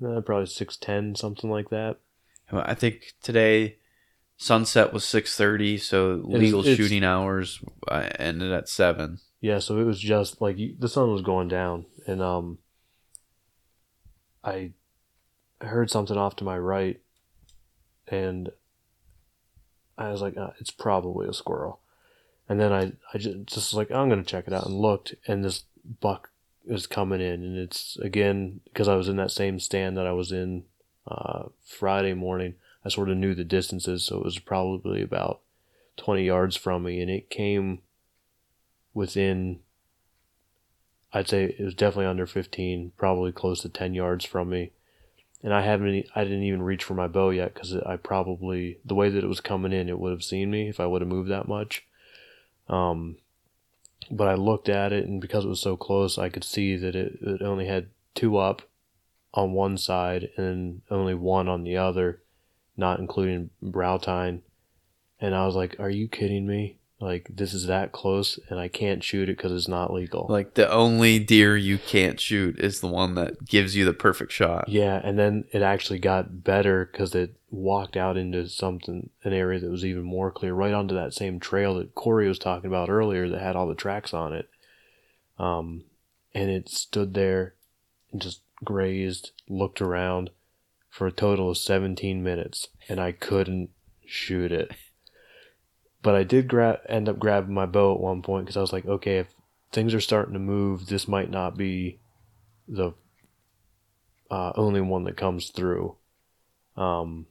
uh, 0.04 0.20
probably 0.20 0.46
six 0.46 0.76
ten, 0.76 1.14
something 1.14 1.50
like 1.50 1.70
that. 1.70 1.98
I 2.52 2.74
think 2.74 3.14
today 3.22 3.76
sunset 4.36 4.92
was 4.92 5.04
six 5.04 5.36
thirty, 5.36 5.78
so 5.78 6.20
legal 6.24 6.60
it's- 6.60 6.76
shooting 6.76 7.04
hours 7.04 7.62
uh, 7.88 8.08
ended 8.18 8.52
at 8.52 8.68
seven. 8.68 9.18
Yeah, 9.42 9.58
so 9.58 9.78
it 9.78 9.84
was 9.84 9.98
just 9.98 10.42
like 10.42 10.58
the 10.78 10.88
sun 10.88 11.12
was 11.12 11.22
going 11.22 11.48
down, 11.48 11.86
and 12.06 12.20
um, 12.20 12.58
I 14.44 14.72
heard 15.60 15.90
something 15.90 16.16
off 16.18 16.36
to 16.36 16.44
my 16.44 16.58
right, 16.58 17.00
and 18.08 18.50
I 19.96 20.10
was 20.10 20.20
like, 20.20 20.36
uh, 20.36 20.50
"It's 20.60 20.70
probably 20.70 21.26
a 21.28 21.32
squirrel." 21.32 21.80
And 22.48 22.58
then 22.60 22.72
I, 22.72 22.92
I 23.14 23.18
just, 23.18 23.46
just 23.46 23.72
was 23.72 23.74
like, 23.74 23.90
"I'm 23.90 24.08
gonna 24.10 24.24
check 24.24 24.46
it 24.46 24.52
out," 24.52 24.66
and 24.66 24.74
looked, 24.74 25.14
and 25.26 25.42
this 25.44 25.64
buck 26.00 26.29
is 26.66 26.86
coming 26.86 27.20
in, 27.20 27.42
and 27.42 27.56
it's 27.58 27.96
again 27.98 28.60
because 28.64 28.88
I 28.88 28.94
was 28.94 29.08
in 29.08 29.16
that 29.16 29.30
same 29.30 29.58
stand 29.58 29.96
that 29.96 30.06
I 30.06 30.12
was 30.12 30.32
in 30.32 30.64
uh, 31.06 31.44
Friday 31.64 32.14
morning. 32.14 32.54
I 32.84 32.88
sort 32.88 33.10
of 33.10 33.16
knew 33.16 33.34
the 33.34 33.44
distances, 33.44 34.04
so 34.04 34.18
it 34.18 34.24
was 34.24 34.38
probably 34.38 35.02
about 35.02 35.40
twenty 35.96 36.24
yards 36.24 36.56
from 36.56 36.84
me, 36.84 37.00
and 37.00 37.10
it 37.10 37.30
came 37.30 37.80
within 38.94 39.60
I'd 41.12 41.28
say 41.28 41.44
it 41.44 41.64
was 41.64 41.74
definitely 41.74 42.06
under 42.06 42.26
15, 42.26 42.92
probably 42.96 43.32
close 43.32 43.62
to 43.62 43.68
10 43.68 43.94
yards 43.94 44.24
from 44.24 44.50
me. 44.50 44.70
And 45.42 45.54
I 45.54 45.62
haven't 45.62 46.06
I 46.14 46.22
didn't 46.24 46.42
even 46.42 46.62
reach 46.62 46.84
for 46.84 46.94
my 46.94 47.08
bow 47.08 47.30
yet 47.30 47.54
cuz 47.54 47.74
I 47.74 47.96
probably 47.96 48.78
the 48.84 48.94
way 48.94 49.08
that 49.08 49.24
it 49.24 49.28
was 49.28 49.40
coming 49.40 49.72
in 49.72 49.88
it 49.88 49.98
would 49.98 50.10
have 50.10 50.22
seen 50.22 50.50
me 50.50 50.68
if 50.68 50.78
I 50.78 50.86
would 50.86 51.00
have 51.00 51.08
moved 51.08 51.30
that 51.30 51.48
much. 51.48 51.84
Um 52.68 53.16
but 54.10 54.28
I 54.28 54.34
looked 54.34 54.68
at 54.68 54.92
it 54.92 55.06
and 55.06 55.20
because 55.20 55.44
it 55.44 55.48
was 55.48 55.60
so 55.60 55.76
close 55.76 56.18
I 56.18 56.28
could 56.28 56.44
see 56.44 56.76
that 56.76 56.96
it, 56.96 57.18
it 57.20 57.42
only 57.42 57.66
had 57.66 57.88
two 58.14 58.36
up 58.38 58.62
on 59.32 59.52
one 59.52 59.78
side 59.78 60.30
and 60.36 60.82
only 60.90 61.14
one 61.14 61.48
on 61.48 61.62
the 61.62 61.76
other, 61.76 62.22
not 62.76 62.98
including 62.98 63.50
brow 63.62 63.98
tine. 63.98 64.42
And 65.20 65.34
I 65.34 65.46
was 65.46 65.54
like, 65.54 65.78
"Are 65.78 65.90
you 65.90 66.08
kidding 66.08 66.46
me? 66.46 66.79
Like 67.00 67.30
this 67.34 67.54
is 67.54 67.66
that 67.66 67.92
close, 67.92 68.38
and 68.48 68.60
I 68.60 68.68
can't 68.68 69.02
shoot 69.02 69.28
it 69.28 69.36
because 69.36 69.52
it's 69.52 69.68
not 69.68 69.92
legal." 69.92 70.26
Like 70.28 70.54
the 70.54 70.70
only 70.70 71.18
deer 71.18 71.56
you 71.56 71.78
can't 71.78 72.20
shoot 72.20 72.58
is 72.58 72.80
the 72.80 72.88
one 72.88 73.14
that 73.14 73.46
gives 73.46 73.74
you 73.74 73.84
the 73.84 73.94
perfect 73.94 74.32
shot. 74.32 74.68
yeah, 74.68 75.00
and 75.02 75.18
then 75.18 75.44
it 75.50 75.62
actually 75.62 75.98
got 75.98 76.44
better 76.44 76.88
because 76.90 77.14
it 77.14 77.36
walked 77.50 77.96
out 77.96 78.16
into 78.16 78.48
something, 78.48 79.10
an 79.24 79.32
area 79.32 79.58
that 79.58 79.70
was 79.70 79.84
even 79.84 80.02
more 80.02 80.30
clear, 80.30 80.54
right 80.54 80.74
onto 80.74 80.94
that 80.94 81.14
same 81.14 81.40
trail 81.40 81.74
that 81.74 81.94
Corey 81.94 82.28
was 82.28 82.38
talking 82.38 82.68
about 82.68 82.90
earlier 82.90 83.28
that 83.28 83.40
had 83.40 83.56
all 83.56 83.66
the 83.66 83.74
tracks 83.74 84.14
on 84.14 84.32
it. 84.32 84.48
Um, 85.38 85.84
and 86.34 86.50
it 86.50 86.68
stood 86.68 87.14
there 87.14 87.54
and 88.12 88.20
just 88.20 88.42
grazed, 88.62 89.32
looked 89.48 89.80
around 89.80 90.30
for 90.90 91.06
a 91.06 91.12
total 91.12 91.50
of 91.50 91.58
17 91.58 92.22
minutes, 92.22 92.68
and 92.88 93.00
I 93.00 93.12
couldn't 93.12 93.70
shoot 94.04 94.52
it. 94.52 94.72
But 96.02 96.14
I 96.14 96.24
did 96.24 96.48
grab, 96.48 96.80
end 96.88 97.08
up 97.08 97.18
grabbing 97.18 97.54
my 97.54 97.66
bow 97.66 97.94
at 97.94 98.00
one 98.00 98.22
point 98.22 98.46
because 98.46 98.56
I 98.56 98.62
was 98.62 98.72
like, 98.72 98.86
okay, 98.86 99.18
if 99.18 99.28
things 99.72 99.94
are 99.94 100.00
starting 100.00 100.32
to 100.32 100.40
move, 100.40 100.86
this 100.86 101.06
might 101.06 101.30
not 101.30 101.56
be 101.56 102.00
the 102.66 102.92
uh, 104.30 104.52
only 104.54 104.80
one 104.80 105.04
that 105.04 105.16
comes 105.16 105.50
through. 105.50 105.96
Um, 106.76 107.26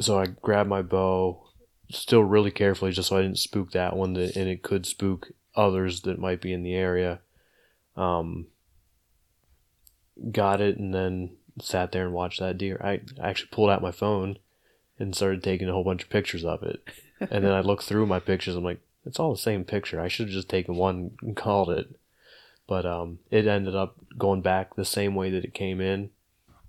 so 0.00 0.18
I 0.18 0.26
grabbed 0.26 0.68
my 0.68 0.82
bow, 0.82 1.48
still 1.90 2.22
really 2.22 2.50
carefully, 2.50 2.92
just 2.92 3.08
so 3.08 3.16
I 3.16 3.22
didn't 3.22 3.38
spook 3.38 3.72
that 3.72 3.96
one, 3.96 4.14
that, 4.14 4.36
and 4.36 4.48
it 4.48 4.62
could 4.62 4.84
spook 4.84 5.30
others 5.54 6.02
that 6.02 6.18
might 6.18 6.40
be 6.40 6.52
in 6.52 6.62
the 6.62 6.74
area. 6.74 7.20
Um, 7.96 8.48
got 10.30 10.60
it, 10.60 10.76
and 10.76 10.92
then 10.92 11.36
sat 11.60 11.92
there 11.92 12.04
and 12.04 12.14
watched 12.14 12.40
that 12.40 12.58
deer. 12.58 12.80
I 12.82 13.00
actually 13.22 13.50
pulled 13.52 13.70
out 13.70 13.82
my 13.82 13.92
phone 13.92 14.38
and 14.98 15.14
started 15.14 15.42
taking 15.42 15.68
a 15.68 15.72
whole 15.72 15.84
bunch 15.84 16.02
of 16.02 16.10
pictures 16.10 16.44
of 16.44 16.62
it. 16.62 16.82
And 17.30 17.44
then 17.44 17.52
I 17.52 17.60
looked 17.60 17.84
through 17.84 18.06
my 18.06 18.20
pictures. 18.20 18.56
I'm 18.56 18.64
like, 18.64 18.80
it's 19.04 19.18
all 19.18 19.32
the 19.32 19.38
same 19.38 19.64
picture. 19.64 20.00
I 20.00 20.08
should 20.08 20.26
have 20.26 20.34
just 20.34 20.48
taken 20.48 20.76
one 20.76 21.12
and 21.22 21.36
called 21.36 21.70
it. 21.70 21.96
But 22.66 22.86
um, 22.86 23.18
it 23.30 23.46
ended 23.46 23.74
up 23.74 23.96
going 24.16 24.40
back 24.40 24.76
the 24.76 24.84
same 24.84 25.14
way 25.14 25.30
that 25.30 25.44
it 25.44 25.54
came 25.54 25.80
in, 25.80 26.10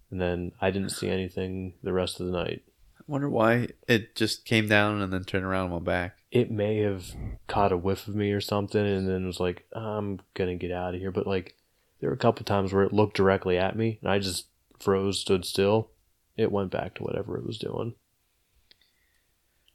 and 0.09 0.19
then 0.19 0.51
I 0.59 0.71
didn't 0.71 0.89
see 0.89 1.09
anything 1.09 1.75
the 1.83 1.93
rest 1.93 2.19
of 2.19 2.25
the 2.25 2.31
night. 2.31 2.63
I 2.97 3.03
wonder 3.07 3.29
why 3.29 3.69
it 3.87 4.15
just 4.15 4.45
came 4.45 4.67
down 4.67 5.01
and 5.01 5.13
then 5.13 5.23
turned 5.23 5.45
around 5.45 5.65
and 5.65 5.73
went 5.73 5.85
back. 5.85 6.17
It 6.31 6.49
may 6.49 6.79
have 6.79 7.13
caught 7.47 7.71
a 7.71 7.77
whiff 7.77 8.07
of 8.07 8.15
me 8.15 8.31
or 8.31 8.41
something, 8.41 8.85
and 8.85 9.07
then 9.07 9.27
was 9.27 9.39
like, 9.39 9.65
I'm 9.73 10.19
gonna 10.33 10.55
get 10.55 10.71
out 10.71 10.95
of 10.95 10.99
here. 10.99 11.11
But 11.11 11.27
like, 11.27 11.55
there 11.99 12.09
were 12.09 12.15
a 12.15 12.19
couple 12.19 12.43
times 12.43 12.73
where 12.73 12.83
it 12.83 12.93
looked 12.93 13.15
directly 13.15 13.57
at 13.57 13.77
me, 13.77 13.99
and 14.01 14.11
I 14.11 14.19
just 14.19 14.47
froze, 14.79 15.19
stood 15.19 15.45
still. 15.45 15.91
It 16.35 16.51
went 16.51 16.71
back 16.71 16.95
to 16.95 17.03
whatever 17.03 17.37
it 17.37 17.45
was 17.45 17.59
doing. 17.59 17.93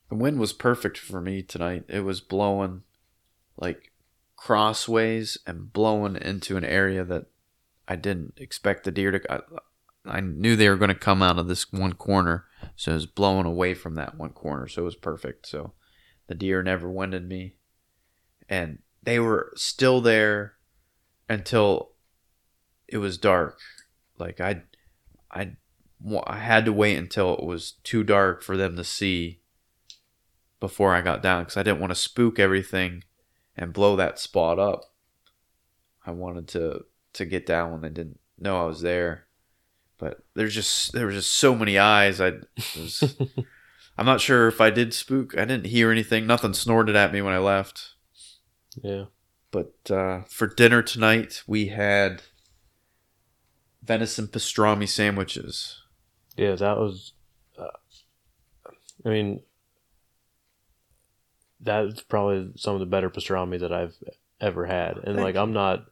The 0.09 0.15
wind 0.15 0.39
was 0.39 0.53
perfect 0.53 0.99
for 0.99 1.21
me 1.21 1.43
tonight. 1.43 1.85
It 1.89 2.01
was 2.01 2.21
blowing 2.21 2.83
like 3.57 3.93
crossways 4.37 5.37
and 5.47 5.73
blowing 5.73 6.17
into 6.17 6.57
an 6.57 6.65
area 6.65 7.05
that 7.05 7.27
I 7.87 7.97
didn't 7.97 8.35
expect 8.39 8.85
the 8.85 8.91
deer 8.91 9.11
to. 9.11 9.33
I, 9.33 9.41
I 10.07 10.21
knew 10.21 10.57
they 10.57 10.69
were 10.69 10.77
going 10.77 10.89
to 10.89 10.95
come 10.95 11.23
out 11.23 11.39
of 11.39 11.49
this 11.49 11.71
one 11.73 11.93
corner, 11.93 12.47
so 12.77 12.93
it 12.93 12.95
was 12.95 13.07
blowing 13.07 13.47
away 13.47 13.75
from 13.75 13.97
that 13.97 14.17
one 14.17 14.31
corner, 14.31 14.67
so 14.69 14.83
it 14.83 14.85
was 14.87 14.97
perfect. 14.97 15.47
So 15.47 15.73
the 16.29 16.35
deer 16.35 16.63
never 16.63 16.91
winded 16.91 17.29
me, 17.29 17.57
and 18.49 18.79
they 19.03 19.19
were 19.19 19.53
still 19.57 20.01
there 20.01 20.55
until 21.29 21.91
it 22.87 22.99
was 22.99 23.19
dark. 23.19 23.59
Like 24.19 24.41
I, 24.41 24.63
I, 25.31 25.57
I 26.27 26.39
had 26.39 26.65
to 26.65 26.73
wait 26.73 26.97
until 26.97 27.35
it 27.35 27.45
was 27.45 27.73
too 27.85 28.03
dark 28.03 28.43
for 28.43 28.57
them 28.57 28.77
to 28.77 28.85
see 28.85 29.38
before 30.61 30.95
I 30.95 31.01
got 31.01 31.23
down 31.23 31.43
because 31.43 31.57
I 31.57 31.63
didn't 31.63 31.81
want 31.81 31.91
to 31.91 31.97
spook 31.97 32.39
everything 32.39 33.05
and 33.57 33.73
blow 33.73 33.97
that 33.97 34.19
spot 34.19 34.59
up. 34.59 34.83
I 36.07 36.11
wanted 36.13 36.49
to 36.49 36.85
to 37.15 37.25
get 37.25 37.47
down 37.47 37.73
when 37.73 37.81
they 37.83 37.89
didn't 37.89 38.21
know 38.39 38.63
I 38.63 38.67
was 38.67 38.81
there. 38.81 39.25
But 39.99 40.23
there's 40.35 40.55
just 40.55 40.93
there 40.93 41.07
was 41.07 41.17
just 41.17 41.33
so 41.33 41.55
many 41.55 41.77
eyes. 41.77 42.21
I 42.21 42.35
was, 42.77 43.17
I'm 43.99 44.07
not 44.07 44.21
sure 44.21 44.47
if 44.47 44.61
I 44.61 44.71
did 44.71 44.95
spook. 44.95 45.37
I 45.37 45.45
didn't 45.45 45.67
hear 45.67 45.91
anything. 45.91 46.27
Nothing 46.27 46.55
snorted 46.55 46.95
at 46.95 47.13
me 47.13 47.21
when 47.21 47.35
I 47.35 47.39
left. 47.39 47.95
Yeah. 48.83 49.07
But 49.51 49.91
uh, 49.91 50.23
for 50.29 50.47
dinner 50.47 50.83
tonight, 50.83 51.43
we 51.47 51.69
had 51.69 52.23
venison 53.83 54.29
pastrami 54.29 54.89
sandwiches. 54.89 55.83
Yeah, 56.37 56.55
that 56.55 56.77
was. 56.77 57.13
Uh, 57.59 57.67
I 59.05 59.09
mean, 59.09 59.41
that's 61.61 62.03
probably 62.03 62.53
some 62.57 62.75
of 62.75 62.81
the 62.81 62.87
better 62.87 63.11
pastrami 63.11 63.61
that 63.61 63.73
I've 63.73 63.97
ever 64.41 64.67
had, 64.67 64.97
and 64.99 65.17
Thank 65.17 65.21
like 65.21 65.37
I'm 65.37 65.53
not, 65.53 65.87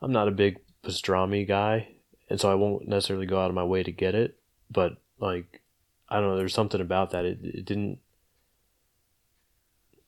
I'm 0.00 0.12
not 0.12 0.28
a 0.28 0.32
big 0.32 0.58
pastrami 0.82 1.46
guy, 1.46 1.88
and 2.30 2.40
so 2.40 2.50
I 2.50 2.54
won't 2.54 2.88
necessarily 2.88 3.26
go 3.26 3.40
out 3.40 3.50
of 3.50 3.54
my 3.54 3.64
way 3.64 3.82
to 3.82 3.92
get 3.92 4.14
it. 4.14 4.38
But 4.70 4.96
like, 5.18 5.60
I 6.08 6.20
don't 6.20 6.28
know, 6.28 6.36
there's 6.36 6.54
something 6.54 6.80
about 6.80 7.10
that. 7.10 7.24
It 7.24 7.38
it 7.42 7.64
didn't. 7.64 7.98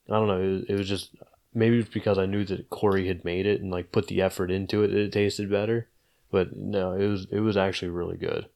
I 0.09 0.15
don't 0.15 0.27
know. 0.27 0.41
It 0.41 0.53
was, 0.53 0.65
it 0.71 0.75
was 0.75 0.89
just 0.89 1.15
maybe 1.55 1.79
it's 1.79 1.89
because 1.89 2.19
I 2.19 2.27
knew 2.27 2.45
that 2.45 2.71
Corey 2.71 3.09
had 3.09 3.25
made 3.25 3.47
it 3.47 3.61
and 3.61 3.71
like 3.71 3.93
put 3.93 4.09
the 4.09 4.23
effort 4.23 4.51
into 4.51 4.83
it. 4.83 4.89
That 4.89 4.99
it 4.99 5.13
tasted 5.13 5.51
better, 5.51 5.89
but 6.31 6.57
no, 6.57 6.93
it 6.93 7.07
was 7.07 7.27
it 7.31 7.41
was 7.41 7.57
actually 7.57 7.91
really 7.91 8.17
good. 8.17 8.47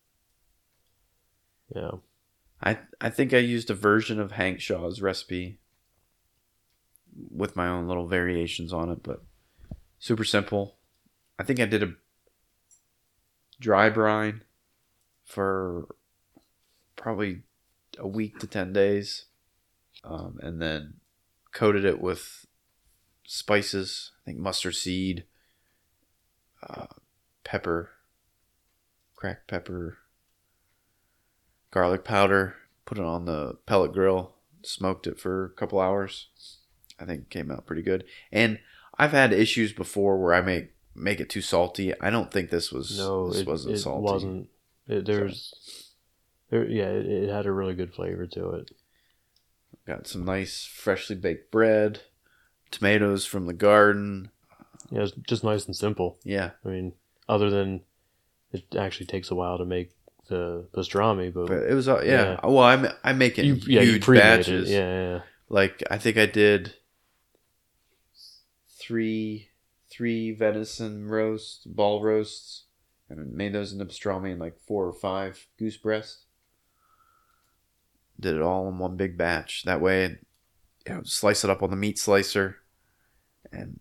Yeah. 1.74 1.90
I 2.62 2.78
I 3.00 3.10
think 3.10 3.34
I 3.34 3.38
used 3.38 3.70
a 3.70 3.74
version 3.74 4.18
of 4.18 4.32
Hank 4.32 4.60
Shaw's 4.60 5.00
recipe 5.00 5.58
with 7.30 7.56
my 7.56 7.68
own 7.68 7.86
little 7.86 8.06
variations 8.06 8.72
on 8.72 8.90
it, 8.90 9.02
but 9.02 9.22
super 9.98 10.24
simple. 10.24 10.76
I 11.38 11.42
think 11.42 11.60
I 11.60 11.66
did 11.66 11.82
a 11.82 11.94
dry 13.60 13.88
brine 13.88 14.42
for 15.24 15.88
probably 16.96 17.42
a 17.98 18.06
week 18.06 18.38
to 18.38 18.46
10 18.46 18.72
days 18.72 19.26
um, 20.02 20.38
and 20.42 20.60
then 20.60 20.94
coated 21.52 21.84
it 21.84 22.00
with 22.00 22.46
spices 23.26 24.12
i 24.20 24.24
think 24.24 24.38
mustard 24.38 24.74
seed 24.74 25.24
uh, 26.68 26.86
pepper 27.42 27.90
cracked 29.14 29.48
pepper 29.48 29.98
garlic 31.70 32.04
powder 32.04 32.56
put 32.84 32.98
it 32.98 33.04
on 33.04 33.24
the 33.24 33.56
pellet 33.66 33.92
grill 33.92 34.34
smoked 34.62 35.06
it 35.06 35.18
for 35.18 35.44
a 35.44 35.50
couple 35.50 35.80
hours 35.80 36.28
i 36.98 37.04
think 37.04 37.28
came 37.30 37.50
out 37.50 37.66
pretty 37.66 37.82
good 37.82 38.04
and 38.32 38.58
i've 38.98 39.12
had 39.12 39.32
issues 39.32 39.72
before 39.72 40.18
where 40.18 40.34
i 40.34 40.40
make 40.40 40.72
make 40.94 41.20
it 41.20 41.28
too 41.28 41.40
salty 41.40 41.92
i 42.00 42.08
don't 42.10 42.30
think 42.30 42.50
this 42.50 42.70
was 42.72 42.98
No, 42.98 43.28
this 43.28 43.40
it 43.40 43.46
wasn't 43.46 43.74
it 43.74 43.78
salty 43.78 44.02
wasn't. 44.02 44.48
It, 44.86 45.06
there's, 45.06 45.54
there, 46.50 46.68
yeah, 46.68 46.88
it, 46.90 47.06
it 47.06 47.30
had 47.30 47.46
a 47.46 47.52
really 47.52 47.74
good 47.74 47.94
flavor 47.94 48.26
to 48.26 48.50
it. 48.50 48.70
Got 49.86 50.06
some 50.06 50.26
nice 50.26 50.64
freshly 50.66 51.16
baked 51.16 51.50
bread, 51.50 52.00
tomatoes 52.70 53.24
from 53.24 53.46
the 53.46 53.54
garden. 53.54 54.30
Yeah, 54.90 55.04
it's 55.04 55.12
just 55.26 55.42
nice 55.42 55.64
and 55.64 55.74
simple. 55.74 56.18
Yeah, 56.22 56.50
I 56.64 56.68
mean, 56.68 56.92
other 57.30 57.48
than 57.48 57.80
it 58.52 58.64
actually 58.78 59.06
takes 59.06 59.30
a 59.30 59.34
while 59.34 59.56
to 59.56 59.64
make 59.64 59.92
the 60.28 60.66
pastrami, 60.74 61.32
but, 61.32 61.46
but 61.46 61.62
it 61.62 61.72
was 61.72 61.88
uh, 61.88 62.02
yeah. 62.04 62.32
Yeah. 62.32 62.40
Well, 62.46 62.64
I'm 62.64 62.86
I 63.02 63.14
make 63.14 63.38
it 63.38 63.46
you, 63.46 63.54
yeah, 63.66 63.80
huge 63.80 64.06
batches. 64.06 64.70
yeah, 64.70 64.78
yeah. 65.12 65.20
Like 65.48 65.82
I 65.90 65.96
think 65.96 66.18
I 66.18 66.26
did 66.26 66.74
three 68.86 69.48
three 69.90 70.32
venison 70.32 71.08
roasts, 71.08 71.64
ball 71.64 72.02
roasts, 72.02 72.64
and 73.08 73.32
made 73.32 73.52
those 73.52 73.72
into 73.72 73.84
pastrami 73.84 74.32
and 74.32 74.40
like 74.40 74.58
four 74.66 74.86
or 74.86 74.92
five 74.92 75.46
goose 75.58 75.76
breasts. 75.76 76.24
Did 78.18 78.36
it 78.36 78.42
all 78.42 78.68
in 78.68 78.78
one 78.78 78.96
big 78.96 79.16
batch. 79.16 79.64
That 79.64 79.80
way, 79.80 80.18
you 80.86 80.94
know, 80.94 81.02
slice 81.04 81.44
it 81.44 81.50
up 81.50 81.62
on 81.62 81.70
the 81.70 81.76
meat 81.76 81.98
slicer, 81.98 82.58
and 83.52 83.80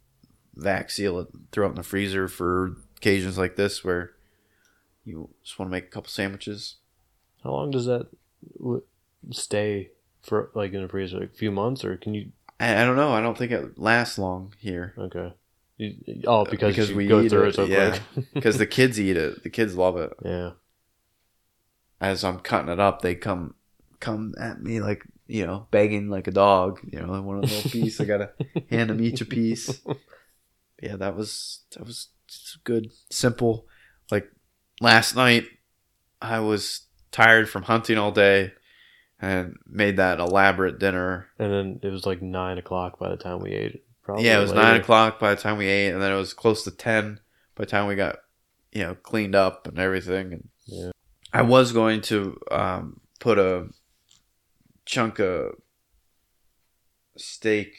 vac 0.56 0.89
seal 0.89 1.20
it, 1.20 1.28
throw 1.51 1.68
it 1.68 1.72
in 1.72 1.76
the 1.76 1.84
freezer 1.84 2.28
for 2.28 2.78
occasions 2.97 3.38
like 3.38 3.56
this 3.56 3.84
where 3.84 4.12
you 5.04 5.30
just 5.43 5.60
want 5.60 5.70
to 5.70 5.72
make 5.72 5.86
a 5.86 5.89
couple 5.89 6.10
sandwiches. 6.10 6.78
How 7.43 7.51
long 7.51 7.72
does 7.72 7.86
that 7.86 8.08
stay 9.32 9.91
for, 10.22 10.51
like 10.54 10.74
in 10.74 10.82
the 10.82 10.88
freezer? 10.88 11.20
Like 11.20 11.32
a 11.34 11.38
few 11.38 11.51
months, 11.51 11.84
or 11.84 11.97
can 11.97 12.14
you? 12.14 12.32
I, 12.64 12.82
I 12.82 12.86
don't 12.86 12.95
know. 12.95 13.11
I 13.11 13.22
don't 13.22 13.38
think 13.38 13.51
it 13.51 13.78
lasts 13.78 14.18
long 14.18 14.53
here. 14.59 14.93
Okay. 14.97 15.34
You, 15.78 15.95
oh, 16.28 16.41
uh, 16.41 16.49
because, 16.49 16.76
because 16.76 16.89
you 16.91 16.95
we 16.95 17.07
go 17.07 17.22
eat 17.22 17.30
through 17.30 17.45
it, 17.45 17.49
it 17.49 17.55
so 17.55 17.66
yeah. 17.66 17.97
quick. 18.14 18.34
because 18.34 18.57
the 18.57 18.66
kids 18.78 18.99
eat 18.99 19.18
it. 19.18 19.43
The 19.43 19.49
kids 19.49 19.76
love 19.76 19.97
it. 19.97 20.14
yeah. 20.24 20.51
As 21.99 22.24
I'm 22.24 22.39
cutting 22.39 22.72
it 22.72 22.80
up, 22.80 23.01
they 23.01 23.16
come 23.16 23.55
come 23.99 24.34
at 24.38 24.61
me 24.61 24.82
like 24.82 25.03
you 25.28 25.45
know, 25.45 25.68
begging 25.72 26.09
like 26.09 26.28
a 26.28 26.32
dog. 26.32 26.80
You 26.91 26.99
know, 26.99 27.14
they 27.14 27.20
want 27.20 27.45
a 27.45 27.47
little 27.47 27.72
piece. 27.72 27.99
I 28.01 28.05
gotta 28.05 28.32
hand 28.70 28.89
them 28.89 29.01
each 29.01 29.22
a 29.22 29.26
piece. 29.26 29.82
Yeah, 30.82 30.97
that 30.97 31.16
was 31.16 31.61
that 31.76 31.86
was 31.86 32.09
good, 32.64 32.91
simple. 33.09 33.68
Like 34.11 34.30
last 34.82 35.16
night, 35.16 35.45
I 36.22 36.39
was 36.39 36.88
tired 37.11 37.49
from 37.49 37.64
hunting 37.64 37.97
all 37.97 38.11
day, 38.11 38.51
and 39.24 39.55
made 39.65 39.97
that 39.97 40.19
elaborate 40.19 40.80
dinner. 40.80 41.28
And 41.39 41.51
then 41.51 41.80
it 41.82 41.89
was 41.91 42.05
like 42.05 42.21
nine 42.21 42.57
o'clock 42.57 42.99
by 42.99 43.09
the 43.09 43.15
time 43.17 43.39
we 43.41 43.51
ate. 43.51 43.84
Probably 44.03 44.26
yeah, 44.26 44.38
it 44.38 44.41
was 44.41 44.51
later. 44.51 44.63
nine 44.63 44.82
o'clock 44.82 45.17
by 45.19 45.34
the 45.34 45.41
time 45.41 45.57
we 45.57 45.67
ate, 45.67 45.91
and 45.91 46.01
then 46.01 46.11
it 46.11 46.17
was 46.17 46.34
close 46.34 46.63
to 46.65 46.71
ten 46.71 47.21
by 47.55 47.63
the 47.63 47.69
time 47.69 47.88
we 47.88 47.95
got, 47.95 48.17
you 48.74 48.84
know, 48.84 48.95
cleaned 48.95 49.34
up 49.36 49.65
and 49.65 49.80
everything. 49.80 50.34
And 50.34 50.49
Yeah. 50.65 50.91
I 51.32 51.41
was 51.41 51.71
going 51.71 52.01
to 52.01 52.38
um, 52.51 52.99
put 53.19 53.39
a 53.39 53.67
chunk 54.86 55.19
of 55.19 55.55
steak. 57.17 57.74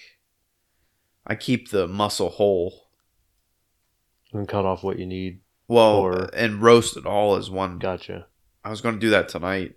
I 1.26 1.34
keep 1.34 1.70
the 1.70 1.86
muscle 1.86 2.30
whole. 2.30 2.88
And 4.32 4.49
cut 4.49 4.64
off 4.64 4.82
what 4.82 4.99
you 4.99 5.07
need. 5.07 5.40
Well, 5.68 5.97
Or- 5.97 6.34
and 6.34 6.62
roast 6.62 6.97
it 6.97 7.07
all 7.07 7.36
as 7.36 7.51
one. 7.51 7.78
Gotcha. 7.78 8.26
I 8.64 8.70
was 8.70 8.80
going 8.80 8.95
to 8.95 9.01
do 9.01 9.11
that 9.11 9.28
tonight, 9.28 9.76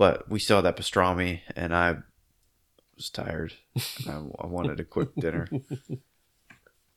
but 0.00 0.30
we 0.30 0.38
still 0.38 0.56
had 0.56 0.64
that 0.64 0.78
pastrami, 0.78 1.40
and 1.54 1.76
I 1.76 1.96
was 2.96 3.10
tired. 3.10 3.52
I, 4.08 4.12
I 4.38 4.46
wanted 4.46 4.80
a 4.80 4.84
quick 4.84 5.14
dinner. 5.14 5.46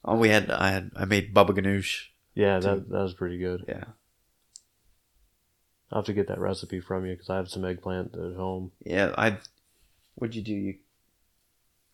Oh, 0.06 0.18
we 0.18 0.28
had 0.28 0.52
I 0.52 0.70
had 0.72 0.92
I 0.98 1.06
made 1.06 1.34
baba 1.34 1.54
ganoush. 1.54 2.08
Yeah, 2.36 2.60
that 2.60 2.90
that 2.90 3.02
was 3.04 3.14
pretty 3.14 3.38
good. 3.38 3.64
Yeah, 3.70 3.86
I'll 5.90 6.00
have 6.00 6.06
to 6.08 6.14
get 6.14 6.28
that 6.28 6.40
recipe 6.40 6.82
from 6.82 7.06
you 7.06 7.14
because 7.14 7.30
I 7.30 7.38
have 7.38 7.48
some 7.50 7.64
eggplant 7.64 8.14
at 8.14 8.36
home. 8.36 8.72
yeah. 8.86 9.14
I 9.18 9.38
what'd 10.16 10.36
you 10.36 10.42
do? 10.42 10.52
You 10.54 10.76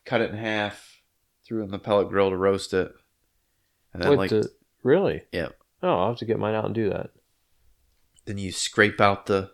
cut 0.06 0.22
it 0.22 0.32
in 0.32 0.38
half, 0.38 1.02
threw 1.46 1.62
it 1.62 1.66
in 1.66 1.72
the 1.72 1.78
pellet 1.78 2.10
grill 2.10 2.32
to 2.32 2.36
roast 2.36 2.74
it, 2.74 2.92
and 3.94 4.02
then 4.02 4.10
Wait, 4.10 4.18
like 4.18 4.30
the- 4.32 4.52
really? 4.82 5.22
Yeah. 5.32 5.50
Oh, 5.84 5.90
I'll 6.00 6.08
have 6.10 6.18
to 6.18 6.26
get 6.26 6.40
mine 6.40 6.56
out 6.56 6.66
and 6.66 6.74
do 6.74 6.90
that. 6.90 7.12
then 8.26 8.40
you 8.40 8.52
scrape 8.52 9.00
out 9.00 9.28
the 9.28 9.52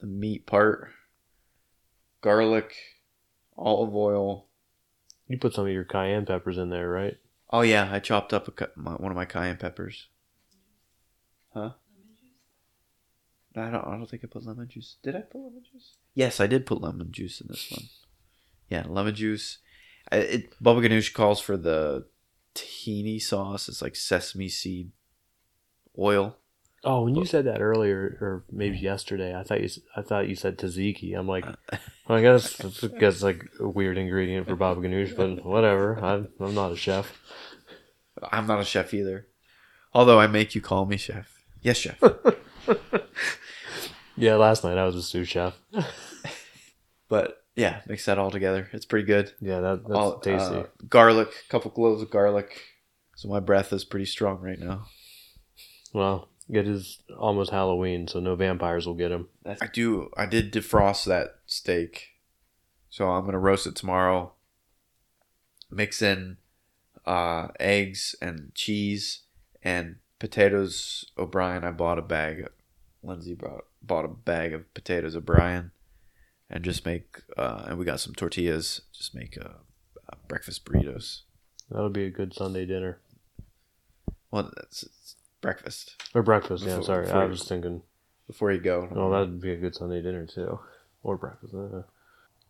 the 0.00 0.06
meat 0.06 0.46
part, 0.46 0.90
garlic, 2.20 2.74
olive 3.56 3.94
oil. 3.94 4.46
You 5.26 5.38
put 5.38 5.54
some 5.54 5.66
of 5.66 5.72
your 5.72 5.84
cayenne 5.84 6.26
peppers 6.26 6.58
in 6.58 6.70
there, 6.70 6.88
right? 6.88 7.16
Oh 7.50 7.60
yeah, 7.62 7.88
I 7.90 7.98
chopped 7.98 8.32
up 8.32 8.48
a, 8.60 8.68
my, 8.76 8.92
one 8.92 9.10
of 9.10 9.16
my 9.16 9.24
cayenne 9.24 9.56
peppers. 9.56 10.08
Huh? 11.54 11.70
I 13.56 13.70
don't. 13.70 13.84
I 13.86 13.96
don't 13.96 14.08
think 14.08 14.22
I 14.22 14.28
put 14.28 14.46
lemon 14.46 14.68
juice. 14.68 14.96
Did 15.02 15.16
I 15.16 15.20
put 15.20 15.38
lemon 15.38 15.62
juice? 15.72 15.94
Yes, 16.14 16.38
I 16.38 16.46
did 16.46 16.66
put 16.66 16.80
lemon 16.80 17.10
juice 17.10 17.40
in 17.40 17.48
this 17.48 17.70
one. 17.70 17.84
Yeah, 18.68 18.84
lemon 18.86 19.14
juice. 19.14 19.58
I- 20.12 20.16
It 20.18 20.62
Baba 20.62 20.80
Ganoush 20.80 21.12
calls 21.12 21.40
for 21.40 21.56
the 21.56 22.06
tahini 22.54 23.20
sauce. 23.20 23.68
It's 23.68 23.82
like 23.82 23.96
sesame 23.96 24.48
seed 24.48 24.92
oil. 25.98 26.36
Oh, 26.84 27.02
when 27.04 27.16
you 27.16 27.24
said 27.24 27.44
that 27.46 27.60
earlier, 27.60 28.16
or 28.20 28.44
maybe 28.50 28.78
yesterday, 28.78 29.34
I 29.34 29.42
thought 29.42 29.60
you 29.60 29.68
I 29.96 30.02
thought 30.02 30.28
you 30.28 30.36
said 30.36 30.58
tzatziki. 30.58 31.18
I'm 31.18 31.26
like, 31.26 31.44
well, 31.44 32.18
I 32.18 32.22
guess 32.22 32.56
that's, 32.56 32.80
that's 32.80 33.22
like 33.22 33.44
a 33.58 33.68
weird 33.68 33.98
ingredient 33.98 34.46
for 34.46 34.54
baba 34.56 34.80
ganoush, 34.80 35.16
but 35.16 35.44
whatever. 35.44 35.98
I'm 35.98 36.28
I'm 36.40 36.54
not 36.54 36.72
a 36.72 36.76
chef. 36.76 37.12
I'm 38.30 38.46
not 38.46 38.60
a 38.60 38.64
chef 38.64 38.94
either. 38.94 39.26
Although 39.92 40.20
I 40.20 40.26
make 40.28 40.54
you 40.54 40.60
call 40.60 40.86
me 40.86 40.96
chef. 40.96 41.32
Yes, 41.62 41.78
chef. 41.78 42.00
Yeah, 44.18 44.34
last 44.34 44.64
night 44.64 44.76
I 44.76 44.84
was 44.84 44.96
a 44.96 45.02
sous 45.02 45.28
chef. 45.28 45.54
but 47.08 47.44
yeah, 47.54 47.82
mix 47.86 48.04
that 48.06 48.18
all 48.18 48.32
together. 48.32 48.68
It's 48.72 48.84
pretty 48.84 49.06
good. 49.06 49.32
Yeah, 49.40 49.60
that, 49.60 49.82
that's 49.86 49.96
All- 49.96 50.18
tasty. 50.18 50.56
uh, 50.56 50.64
garlic, 50.88 51.28
couple 51.48 51.70
cloves 51.70 52.02
of 52.02 52.10
garlic. 52.10 52.60
So 53.16 53.28
my 53.28 53.38
breath 53.38 53.72
is 53.72 53.84
pretty 53.84 54.06
strong 54.06 54.40
right 54.40 54.58
now. 54.58 54.86
well, 55.92 56.28
it 56.48 56.66
is 56.66 57.02
almost 57.18 57.50
Halloween, 57.50 58.08
so 58.08 58.20
no 58.20 58.34
vampires 58.34 58.86
will 58.86 58.94
get 58.94 59.12
him. 59.12 59.28
I 59.44 59.66
do. 59.72 60.10
I 60.16 60.26
did 60.26 60.52
defrost 60.52 61.04
that 61.04 61.40
steak, 61.46 62.08
so 62.88 63.08
I'm 63.08 63.24
gonna 63.24 63.38
roast 63.38 63.66
it 63.66 63.76
tomorrow. 63.76 64.32
Mix 65.70 66.00
in 66.00 66.38
uh, 67.04 67.48
eggs 67.60 68.14
and 68.22 68.52
cheese 68.54 69.22
and 69.62 69.96
potatoes. 70.18 71.10
O'Brien, 71.18 71.64
I 71.64 71.70
bought 71.70 71.98
a 71.98 72.02
bag. 72.02 72.48
Lindsay 73.02 73.34
brought 73.34 73.64
bought 73.82 74.04
a 74.04 74.08
bag 74.08 74.52
of 74.54 74.72
potatoes 74.74 75.14
O'Brien, 75.14 75.72
and 76.48 76.64
just 76.64 76.86
make. 76.86 77.22
Uh, 77.36 77.64
and 77.68 77.78
we 77.78 77.84
got 77.84 78.00
some 78.00 78.14
tortillas. 78.14 78.80
Just 78.92 79.14
make 79.14 79.36
uh, 79.38 79.48
uh, 80.10 80.16
breakfast 80.28 80.64
burritos. 80.64 81.22
That'll 81.70 81.90
be 81.90 82.06
a 82.06 82.10
good 82.10 82.32
Sunday 82.32 82.64
dinner 82.64 83.00
Well, 84.30 84.50
that's 84.56 84.88
breakfast 85.40 86.02
or 86.14 86.22
breakfast. 86.22 86.64
Yeah, 86.64 86.70
Before- 86.78 86.84
sorry, 86.84 87.04
I 87.04 87.12
before- 87.12 87.28
was 87.28 87.44
thinking. 87.44 87.82
before 88.26 88.52
you 88.52 88.60
go. 88.60 88.88
Oh, 88.94 89.10
that'd 89.10 89.40
be 89.40 89.52
a 89.52 89.56
good 89.56 89.74
Sunday 89.74 90.02
dinner 90.02 90.26
too, 90.26 90.58
or 91.02 91.16
breakfast. 91.16 91.54
uh, 91.54 91.82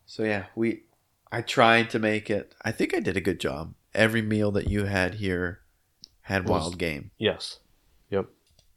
So 0.05 0.23
yeah, 0.23 0.47
we 0.55 0.83
I 1.31 1.41
tried 1.41 1.89
to 1.91 1.99
make 1.99 2.29
it. 2.29 2.55
I 2.63 2.71
think 2.71 2.93
I 2.95 2.99
did 2.99 3.15
a 3.17 3.21
good 3.21 3.39
job. 3.39 3.73
Every 3.93 4.21
meal 4.21 4.51
that 4.51 4.67
you 4.69 4.85
had 4.85 5.15
here 5.15 5.61
had 6.21 6.43
Was- 6.43 6.49
wild 6.61 6.77
game. 6.79 7.11
Yes. 7.17 7.59
Yep. 8.09 8.27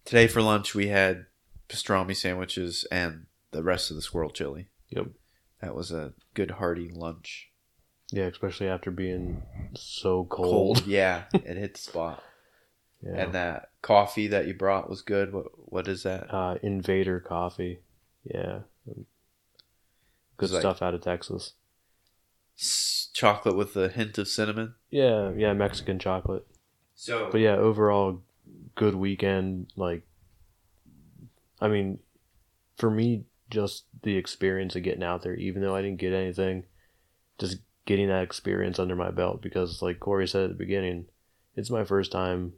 Today 0.04 0.26
for 0.26 0.42
lunch 0.42 0.74
we 0.74 0.88
had 0.88 1.26
pastrami 1.68 2.14
sandwiches 2.16 2.84
and 2.92 3.26
the 3.52 3.62
rest 3.62 3.90
of 3.90 3.96
the 3.96 4.02
squirrel 4.02 4.30
chili. 4.30 4.68
Yep. 4.90 5.06
That 5.62 5.74
was 5.74 5.90
a 5.92 6.12
good 6.34 6.52
hearty 6.52 6.90
lunch. 6.90 7.48
Yeah, 8.10 8.24
especially 8.24 8.68
after 8.68 8.90
being 8.90 9.42
so 9.74 10.24
cold. 10.24 10.86
yeah, 10.86 11.24
it 11.32 11.56
hit 11.56 11.74
the 11.74 11.80
spot. 11.80 12.22
Yeah. 13.02 13.14
And 13.22 13.32
that 13.32 13.70
coffee 13.82 14.28
that 14.28 14.46
you 14.46 14.54
brought 14.54 14.88
was 14.88 15.02
good. 15.02 15.32
What 15.32 15.46
what 15.56 15.88
is 15.88 16.04
that? 16.04 16.32
uh, 16.32 16.56
Invader 16.62 17.20
coffee. 17.20 17.80
Yeah. 18.24 18.60
Good 20.36 20.50
like- 20.50 20.60
stuff 20.60 20.82
out 20.82 20.94
of 20.94 21.00
Texas. 21.02 21.54
Chocolate 23.12 23.56
with 23.56 23.76
a 23.76 23.88
hint 23.88 24.18
of 24.18 24.28
cinnamon. 24.28 24.74
Yeah, 24.90 25.32
yeah, 25.36 25.52
Mexican 25.52 25.98
chocolate. 25.98 26.46
So 26.94 27.28
But 27.30 27.40
yeah, 27.40 27.56
overall, 27.56 28.22
good 28.74 28.94
weekend. 28.94 29.72
Like, 29.76 30.02
I 31.60 31.68
mean, 31.68 31.98
for 32.76 32.90
me, 32.90 33.24
just 33.50 33.84
the 34.02 34.16
experience 34.16 34.76
of 34.76 34.82
getting 34.82 35.02
out 35.02 35.22
there, 35.22 35.34
even 35.34 35.62
though 35.62 35.74
I 35.74 35.82
didn't 35.82 36.00
get 36.00 36.12
anything, 36.12 36.64
just 37.38 37.58
getting 37.86 38.08
that 38.08 38.22
experience 38.22 38.78
under 38.78 38.96
my 38.96 39.10
belt. 39.10 39.42
Because, 39.42 39.82
like 39.82 40.00
Corey 40.00 40.26
said 40.28 40.44
at 40.44 40.48
the 40.50 40.54
beginning, 40.54 41.06
it's 41.56 41.70
my 41.70 41.84
first 41.84 42.12
time 42.12 42.52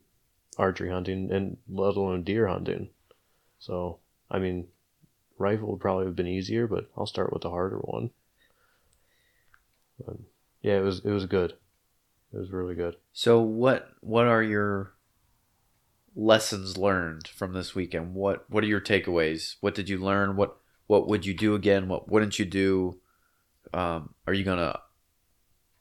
archery 0.58 0.90
hunting 0.90 1.30
and 1.30 1.56
let 1.68 1.96
alone 1.96 2.22
deer 2.22 2.46
hunting. 2.46 2.88
So, 3.58 3.98
I 4.30 4.38
mean, 4.38 4.68
rifle 5.38 5.70
would 5.70 5.80
probably 5.80 6.06
have 6.06 6.16
been 6.16 6.26
easier, 6.26 6.66
but 6.66 6.90
I'll 6.96 7.06
start 7.06 7.32
with 7.32 7.42
the 7.42 7.50
harder 7.50 7.78
one. 7.78 8.10
But, 10.04 10.16
yeah, 10.62 10.78
it 10.78 10.82
was 10.82 11.00
it 11.04 11.10
was 11.10 11.26
good. 11.26 11.54
It 12.32 12.38
was 12.38 12.50
really 12.50 12.74
good. 12.74 12.96
So 13.12 13.40
what 13.40 13.92
what 14.00 14.26
are 14.26 14.42
your 14.42 14.94
lessons 16.16 16.76
learned 16.76 17.28
from 17.28 17.52
this 17.52 17.74
weekend? 17.74 18.14
What 18.14 18.48
what 18.50 18.64
are 18.64 18.68
your 18.68 18.80
takeaways? 18.80 19.56
What 19.60 19.74
did 19.74 19.88
you 19.88 19.98
learn? 19.98 20.36
What 20.36 20.56
what 20.86 21.06
would 21.08 21.24
you 21.24 21.34
do 21.34 21.54
again? 21.54 21.88
What 21.88 22.08
wouldn't 22.08 22.38
you 22.38 22.44
do? 22.44 22.98
Um, 23.72 24.14
are 24.26 24.32
you 24.32 24.44
gonna 24.44 24.80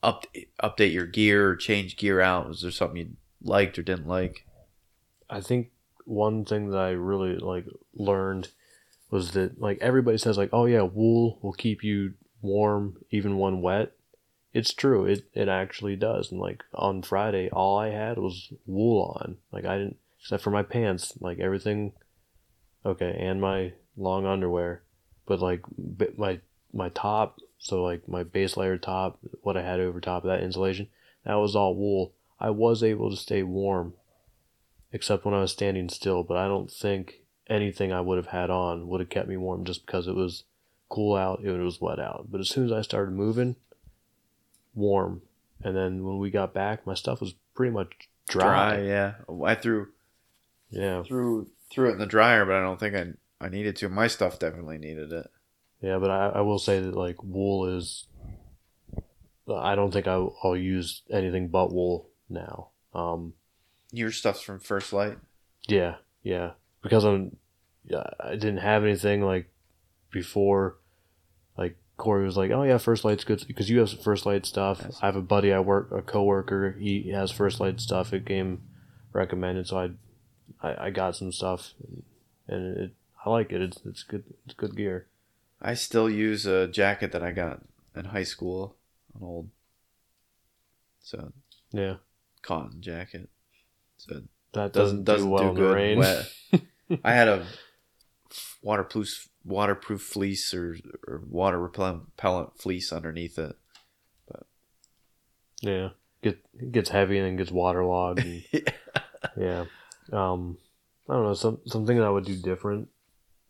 up, 0.01 0.25
update 0.61 0.93
your 0.93 1.05
gear 1.05 1.49
or 1.49 1.55
change 1.55 1.97
gear 1.97 2.21
out? 2.21 2.47
Was 2.47 2.61
there 2.61 2.71
something 2.71 2.97
you 2.97 3.09
liked 3.41 3.79
or 3.79 3.83
didn't 3.83 4.07
like? 4.07 4.45
I 5.29 5.41
think 5.41 5.71
one 6.05 6.45
thing 6.45 6.69
that 6.71 6.77
I 6.77 6.91
really 6.91 7.37
like 7.37 7.65
learned 7.93 8.49
was 9.09 9.31
that 9.31 9.59
like 9.61 9.77
everybody 9.81 10.17
says 10.17 10.37
like 10.37 10.49
oh 10.53 10.65
yeah 10.65 10.81
wool 10.81 11.39
will 11.41 11.53
keep 11.53 11.83
you 11.83 12.13
warm 12.41 12.97
even 13.11 13.37
when 13.37 13.61
wet. 13.61 13.93
It's 14.53 14.73
true. 14.73 15.05
It 15.05 15.25
it 15.33 15.47
actually 15.47 15.95
does. 15.95 16.31
And 16.31 16.39
like 16.39 16.63
on 16.73 17.01
Friday 17.01 17.49
all 17.49 17.77
I 17.79 17.89
had 17.89 18.17
was 18.17 18.51
wool 18.65 19.17
on. 19.19 19.37
Like 19.51 19.65
I 19.65 19.77
didn't 19.77 19.97
except 20.19 20.43
for 20.43 20.51
my 20.51 20.63
pants, 20.63 21.13
like 21.19 21.39
everything 21.39 21.93
okay, 22.85 23.15
and 23.19 23.41
my 23.41 23.73
long 23.97 24.25
underwear. 24.25 24.83
But 25.25 25.39
like 25.39 25.61
my 26.17 26.39
my 26.73 26.89
top, 26.89 27.39
so 27.59 27.83
like 27.83 28.07
my 28.07 28.23
base 28.23 28.57
layer 28.57 28.77
top, 28.77 29.19
what 29.41 29.57
I 29.57 29.61
had 29.61 29.79
over 29.79 30.01
top 30.01 30.23
of 30.23 30.29
that 30.29 30.43
insulation, 30.43 30.87
that 31.25 31.35
was 31.35 31.55
all 31.55 31.75
wool. 31.75 32.13
I 32.39 32.49
was 32.49 32.83
able 32.83 33.09
to 33.09 33.15
stay 33.15 33.43
warm 33.43 33.93
except 34.93 35.25
when 35.25 35.33
I 35.33 35.41
was 35.41 35.51
standing 35.51 35.89
still. 35.89 36.23
But 36.23 36.37
I 36.37 36.47
don't 36.47 36.71
think 36.71 37.15
anything 37.49 37.91
I 37.91 37.99
would 37.99 38.17
have 38.17 38.27
had 38.27 38.49
on 38.49 38.87
would 38.87 39.01
have 39.01 39.09
kept 39.09 39.27
me 39.27 39.35
warm 39.35 39.65
just 39.65 39.85
because 39.85 40.07
it 40.07 40.15
was 40.15 40.45
cool 40.87 41.15
out, 41.15 41.43
it 41.43 41.51
was 41.51 41.81
wet 41.81 41.99
out. 41.99 42.27
But 42.29 42.39
as 42.39 42.47
soon 42.49 42.65
as 42.65 42.71
I 42.71 42.81
started 42.81 43.11
moving, 43.13 43.57
warm. 44.73 45.23
And 45.63 45.75
then 45.75 46.03
when 46.05 46.19
we 46.19 46.29
got 46.29 46.53
back, 46.53 46.85
my 46.85 46.93
stuff 46.93 47.19
was 47.19 47.33
pretty 47.55 47.71
much 47.73 47.91
dry. 48.29 48.81
yeah. 48.81 49.13
I 49.43 49.55
threw 49.55 49.87
Yeah, 50.69 51.03
threw 51.03 51.49
threw 51.71 51.89
it 51.89 51.93
in 51.93 51.99
the 51.99 52.05
dryer, 52.05 52.45
but 52.45 52.55
I 52.55 52.61
don't 52.61 52.79
think 52.79 52.95
I 52.95 53.13
I 53.43 53.49
needed 53.49 53.75
to. 53.77 53.89
My 53.89 54.07
stuff 54.07 54.39
definitely 54.39 54.77
needed 54.77 55.11
it. 55.11 55.27
yeah. 55.81 55.97
But 55.97 56.11
I, 56.11 56.27
I 56.29 56.41
will 56.41 56.59
say 56.59 56.79
that 56.79 56.95
like 56.95 57.21
wool 57.23 57.65
is. 57.65 58.07
I 59.53 59.75
don't 59.75 59.91
think 59.91 60.07
I, 60.07 60.25
I'll 60.43 60.55
use 60.55 61.01
anything 61.11 61.49
but 61.49 61.73
wool 61.73 62.09
now. 62.29 62.69
Um, 62.93 63.33
Your 63.93 64.11
stuff's 64.11 64.41
from 64.41 64.59
First 64.59 64.91
Lite. 64.91 65.19
Yeah, 65.67 65.95
yeah. 66.23 66.51
Because 66.81 67.05
I'm, 67.05 67.37
yeah, 67.85 68.03
I 68.19 68.31
didn't 68.31 68.57
have 68.57 68.83
anything 68.83 69.21
like 69.21 69.49
before. 70.11 70.77
Like 71.57 71.77
Corey 71.95 72.25
was 72.25 72.35
like, 72.35 72.51
"Oh 72.51 72.63
yeah, 72.63 72.79
First 72.79 73.05
Lite's 73.05 73.23
good 73.23 73.45
because 73.47 73.69
you 73.69 73.79
have 73.79 73.89
some 73.89 73.99
First 73.99 74.25
Lite 74.25 74.45
stuff." 74.47 74.81
Yes. 74.83 74.99
I 75.01 75.05
have 75.05 75.15
a 75.15 75.21
buddy 75.21 75.53
I 75.53 75.59
work, 75.59 75.91
a 75.91 76.01
coworker. 76.01 76.75
He 76.79 77.11
has 77.11 77.31
First 77.31 77.59
Lite 77.59 77.79
stuff. 77.79 78.11
It 78.13 78.25
came 78.25 78.63
recommended, 79.13 79.67
so 79.67 79.77
I, 79.77 80.67
I, 80.67 80.85
I 80.87 80.89
got 80.89 81.15
some 81.15 81.31
stuff, 81.31 81.73
and 82.47 82.77
it, 82.77 82.91
I 83.23 83.29
like 83.29 83.51
it. 83.51 83.61
It's 83.61 83.79
it's 83.85 84.03
good. 84.03 84.23
It's 84.45 84.55
good 84.55 84.75
gear. 84.75 85.07
I 85.61 85.75
still 85.75 86.09
use 86.09 86.45
a 86.45 86.67
jacket 86.67 87.11
that 87.13 87.23
I 87.23 87.31
got 87.31 87.61
in 87.95 88.05
high 88.05 88.23
school, 88.23 88.75
an 89.15 89.21
old, 89.23 89.49
so 91.01 91.31
Yeah, 91.71 91.97
cotton 92.41 92.81
jacket. 92.81 93.29
So 94.07 94.21
that 94.53 94.73
doesn't 94.73 95.03
doesn't, 95.03 95.27
do 95.27 95.31
well 95.31 95.53
do 95.53 95.61
good 95.61 95.97
wet. 95.97 96.31
I 97.03 97.13
had 97.13 97.27
a 97.27 97.45
waterproof 98.61 99.29
waterproof 99.45 100.01
fleece 100.01 100.53
or, 100.53 100.77
or 101.07 101.23
water 101.27 101.59
repellent 101.59 102.59
fleece 102.59 102.91
underneath 102.91 103.37
it. 103.39 103.55
But 104.27 104.45
Yeah, 105.61 105.89
get 106.21 106.43
it 106.59 106.71
gets 106.71 106.89
heavy 106.89 107.17
and 107.17 107.27
then 107.27 107.35
gets 107.37 107.51
waterlogged. 107.51 108.19
And, 108.19 108.43
yeah, 109.37 109.65
um, 110.11 110.57
I 111.09 111.13
don't 111.13 111.23
know. 111.23 111.33
Some 111.33 111.59
something 111.65 111.97
that 111.97 112.05
I 112.05 112.09
would 112.09 112.25
do 112.25 112.35
different. 112.35 112.89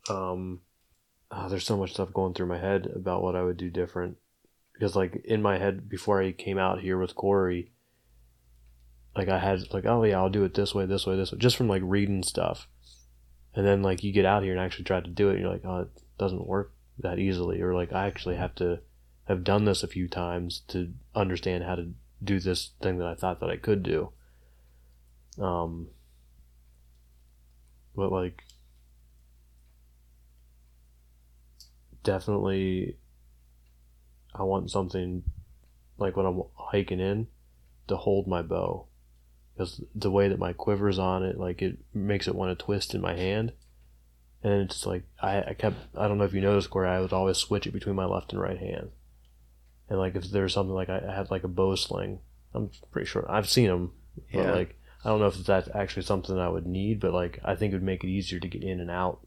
Um, 0.08 0.60
ah, 1.30 1.48
there's 1.48 1.66
so 1.66 1.76
much 1.76 1.92
stuff 1.92 2.12
going 2.12 2.34
through 2.34 2.46
my 2.46 2.58
head 2.58 2.86
about 2.94 3.22
what 3.22 3.36
I 3.36 3.42
would 3.42 3.56
do 3.56 3.70
different 3.70 4.18
because, 4.72 4.94
like, 4.94 5.22
in 5.24 5.40
my 5.40 5.58
head 5.58 5.88
before 5.88 6.20
I 6.20 6.32
came 6.32 6.58
out 6.58 6.80
here 6.80 6.98
with 6.98 7.14
Corey, 7.14 7.70
like 9.16 9.28
I 9.28 9.38
had 9.38 9.72
like, 9.72 9.86
oh 9.86 10.02
yeah, 10.04 10.18
I'll 10.18 10.30
do 10.30 10.44
it 10.44 10.54
this 10.54 10.74
way, 10.74 10.86
this 10.86 11.06
way, 11.06 11.16
this 11.16 11.32
way, 11.32 11.38
just 11.38 11.56
from 11.56 11.68
like 11.68 11.82
reading 11.84 12.22
stuff, 12.22 12.68
and 13.54 13.66
then 13.66 13.82
like 13.82 14.02
you 14.02 14.12
get 14.12 14.24
out 14.24 14.42
here 14.42 14.52
and 14.52 14.60
actually 14.60 14.84
try 14.84 15.00
to 15.00 15.10
do 15.10 15.28
it, 15.28 15.34
and 15.34 15.40
you're 15.40 15.52
like, 15.52 15.64
oh, 15.64 15.82
it 15.82 15.88
doesn't 16.18 16.46
work 16.46 16.72
that 16.98 17.18
easily, 17.18 17.60
or 17.60 17.74
like 17.74 17.92
I 17.92 18.06
actually 18.06 18.36
have 18.36 18.54
to 18.56 18.80
have 19.24 19.44
done 19.44 19.64
this 19.64 19.82
a 19.82 19.88
few 19.88 20.08
times 20.08 20.62
to 20.68 20.92
understand 21.14 21.64
how 21.64 21.76
to 21.76 21.90
do 22.22 22.40
this 22.40 22.70
thing 22.82 22.98
that 22.98 23.06
I 23.06 23.14
thought 23.14 23.40
that 23.40 23.50
I 23.50 23.56
could 23.56 23.82
do. 23.82 24.12
Um, 25.38 25.88
but 27.96 28.12
like, 28.12 28.42
definitely, 32.02 32.98
I 34.34 34.42
want 34.42 34.70
something 34.70 35.22
like 35.98 36.16
when 36.16 36.26
I'm 36.26 36.42
hiking 36.54 37.00
in 37.00 37.28
to 37.86 37.96
hold 37.96 38.26
my 38.26 38.42
bow 38.42 38.86
because 39.56 39.80
the 39.94 40.10
way 40.10 40.28
that 40.28 40.38
my 40.38 40.52
quiver's 40.52 40.98
on 40.98 41.22
it, 41.22 41.38
like 41.38 41.62
it 41.62 41.78
makes 41.92 42.26
it 42.28 42.34
want 42.34 42.56
to 42.56 42.64
twist 42.64 42.94
in 42.94 43.00
my 43.00 43.14
hand. 43.14 43.52
And 44.42 44.52
it's 44.70 44.84
like 44.84 45.04
I, 45.22 45.42
I 45.42 45.54
kept 45.54 45.76
I 45.96 46.06
don't 46.08 46.18
know 46.18 46.24
if 46.24 46.34
you 46.34 46.40
noticed 46.40 46.74
where 46.74 46.86
I 46.86 47.00
would 47.00 47.12
always 47.12 47.38
switch 47.38 47.66
it 47.66 47.72
between 47.72 47.94
my 47.94 48.04
left 48.04 48.32
and 48.32 48.40
right 48.42 48.58
hand. 48.58 48.90
And 49.88 49.98
like 49.98 50.16
if 50.16 50.30
there's 50.30 50.52
something 50.54 50.74
like 50.74 50.88
I, 50.88 51.02
I 51.08 51.14
had 51.14 51.30
like 51.30 51.44
a 51.44 51.48
bow 51.48 51.74
sling, 51.76 52.18
I'm 52.52 52.70
pretty 52.90 53.06
sure 53.06 53.24
I've 53.30 53.48
seen 53.48 53.68
them, 53.68 53.92
Yeah. 54.30 54.44
but 54.44 54.54
like 54.56 54.78
I 55.04 55.08
don't 55.10 55.20
know 55.20 55.26
if 55.26 55.36
that's 55.44 55.68
actually 55.74 56.02
something 56.04 56.38
I 56.38 56.48
would 56.48 56.66
need, 56.66 57.00
but 57.00 57.12
like 57.12 57.38
I 57.44 57.54
think 57.54 57.72
it 57.72 57.76
would 57.76 57.82
make 57.82 58.04
it 58.04 58.08
easier 58.08 58.40
to 58.40 58.48
get 58.48 58.62
in 58.62 58.80
and 58.80 58.90
out, 58.90 59.26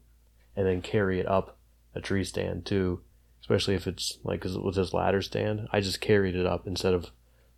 and 0.56 0.66
then 0.66 0.82
carry 0.82 1.20
it 1.20 1.26
up 1.26 1.58
a 1.94 2.00
tree 2.00 2.24
stand 2.24 2.66
too. 2.66 3.00
Especially 3.40 3.74
if 3.74 3.86
it's 3.86 4.18
like 4.24 4.40
'cause 4.40 4.58
with 4.58 4.74
this 4.74 4.92
ladder 4.92 5.22
stand, 5.22 5.68
I 5.72 5.80
just 5.80 6.00
carried 6.00 6.34
it 6.36 6.46
up 6.46 6.66
instead 6.66 6.92
of 6.94 7.10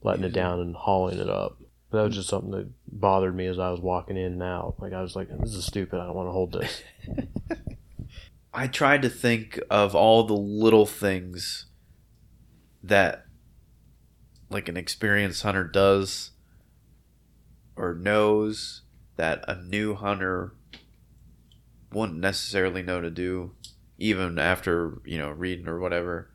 letting 0.03 0.25
it 0.25 0.33
down 0.33 0.61
and 0.61 0.75
hauling 0.77 1.19
it 1.19 1.29
up. 1.29 1.59
That 1.91 2.03
was 2.03 2.15
just 2.15 2.29
something 2.29 2.53
that 2.53 2.69
bothered 2.87 3.35
me 3.35 3.47
as 3.47 3.59
I 3.59 3.71
was 3.71 3.81
walking 3.81 4.17
in 4.17 4.33
and 4.33 4.43
out. 4.43 4.77
Like 4.79 4.93
I 4.93 5.03
was 5.03 5.17
like, 5.17 5.29
"This 5.41 5.55
is 5.55 5.65
stupid. 5.65 5.99
I 5.99 6.07
don't 6.07 6.15
want 6.15 6.29
to 6.29 6.33
hold 6.33 6.53
this." 6.53 6.83
I 8.55 8.67
tried 8.67 9.03
to 9.03 9.09
think 9.09 9.61
of 9.71 9.95
all 9.95 10.25
the 10.25 10.35
little 10.35 10.87
things 10.87 11.67
that 12.83 13.27
like 14.51 14.69
an 14.69 14.77
experienced 14.77 15.43
hunter 15.43 15.65
does 15.65 16.33
or 17.77 17.95
knows 17.95 18.83
that 19.17 19.45
a 19.47 19.55
new 19.57 19.95
hunter 19.95 20.55
wouldn't 21.93 22.19
necessarily 22.19 22.83
know 22.83 23.01
to 23.01 23.11
do 23.11 23.53
even 23.99 24.39
after, 24.39 25.01
you 25.05 25.19
know, 25.19 25.31
reading 25.31 25.69
or 25.69 25.79
whatever. 25.79 26.31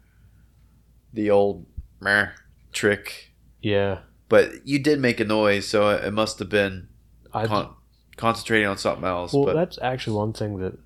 The 1.14 1.30
old 1.30 1.66
meh 2.00 2.30
trick. 2.72 3.32
yeah, 3.62 4.00
But 4.28 4.66
you 4.66 4.80
did 4.80 5.00
make 5.00 5.20
a 5.20 5.26
noise, 5.26 5.68
so 5.68 5.90
it 5.90 6.12
must 6.12 6.40
have 6.40 6.50
been 6.50 6.88
I 7.34 7.46
con- 7.46 7.76
concentrating 8.18 8.68
on 8.68 8.78
something 8.78 9.06
else. 9.06 9.34
Well, 9.34 9.46
but 9.46 9.54
that's 9.54 9.78
actually 9.82 10.18
one 10.18 10.34
thing 10.34 10.58
that 10.60 10.78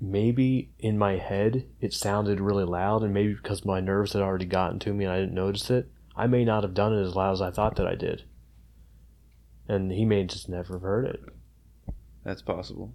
maybe 0.00 0.70
in 0.78 0.96
my 0.98 1.16
head 1.16 1.66
it 1.80 1.92
sounded 1.92 2.40
really 2.40 2.64
loud, 2.64 3.02
and 3.02 3.14
maybe 3.14 3.34
because 3.34 3.64
my 3.64 3.80
nerves 3.80 4.12
had 4.12 4.22
already 4.22 4.46
gotten 4.46 4.78
to 4.80 4.92
me 4.92 5.04
and 5.04 5.12
I 5.12 5.20
didn't 5.20 5.34
notice 5.34 5.70
it, 5.70 5.90
I 6.16 6.26
may 6.26 6.44
not 6.44 6.64
have 6.64 6.74
done 6.74 6.92
it 6.92 7.02
as 7.02 7.14
loud 7.14 7.32
as 7.32 7.40
I 7.40 7.50
thought 7.50 7.76
that 7.76 7.86
I 7.86 7.94
did. 7.94 8.24
And 9.68 9.92
he 9.92 10.04
may 10.04 10.24
just 10.24 10.48
never 10.48 10.74
have 10.74 10.82
heard 10.82 11.06
it. 11.06 11.20
that's 12.24 12.42
possible. 12.42 12.94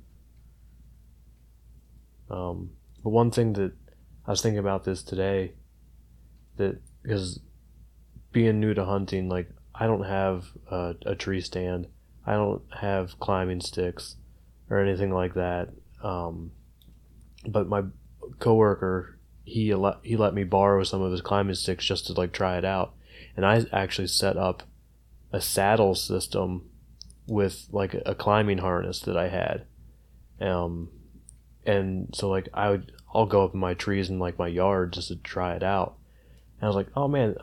Um, 2.29 2.71
but 3.03 3.11
one 3.11 3.31
thing 3.31 3.53
that 3.53 3.73
I 4.25 4.31
was 4.31 4.41
thinking 4.41 4.59
about 4.59 4.83
this 4.83 5.03
today, 5.03 5.53
that 6.57 6.81
because 7.03 7.39
being 8.31 8.59
new 8.59 8.73
to 8.73 8.85
hunting, 8.85 9.29
like 9.29 9.49
I 9.75 9.87
don't 9.87 10.05
have 10.05 10.45
a, 10.69 10.95
a 11.05 11.15
tree 11.15 11.41
stand, 11.41 11.87
I 12.25 12.33
don't 12.33 12.61
have 12.79 13.19
climbing 13.19 13.61
sticks 13.61 14.15
or 14.69 14.79
anything 14.79 15.11
like 15.11 15.33
that. 15.33 15.69
Um, 16.01 16.51
but 17.47 17.67
my 17.67 17.83
coworker, 18.39 19.19
he 19.43 19.73
let 19.75 19.97
he 20.03 20.15
let 20.15 20.33
me 20.33 20.43
borrow 20.43 20.83
some 20.83 21.01
of 21.01 21.11
his 21.11 21.21
climbing 21.21 21.55
sticks 21.55 21.85
just 21.85 22.07
to 22.07 22.13
like 22.13 22.31
try 22.31 22.57
it 22.57 22.65
out, 22.65 22.93
and 23.35 23.45
I 23.45 23.65
actually 23.71 24.07
set 24.07 24.37
up 24.37 24.63
a 25.31 25.41
saddle 25.41 25.95
system 25.95 26.69
with 27.27 27.67
like 27.71 27.95
a, 28.05 28.15
climbing 28.15 28.59
harness 28.59 28.99
that 29.01 29.17
I 29.17 29.29
had. 29.29 29.65
Um, 30.39 30.89
and 31.65 32.13
so 32.13 32.29
like 32.29 32.49
I 32.53 32.69
would 32.69 32.91
I'll 33.13 33.25
go 33.25 33.43
up 33.43 33.53
in 33.53 33.59
my 33.59 33.73
trees 33.73 34.09
in 34.09 34.19
like 34.19 34.37
my 34.37 34.47
yard 34.47 34.93
just 34.93 35.09
to 35.09 35.15
try 35.15 35.55
it 35.55 35.63
out. 35.63 35.97
And 36.57 36.65
I 36.65 36.67
was 36.67 36.75
like, 36.75 36.87
oh 36.95 37.07
man, 37.07 37.35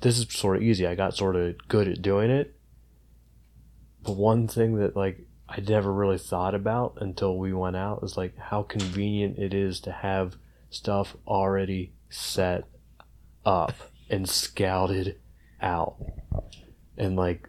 this 0.00 0.18
is 0.18 0.26
sort 0.30 0.56
of 0.56 0.62
easy. 0.62 0.86
I 0.86 0.94
got 0.94 1.16
sort 1.16 1.36
of 1.36 1.56
good 1.68 1.88
at 1.88 2.02
doing 2.02 2.30
it. 2.30 2.54
But 4.02 4.16
one 4.16 4.48
thing 4.48 4.76
that 4.76 4.96
like 4.96 5.26
I 5.48 5.60
never 5.60 5.92
really 5.92 6.18
thought 6.18 6.54
about 6.54 6.98
until 7.00 7.36
we 7.36 7.52
went 7.52 7.76
out 7.76 8.02
is 8.02 8.16
like 8.16 8.36
how 8.38 8.62
convenient 8.62 9.38
it 9.38 9.52
is 9.52 9.80
to 9.80 9.92
have 9.92 10.36
stuff 10.70 11.16
already 11.26 11.92
set 12.08 12.64
up 13.44 13.74
and 14.10 14.28
scouted 14.28 15.18
out. 15.60 15.96
And 16.96 17.16
like 17.16 17.48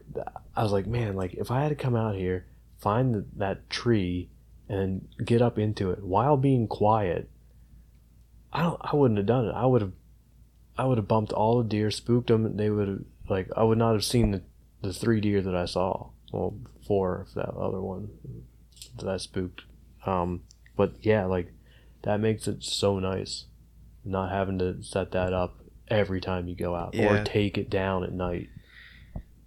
I 0.56 0.64
was 0.64 0.72
like, 0.72 0.88
man, 0.88 1.16
like 1.16 1.34
if 1.36 1.52
I 1.52 1.62
had 1.62 1.70
to 1.70 1.76
come 1.76 1.96
out 1.96 2.16
here, 2.16 2.48
find 2.80 3.14
th- 3.14 3.26
that 3.38 3.70
tree 3.70 4.30
and 4.68 5.08
get 5.24 5.42
up 5.42 5.60
into 5.60 5.92
it 5.92 6.04
while 6.04 6.38
being 6.38 6.68
quiet, 6.68 7.30
I 8.54 8.64
don't. 8.64 8.80
I 8.82 8.96
wouldn't 8.96 9.18
have 9.18 9.28
done 9.28 9.46
it. 9.48 9.54
I 9.54 9.66
would 9.66 9.82
have. 9.82 9.94
I 10.82 10.86
would 10.86 10.98
have 10.98 11.08
bumped 11.08 11.32
all 11.32 11.60
the 11.60 11.70
deer, 11.70 11.92
spooked 11.92 12.28
them. 12.28 12.58
They 12.58 12.70
would 12.72 12.88
have 12.88 13.00
like. 13.30 13.50
I 13.56 13.64
would 13.64 13.78
not 13.78 13.94
have 13.94 14.04
seen 14.04 14.32
the 14.32 14.42
the 14.82 14.92
three 14.92 15.22
deer 15.22 15.42
that 15.42 15.56
I 15.56 15.66
saw. 15.66 16.10
Well, 16.32 16.56
four 16.88 17.26
if 17.28 17.36
that 17.36 17.50
other 17.54 17.80
one 17.82 18.10
that 18.98 19.08
I 19.08 19.18
spooked. 19.18 19.62
Um, 20.08 20.42
but 20.76 20.94
yeah, 21.02 21.26
like 21.26 21.54
that 22.02 22.20
makes 22.20 22.48
it 22.48 22.64
so 22.64 22.98
nice, 22.98 23.46
not 24.04 24.32
having 24.32 24.58
to 24.58 24.82
set 24.82 25.12
that 25.12 25.34
up 25.34 25.60
every 25.88 26.20
time 26.20 26.48
you 26.48 26.56
go 26.56 26.74
out 26.76 26.96
Yeah. 26.96 27.22
or 27.22 27.24
take 27.24 27.60
it 27.60 27.70
down 27.70 28.04
at 28.04 28.12
night. 28.12 28.50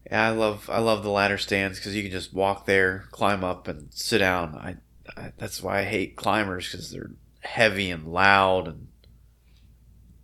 Yeah, 0.06 0.28
I 0.28 0.30
love 0.30 0.70
I 0.70 0.78
love 0.78 1.02
the 1.02 1.10
ladder 1.10 1.38
stands 1.38 1.80
because 1.80 1.96
you 1.96 2.02
can 2.04 2.12
just 2.12 2.32
walk 2.32 2.64
there, 2.66 3.06
climb 3.10 3.42
up, 3.42 3.66
and 3.66 3.92
sit 3.92 4.18
down. 4.18 4.54
I, 4.54 4.76
I 5.20 5.32
that's 5.36 5.60
why 5.60 5.80
I 5.80 5.84
hate 5.84 6.14
climbers 6.14 6.70
because 6.70 6.92
they're 6.92 7.10
heavy 7.40 7.90
and 7.90 8.06
loud 8.12 8.68
and 8.68 8.86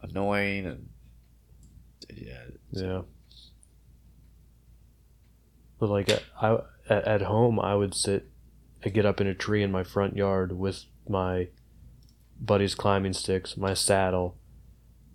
annoying 0.03 0.67
and 0.67 0.90
yeah. 2.17 2.45
Yeah. 2.73 3.03
But 5.79 5.89
like 5.91 6.09
at- 6.09 6.25
I 6.41 6.59
at, 6.89 7.05
at 7.05 7.23
home, 7.23 7.59
I 7.59 7.75
would 7.75 7.95
sit, 7.95 8.29
I 8.85 8.89
get 8.89 9.07
up 9.07 9.21
in 9.21 9.27
a 9.27 9.35
tree 9.35 9.63
in 9.63 9.73
my 9.73 9.85
front 9.85 10.17
yard 10.17 10.53
with 10.53 10.85
my 11.09 11.49
buddy's 12.41 12.75
climbing 12.75 13.13
sticks, 13.13 13.57
my 13.57 13.75
saddle, 13.75 14.37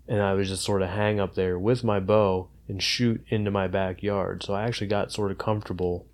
and 0.08 0.22
I 0.22 0.34
would 0.34 0.46
just 0.46 0.64
sort 0.64 0.82
of 0.82 0.90
hang 0.90 1.20
up 1.20 1.34
there 1.34 1.58
with 1.58 1.84
my 1.84 2.00
bow 2.00 2.48
and 2.68 2.82
shoot 2.82 3.24
into 3.28 3.50
my 3.50 3.68
backyard. 3.68 4.42
So 4.42 4.54
I 4.54 4.64
actually 4.64 4.86
got 4.88 5.12
sort 5.12 5.30
of 5.30 5.38
comfortable 5.38 6.06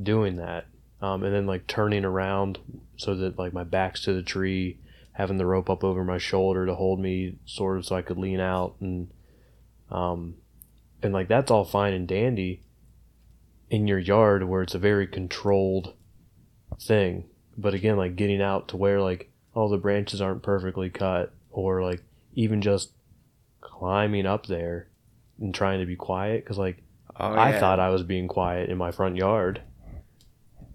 doing 0.00 0.36
that, 0.36 0.66
um, 1.00 1.22
and 1.22 1.34
then 1.34 1.46
like 1.46 1.66
turning 1.66 2.04
around 2.04 2.58
so 2.96 3.14
that 3.14 3.38
like 3.38 3.52
my 3.52 3.64
back's 3.64 4.02
to 4.02 4.12
the 4.12 4.22
tree, 4.22 4.78
having 5.12 5.38
the 5.38 5.46
rope 5.46 5.68
up 5.68 5.82
over 5.82 6.04
my 6.04 6.18
shoulder 6.18 6.66
to 6.66 6.74
hold 6.74 7.00
me 7.00 7.38
sort 7.44 7.78
of 7.78 7.86
so 7.86 7.96
I 7.96 8.02
could 8.02 8.18
lean 8.18 8.40
out 8.40 8.76
and 8.80 9.08
um, 9.90 10.36
and 11.02 11.12
like 11.12 11.28
that's 11.28 11.50
all 11.50 11.64
fine 11.64 11.92
and 11.92 12.08
dandy 12.08 12.62
in 13.70 13.86
your 13.86 13.98
yard 13.98 14.44
where 14.44 14.62
it's 14.62 14.74
a 14.74 14.78
very 14.78 15.06
controlled 15.06 15.94
thing. 16.80 17.24
But 17.56 17.74
again, 17.74 17.96
like 17.96 18.16
getting 18.16 18.42
out 18.42 18.68
to 18.68 18.76
where 18.76 19.00
like 19.00 19.30
all 19.54 19.68
the 19.68 19.78
branches 19.78 20.20
aren't 20.20 20.42
perfectly 20.42 20.90
cut, 20.90 21.32
or 21.50 21.82
like 21.82 22.02
even 22.34 22.60
just 22.60 22.92
climbing 23.60 24.26
up 24.26 24.46
there 24.46 24.88
and 25.40 25.54
trying 25.54 25.80
to 25.80 25.86
be 25.86 25.96
quiet, 25.96 26.44
because 26.44 26.58
like 26.58 26.82
Oh, 27.18 27.32
I 27.32 27.58
thought 27.58 27.80
I 27.80 27.88
was 27.88 28.02
being 28.02 28.28
quiet 28.28 28.68
in 28.68 28.76
my 28.76 28.90
front 28.90 29.16
yard. 29.16 29.62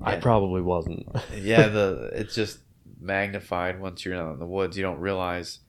I 0.01 0.16
probably 0.16 0.62
wasn't. 0.62 1.07
yeah, 1.36 1.68
the 1.68 2.09
it's 2.14 2.34
just 2.34 2.59
magnified 2.99 3.80
once 3.80 4.03
you're 4.03 4.16
out 4.16 4.34
in 4.34 4.39
the 4.39 4.47
woods. 4.47 4.76
You 4.76 4.84
don't 4.84 4.99
realize 4.99 5.59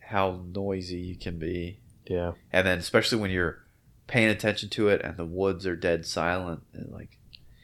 how 0.00 0.44
noisy 0.54 0.98
you 0.98 1.16
can 1.16 1.38
be, 1.38 1.80
yeah, 2.06 2.32
and 2.52 2.66
then 2.66 2.78
especially 2.78 3.18
when 3.18 3.30
you're 3.30 3.58
paying 4.06 4.28
attention 4.28 4.68
to 4.70 4.88
it 4.88 5.00
and 5.02 5.16
the 5.16 5.24
woods 5.24 5.66
are 5.66 5.76
dead 5.76 6.06
silent, 6.06 6.62
and 6.72 6.90
like 6.92 7.18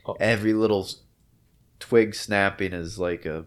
Oh. 0.05 0.17
every 0.19 0.53
little 0.53 0.89
twig 1.79 2.15
snapping 2.15 2.73
is 2.73 2.99
like 2.99 3.25
a 3.25 3.45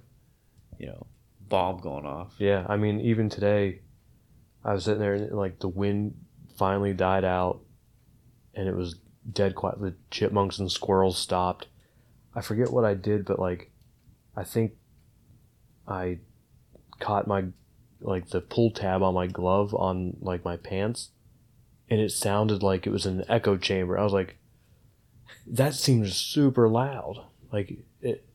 you 0.80 0.88
know 0.88 1.06
bomb 1.48 1.80
going 1.82 2.06
off. 2.06 2.34
Yeah, 2.40 2.66
I 2.70 2.78
mean, 2.78 3.00
even 3.02 3.30
today, 3.30 3.82
I 4.64 4.74
was 4.74 4.86
sitting 4.86 5.00
there 5.02 5.16
and 5.16 5.32
like 5.32 5.60
the 5.60 5.68
wind 5.68 6.16
finally 6.58 6.94
died 6.94 7.26
out, 7.26 7.60
and 8.54 8.68
it 8.68 8.76
was 8.76 8.96
dead 9.32 9.56
quiet. 9.56 9.82
The 9.82 9.96
chipmunks 10.12 10.60
and 10.60 10.72
squirrels 10.72 11.18
stopped. 11.18 11.68
I 12.34 12.42
forget 12.42 12.72
what 12.72 12.86
I 12.86 12.94
did, 12.94 13.26
but 13.26 13.40
like, 13.40 13.72
I 14.36 14.44
think 14.44 14.74
I 15.88 16.20
caught 17.00 17.28
my 17.28 17.46
like 18.06 18.30
the 18.30 18.42
pull 18.42 18.72
tab 18.72 19.02
on 19.02 19.14
my 19.14 19.28
glove 19.28 19.74
on 19.74 20.18
like 20.22 20.46
my 20.46 20.58
pants, 20.58 21.10
and 21.90 22.00
it 22.00 22.12
sounded 22.12 22.62
like 22.64 22.86
it 22.86 22.92
was 22.92 23.06
in 23.06 23.22
an 23.22 23.26
echo 23.28 23.58
chamber. 23.58 23.98
I 23.98 24.04
was 24.04 24.14
like, 24.14 24.38
that 25.48 25.74
seems 25.74 26.16
super 26.16 26.70
loud. 26.70 27.26
Like 27.52 27.80
it, 28.02 28.26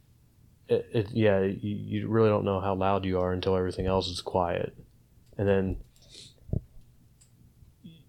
it, 0.68 0.88
it 0.92 1.10
yeah, 1.12 1.40
you, 1.40 1.76
you 1.76 2.08
really 2.08 2.28
don't 2.28 2.44
know 2.44 2.60
how 2.60 2.74
loud 2.74 3.04
you 3.04 3.20
are 3.20 3.32
until 3.32 3.56
everything 3.56 3.86
else 3.86 4.08
is 4.08 4.20
quiet, 4.20 4.74
and 5.38 5.48
then 5.48 5.76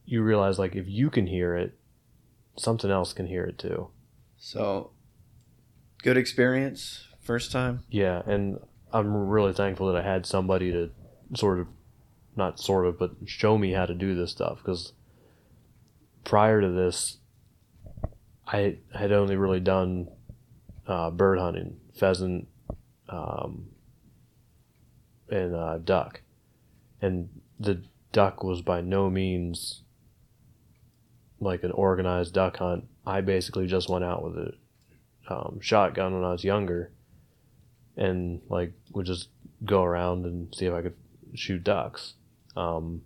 you 0.06 0.24
realize 0.24 0.60
like 0.60 0.76
if 0.76 0.88
you 0.88 1.10
can 1.10 1.28
hear 1.28 1.56
it, 1.56 1.78
something 2.58 2.92
else 2.92 3.14
can 3.14 3.28
hear 3.28 3.44
it 3.44 3.58
too. 3.58 3.90
So 4.38 4.92
good 6.02 6.18
experience 6.18 7.08
first 7.22 7.52
time. 7.52 7.84
Yeah, 7.90 8.22
and 8.26 8.60
I'm 8.92 9.16
really 9.30 9.54
thankful 9.54 9.92
that 9.92 9.96
I 9.96 10.06
had 10.06 10.26
somebody 10.26 10.72
to 10.72 10.90
sort 11.36 11.60
of, 11.60 11.68
not 12.36 12.60
sort 12.60 12.86
of, 12.86 12.98
but 12.98 13.12
show 13.26 13.58
me 13.58 13.72
how 13.72 13.86
to 13.86 13.94
do 13.94 14.16
this 14.16 14.32
stuff 14.32 14.58
because 14.58 14.94
prior 16.24 16.62
to 16.62 16.70
this, 16.70 17.18
I 18.48 18.78
had 18.94 19.12
only 19.12 19.36
really 19.36 19.60
done 19.60 20.10
uh, 20.88 21.10
bird 21.12 21.40
hunting, 21.40 21.78
pheasant, 21.94 22.48
um, 23.10 23.68
and 25.30 25.56
uh, 25.56 25.78
duck, 25.78 26.22
and 27.02 27.30
the 27.60 27.84
duck 28.12 28.44
was 28.44 28.62
by 28.62 28.82
no 28.82 29.10
means 29.10 29.84
like 31.40 31.64
an 31.64 31.72
organized 31.72 32.34
duck 32.34 32.58
hunt. 32.58 32.86
I 33.06 33.22
basically 33.22 33.68
just 33.68 33.90
went 33.90 34.04
out 34.04 34.24
with 34.24 34.38
a 34.38 34.54
um, 35.34 35.60
shotgun 35.62 36.14
when 36.14 36.24
I 36.24 36.32
was 36.32 36.44
younger, 36.44 36.92
and 37.96 38.42
like 38.50 38.74
would 38.92 39.06
just 39.06 39.30
go 39.64 39.84
around 39.84 40.26
and 40.26 40.54
see 40.54 40.66
if 40.66 40.74
I 40.74 40.82
could 40.82 40.96
shoot 41.36 41.64
ducks. 41.64 42.14
Um, 42.56 43.02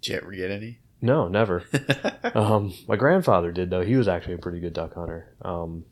Did 0.00 0.10
you 0.10 0.16
ever 0.18 0.32
get 0.32 0.50
any? 0.50 0.78
no, 1.00 1.28
never. 1.28 1.64
um, 2.34 2.74
my 2.88 2.96
grandfather 2.96 3.52
did 3.52 3.70
though. 3.70 3.84
He 3.84 3.96
was 3.96 4.08
actually 4.08 4.34
a 4.34 4.38
pretty 4.38 4.60
good 4.60 4.72
duck 4.72 4.94
hunter. 4.94 5.32
Um, 5.42 5.84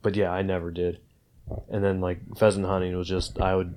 but 0.00 0.16
yeah, 0.16 0.30
I 0.30 0.42
never 0.42 0.70
did. 0.70 1.00
And 1.68 1.84
then 1.84 2.00
like 2.00 2.20
pheasant 2.36 2.66
hunting 2.66 2.96
was 2.96 3.08
just 3.08 3.40
I 3.40 3.54
would 3.54 3.74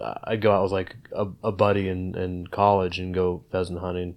I'd 0.00 0.40
go 0.40 0.52
out 0.52 0.62
with 0.64 0.72
like 0.72 0.96
a, 1.12 1.26
a 1.42 1.52
buddy 1.52 1.88
in, 1.88 2.16
in 2.16 2.46
college 2.46 2.98
and 2.98 3.14
go 3.14 3.44
pheasant 3.50 3.80
hunting. 3.80 4.16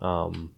Um, 0.00 0.52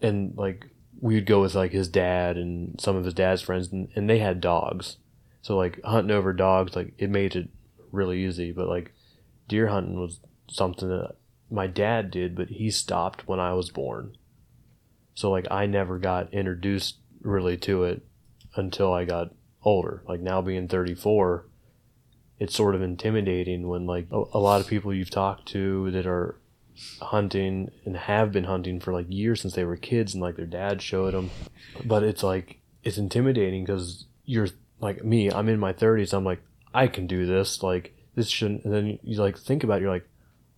and 0.00 0.36
like 0.36 0.66
we'd 1.00 1.26
go 1.26 1.40
with 1.40 1.54
like 1.54 1.72
his 1.72 1.88
dad 1.88 2.36
and 2.36 2.80
some 2.80 2.96
of 2.96 3.04
his 3.04 3.14
dad's 3.14 3.42
friends 3.42 3.72
and, 3.72 3.88
and 3.94 4.08
they 4.08 4.18
had 4.18 4.40
dogs. 4.40 4.98
So 5.42 5.56
like 5.56 5.82
hunting 5.84 6.14
over 6.14 6.32
dogs, 6.32 6.76
like 6.76 6.94
it 6.98 7.10
made 7.10 7.36
it 7.36 7.48
really 7.92 8.24
easy. 8.24 8.52
But 8.52 8.68
like 8.68 8.92
deer 9.48 9.68
hunting 9.68 10.00
was 10.00 10.20
something 10.48 10.88
that 10.88 11.16
my 11.50 11.66
dad 11.66 12.10
did, 12.10 12.34
but 12.34 12.48
he 12.48 12.70
stopped 12.70 13.26
when 13.28 13.40
I 13.40 13.52
was 13.52 13.70
born. 13.70 14.16
So 15.14 15.30
like 15.30 15.46
I 15.50 15.66
never 15.66 15.98
got 15.98 16.32
introduced 16.32 16.96
really 17.20 17.56
to 17.58 17.84
it 17.84 18.02
until 18.56 18.92
I 18.92 19.04
got 19.04 19.34
older. 19.62 20.02
Like 20.06 20.20
now 20.20 20.42
being 20.42 20.68
34, 20.68 21.46
it's 22.38 22.54
sort 22.54 22.74
of 22.74 22.82
intimidating 22.82 23.68
when 23.68 23.86
like 23.86 24.06
a, 24.10 24.22
a 24.32 24.38
lot 24.38 24.60
of 24.60 24.66
people 24.66 24.92
you've 24.92 25.10
talked 25.10 25.46
to 25.48 25.90
that 25.92 26.06
are 26.06 26.40
hunting 27.00 27.70
and 27.84 27.96
have 27.96 28.32
been 28.32 28.44
hunting 28.44 28.80
for 28.80 28.92
like 28.92 29.06
years 29.08 29.40
since 29.40 29.54
they 29.54 29.64
were 29.64 29.76
kids 29.76 30.14
and 30.14 30.22
like 30.22 30.36
their 30.36 30.46
dad 30.46 30.82
showed 30.82 31.14
them. 31.14 31.30
But 31.84 32.02
it's 32.02 32.22
like 32.22 32.60
it's 32.82 32.98
intimidating 32.98 33.64
because 33.64 34.06
you're 34.24 34.48
like 34.80 35.04
me. 35.04 35.30
I'm 35.30 35.48
in 35.48 35.60
my 35.60 35.72
30s. 35.72 36.12
I'm 36.12 36.24
like 36.24 36.42
I 36.74 36.88
can 36.88 37.06
do 37.06 37.24
this. 37.26 37.62
Like 37.62 37.94
this 38.14 38.28
shouldn't. 38.28 38.64
And 38.64 38.72
then 38.72 38.98
you 39.02 39.18
like 39.20 39.38
think 39.38 39.64
about. 39.64 39.78
It, 39.78 39.82
you're 39.82 39.92
like 39.92 40.08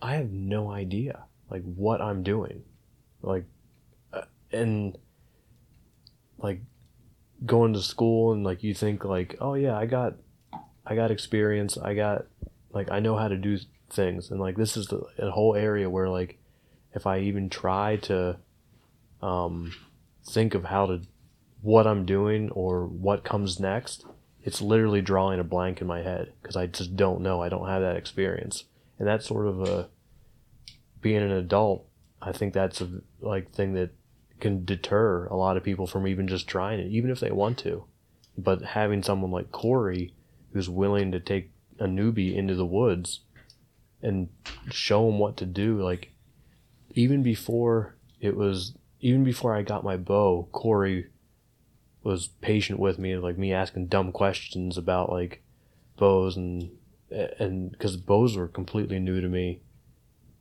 I 0.00 0.16
have 0.16 0.30
no 0.30 0.70
idea 0.70 1.24
like 1.50 1.62
what 1.62 2.00
I'm 2.00 2.22
doing. 2.22 2.62
Like 3.22 3.44
uh, 4.12 4.22
and 4.52 4.96
like 6.38 6.61
going 7.44 7.72
to 7.74 7.82
school 7.82 8.32
and 8.32 8.44
like 8.44 8.62
you 8.62 8.74
think 8.74 9.04
like 9.04 9.36
oh 9.40 9.54
yeah 9.54 9.76
I 9.76 9.86
got 9.86 10.14
I 10.86 10.94
got 10.94 11.11
experience 11.11 11.76
I 11.76 11.94
got 11.94 12.26
like 12.72 12.90
I 12.90 13.00
know 13.00 13.16
how 13.16 13.28
to 13.28 13.36
do 13.36 13.59
things 13.90 14.30
and 14.30 14.40
like 14.40 14.57
this 14.57 14.76
is 14.76 14.86
the, 14.86 15.02
a 15.18 15.30
whole 15.30 15.54
area 15.54 15.88
where 15.88 16.09
like 16.09 16.38
if 16.94 17.07
I 17.07 17.20
even 17.20 17.50
try 17.50 17.96
to 17.96 18.38
um 19.22 19.72
think 20.24 20.54
of 20.54 20.64
how 20.64 20.86
to 20.86 21.02
what 21.61 21.86
I'm 21.86 22.07
doing 22.07 22.50
or 22.50 22.86
what 22.86 23.24
comes 23.24 23.61
next 23.61 24.07
it's 24.47 24.62
literally 24.62 25.03
drawing 25.03 25.38
a 25.38 25.44
blank 25.44 25.82
in 25.82 25.86
my 25.86 26.01
head 26.01 26.32
because 26.40 26.57
I 26.57 26.66
just 26.66 26.97
don't 26.97 27.20
know 27.20 27.42
I 27.42 27.51
don't 27.51 27.68
have 27.68 27.82
that 27.82 27.97
experience 27.97 28.64
and 28.99 29.07
that's 29.07 29.26
sort 29.26 29.47
of 29.47 29.61
a 29.61 29.88
being 31.03 31.22
an 31.22 31.30
adult 31.30 31.86
I 32.22 32.32
think 32.32 32.55
that's 32.55 32.80
a 32.80 32.88
like 33.20 33.53
thing 33.53 33.74
that 33.74 33.90
can 34.40 34.64
deter 34.64 35.26
a 35.26 35.36
lot 35.36 35.57
of 35.57 35.62
people 35.62 35.86
from 35.86 36.07
even 36.07 36.28
just 36.28 36.47
trying 36.47 36.80
it, 36.80 36.88
even 36.88 37.11
if 37.11 37.20
they 37.20 37.30
want 37.30 37.59
to. 37.59 37.84
But 38.36 38.62
having 38.62 39.03
someone 39.03 39.30
like 39.30 39.53
Corey 39.53 40.14
who's 40.53 40.68
willing 40.68 41.12
to 41.12 41.20
take 41.20 41.51
a 41.78 41.86
newbie 41.86 42.34
into 42.34 42.55
the 42.55 42.66
woods 42.66 43.20
and 44.03 44.28
show 44.70 45.09
him 45.09 45.18
what 45.18 45.36
to 45.38 45.47
do, 45.47 45.82
like 45.82 46.12
even 46.94 47.22
before 47.22 47.97
it 48.20 48.36
was, 48.36 48.74
even 49.01 49.24
before 49.24 49.55
I 49.55 49.62
got 49.62 49.84
my 49.84 49.97
bow, 49.97 50.49
Corey 50.53 51.07
was 52.07 52.28
patient 52.40 52.78
with 52.78 52.98
me, 52.98 53.16
like 53.16 53.36
me 53.36 53.52
asking 53.52 53.88
dumb 53.88 54.12
questions 54.12 54.78
about 54.78 55.11
like 55.11 55.42
bows 55.96 56.36
and 56.36 56.70
and 57.11 57.72
because 57.72 57.96
bows 57.96 58.36
were 58.36 58.48
completely 58.48 58.98
new 58.98 59.20
to 59.20 59.28
me, 59.28 59.61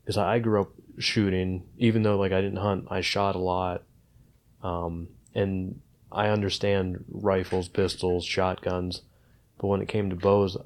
because 0.01 0.17
I 0.17 0.39
grew 0.39 0.61
up 0.61 0.71
shooting. 0.99 1.63
Even 1.77 2.03
though 2.03 2.17
like 2.17 2.31
i 2.31 2.39
didn't 2.39 2.59
hunt 2.59 2.85
i 2.89 3.01
shot 3.01 3.35
a 3.35 3.39
lot. 3.39 3.83
Um, 4.63 5.09
and 5.33 5.81
i 6.11 6.29
understand 6.29 7.03
rifles 7.09 7.67
pistols 7.67 8.23
shotguns. 8.23 9.01
But 9.59 9.67
when 9.67 9.81
it 9.81 9.87
came 9.87 10.09
to 10.11 10.15
bows 10.15 10.57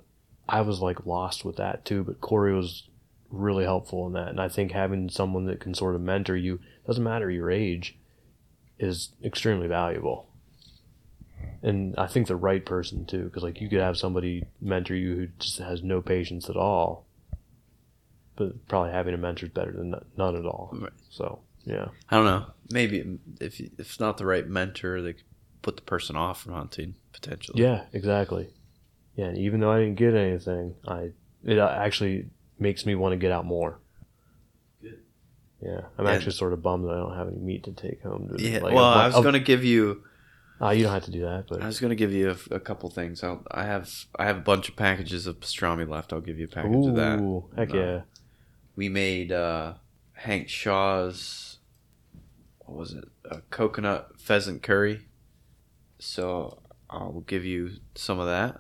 i 0.48 0.62
was 0.62 0.82
like 0.82 1.06
lost 1.06 1.46
with 1.46 1.56
that 1.56 1.86
too. 1.86 2.04
But 2.04 2.22
corey 2.22 2.54
was 2.54 2.90
really 3.30 3.64
helpful 3.64 4.06
in 4.06 4.14
that. 4.14 4.28
And 4.28 4.42
i 4.42 4.50
think 4.50 4.74
having 4.74 5.10
someone 5.10 5.46
that 5.46 5.62
can 5.62 5.74
sort 5.74 5.96
of 5.96 6.02
mentor 6.02 6.36
you 6.36 6.60
doesn't 6.86 7.04
matter 7.04 7.32
your 7.32 7.50
age 7.50 7.98
is 8.78 9.14
extremely 9.24 9.68
valuable 9.68 10.29
and 11.64 11.94
i 11.98 12.08
think 12.08 12.28
the 12.28 12.36
right 12.36 12.66
person 12.66 13.06
too 13.06 13.24
because 13.26 13.44
like 13.44 13.60
you 13.62 13.68
could 13.70 13.80
have 13.82 13.98
somebody 13.98 14.46
mentor 14.62 14.96
you 14.96 15.16
who 15.16 15.28
just 15.40 15.58
has 15.60 15.84
no 15.84 16.02
patience 16.02 16.50
at 16.50 16.56
all 16.56 17.06
but 18.36 18.68
probably 18.70 18.92
having 18.92 19.14
a 19.14 19.18
mentor 19.18 19.48
is 19.48 19.52
better 19.52 19.72
than 19.74 19.94
none 20.18 20.36
at 20.38 20.46
all. 20.46 20.70
Right. 20.80 20.94
So 21.10 21.40
yeah, 21.66 21.88
I 22.10 22.16
don't 22.16 22.24
know. 22.26 22.46
Maybe 22.72 23.20
if 23.42 23.60
if 23.60 23.78
it's 23.78 24.00
not 24.00 24.18
the 24.18 24.26
right 24.26 24.48
mentor, 24.48 25.02
they 25.02 25.12
could 25.12 25.24
put 25.62 25.76
the 25.76 25.82
person 25.82 26.16
off 26.16 26.42
from 26.44 26.54
hunting 26.54 26.96
potentially. 27.12 27.62
yeah, 27.62 27.82
exactly. 27.92 28.48
Yeah, 29.18 29.26
and 29.26 29.38
even 29.38 29.60
though 29.60 29.70
I 29.72 29.80
didn't 29.80 29.96
get 29.98 30.14
anything, 30.14 30.76
I 30.88 31.12
it 31.44 31.60
uh, 31.60 31.68
actually 31.68 32.28
makes 32.58 32.86
me 32.86 32.96
want 32.96 33.12
to 33.12 33.18
get 33.18 33.34
out 33.34 33.46
more. 33.46 33.80
Good. 34.82 35.00
Yeah, 35.62 35.82
I'm 35.98 36.06
Yeah. 36.06 36.14
actually 36.14 36.32
sort 36.32 36.54
of 36.54 36.64
bummed 36.64 36.86
that 36.86 36.92
I 36.94 36.96
don't 36.98 37.18
have 37.18 37.28
any 37.28 37.40
meat 37.40 37.64
to 37.66 37.74
take 37.74 38.02
home. 38.04 38.30
To, 38.30 38.42
Yeah. 38.42 38.60
like, 38.60 38.74
well, 38.74 38.94
bu- 38.94 39.00
I 39.00 39.08
was 39.08 39.16
going 39.16 39.34
to 39.34 39.40
give 39.42 39.66
you. 39.66 40.06
Ah, 40.62 40.72
you 40.72 40.84
don't 40.84 40.92
have 40.94 41.06
to 41.06 41.12
do 41.12 41.22
that, 41.22 41.46
but 41.48 41.62
I 41.62 41.68
was 41.68 41.80
going 41.80 41.90
to 41.90 41.96
give 41.96 42.12
you 42.12 42.32
a, 42.52 42.56
a 42.56 42.60
couple 42.60 42.90
things. 42.90 43.24
I'll, 43.24 43.44
I 43.52 43.64
have 43.64 43.90
I 44.18 44.26
have 44.26 44.38
a 44.38 44.42
bunch 44.42 44.68
of 44.70 44.76
packages 44.76 45.26
of 45.26 45.40
pastrami 45.40 45.88
left. 45.88 46.12
I'll 46.12 46.20
give 46.22 46.38
you 46.38 46.46
a 46.46 46.50
package 46.50 46.86
of 46.86 46.96
that. 46.96 47.20
ooh, 47.20 47.50
heck 47.56 47.74
Uh, 47.74 47.78
yeah! 47.78 48.02
We 48.76 48.90
made 48.90 49.32
uh, 49.32 49.76
Hank 50.14 50.50
Shaw's 50.50 51.58
what 52.60 52.78
was 52.78 52.94
it? 52.94 53.06
A 53.32 53.42
coconut 53.50 54.20
pheasant 54.20 54.62
curry. 54.62 55.08
So 55.98 56.62
I'll 56.90 57.24
give 57.26 57.44
you 57.46 57.72
some 57.96 58.20
of 58.20 58.28
that. 58.28 58.60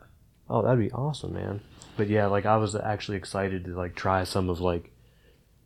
Oh, 0.49 0.61
that'd 0.63 0.79
be 0.79 0.91
awesome, 0.91 1.33
man. 1.33 1.61
But 1.95 2.07
yeah, 2.09 2.25
like 2.25 2.45
I 2.45 2.57
was 2.57 2.75
actually 2.75 3.17
excited 3.17 3.65
to 3.65 3.75
like 3.75 3.95
try 3.95 4.23
some 4.23 4.49
of 4.49 4.61
like 4.61 4.91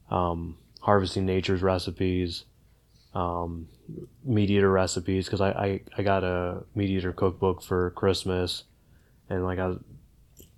um, 0.10 0.58
harvesting 0.82 1.26
nature's 1.26 1.62
recipes, 1.62 2.44
um, 3.14 3.68
meat 4.24 4.50
eater 4.50 4.72
recipes 4.72 5.26
because 5.26 5.42
I, 5.42 5.50
I 5.52 5.82
I 5.98 6.04
got 6.04 6.24
a 6.24 6.64
meat 6.76 6.90
eater 6.90 7.14
cookbook 7.14 7.62
for 7.62 7.92
Christmas, 7.92 8.64
and 9.30 9.44
like 9.44 9.60
I 9.60 9.76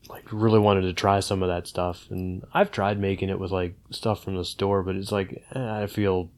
like 0.10 0.24
really 0.32 0.60
wanted 0.60 0.82
to 0.82 0.94
try 0.94 1.20
some 1.20 1.42
of 1.44 1.50
that 1.50 1.68
stuff. 1.68 2.06
And 2.10 2.44
I've 2.54 2.72
tried 2.72 3.00
making 3.00 3.30
it 3.30 3.40
with 3.40 3.52
like 3.52 3.76
stuff 3.90 4.24
from 4.24 4.36
the 4.38 4.46
store, 4.46 4.84
but 4.84 4.96
it's 4.96 5.12
like 5.12 5.44
eh, 5.54 5.82
I 5.84 5.88
feel 5.88 6.30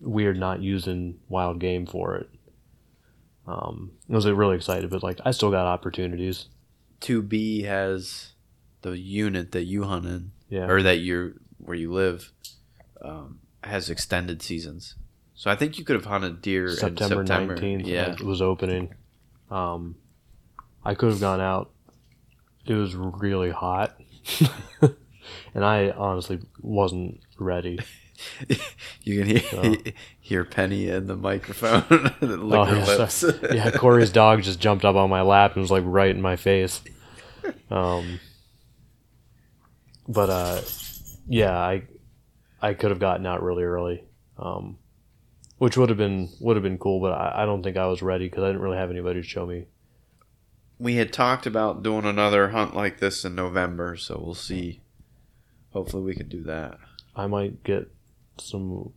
weird 0.00 0.38
not 0.38 0.62
using 0.62 1.18
wild 1.28 1.58
game 1.58 1.86
for 1.86 2.16
it. 2.16 2.30
Um, 3.46 3.92
I 4.08 4.14
was 4.14 4.24
like, 4.26 4.36
really 4.36 4.56
excited, 4.56 4.88
but 4.90 5.02
like 5.02 5.18
I 5.24 5.32
still 5.32 5.50
got 5.50 5.66
opportunities. 5.66 6.46
2B 7.00 7.64
has 7.64 8.32
the 8.82 8.96
unit 8.96 9.52
that 9.52 9.64
you 9.64 9.84
hunt 9.84 10.06
in, 10.06 10.30
Yeah. 10.48 10.68
or 10.68 10.82
that 10.82 10.98
you're 11.00 11.32
where 11.58 11.76
you 11.76 11.92
live, 11.92 12.32
um, 13.02 13.39
has 13.62 13.90
extended 13.90 14.42
seasons. 14.42 14.94
So 15.34 15.50
I 15.50 15.56
think 15.56 15.78
you 15.78 15.84
could 15.84 15.96
have 15.96 16.04
hunted 16.04 16.42
deer 16.42 16.68
September 16.70 17.20
in 17.22 17.26
September. 17.26 17.54
nineteenth. 17.54 17.86
Yeah, 17.86 18.12
it 18.12 18.20
was 18.22 18.42
opening. 18.42 18.94
Um, 19.50 19.96
I 20.84 20.94
could 20.94 21.10
have 21.10 21.20
gone 21.20 21.40
out. 21.40 21.70
It 22.66 22.74
was 22.74 22.94
really 22.94 23.50
hot, 23.50 23.98
and 25.54 25.64
I 25.64 25.90
honestly 25.90 26.40
wasn't 26.60 27.20
ready. 27.38 27.78
you 29.02 29.18
can 29.18 29.26
hear, 29.36 29.42
Oh. 29.54 29.76
hear 30.20 30.44
Penny 30.44 30.88
in 30.90 31.06
the 31.06 31.16
microphone 31.16 31.84
lick 32.20 32.58
Oh, 32.58 32.66
yeah, 32.98 33.06
so- 33.08 33.32
yeah, 33.50 33.70
Corey's 33.70 34.12
dog 34.12 34.42
just 34.42 34.60
jumped 34.60 34.84
up 34.84 34.94
on 34.94 35.08
my 35.08 35.22
lap 35.22 35.54
and 35.54 35.62
was 35.62 35.70
like 35.70 35.84
right 35.86 36.10
in 36.14 36.20
my 36.20 36.36
face. 36.36 36.82
Um, 37.70 38.20
but 40.06 40.28
uh, 40.30 40.60
yeah, 41.26 41.56
I 41.58 41.82
I 42.62 42.74
could 42.74 42.90
have 42.90 42.98
gotten 43.00 43.26
out 43.26 43.42
really 43.42 43.62
early, 43.64 44.04
um, 44.38 44.78
which 45.58 45.76
would 45.76 45.88
have 45.88 45.98
been 45.98 46.28
would 46.40 46.56
have 46.56 46.62
been 46.62 46.78
cool. 46.78 47.00
But 47.00 47.12
I, 47.12 47.42
I 47.42 47.46
don't 47.46 47.62
think 47.62 47.76
I 47.76 47.86
was 47.86 48.02
ready 48.02 48.26
because 48.26 48.42
I 48.44 48.48
didn't 48.48 48.62
really 48.62 48.76
have 48.76 48.90
anybody 48.90 49.22
to 49.22 49.26
show 49.26 49.46
me. 49.46 49.66
we 50.78 50.96
had 50.96 51.12
talked 51.12 51.46
about 51.46 51.82
doing 51.82 52.04
another 52.04 52.48
hunt 52.50 52.74
like 52.74 53.00
this 53.00 53.24
in 53.24 53.34
November, 53.34 53.96
so 53.96 54.20
we'll 54.22 54.34
see. 54.34 54.80
Hopefully, 55.72 56.02
we 56.02 56.14
can 56.14 56.28
do 56.28 56.42
that. 56.44 56.78
I 57.14 57.26
might 57.26 57.62
get 57.64 57.90
some, 58.38 58.92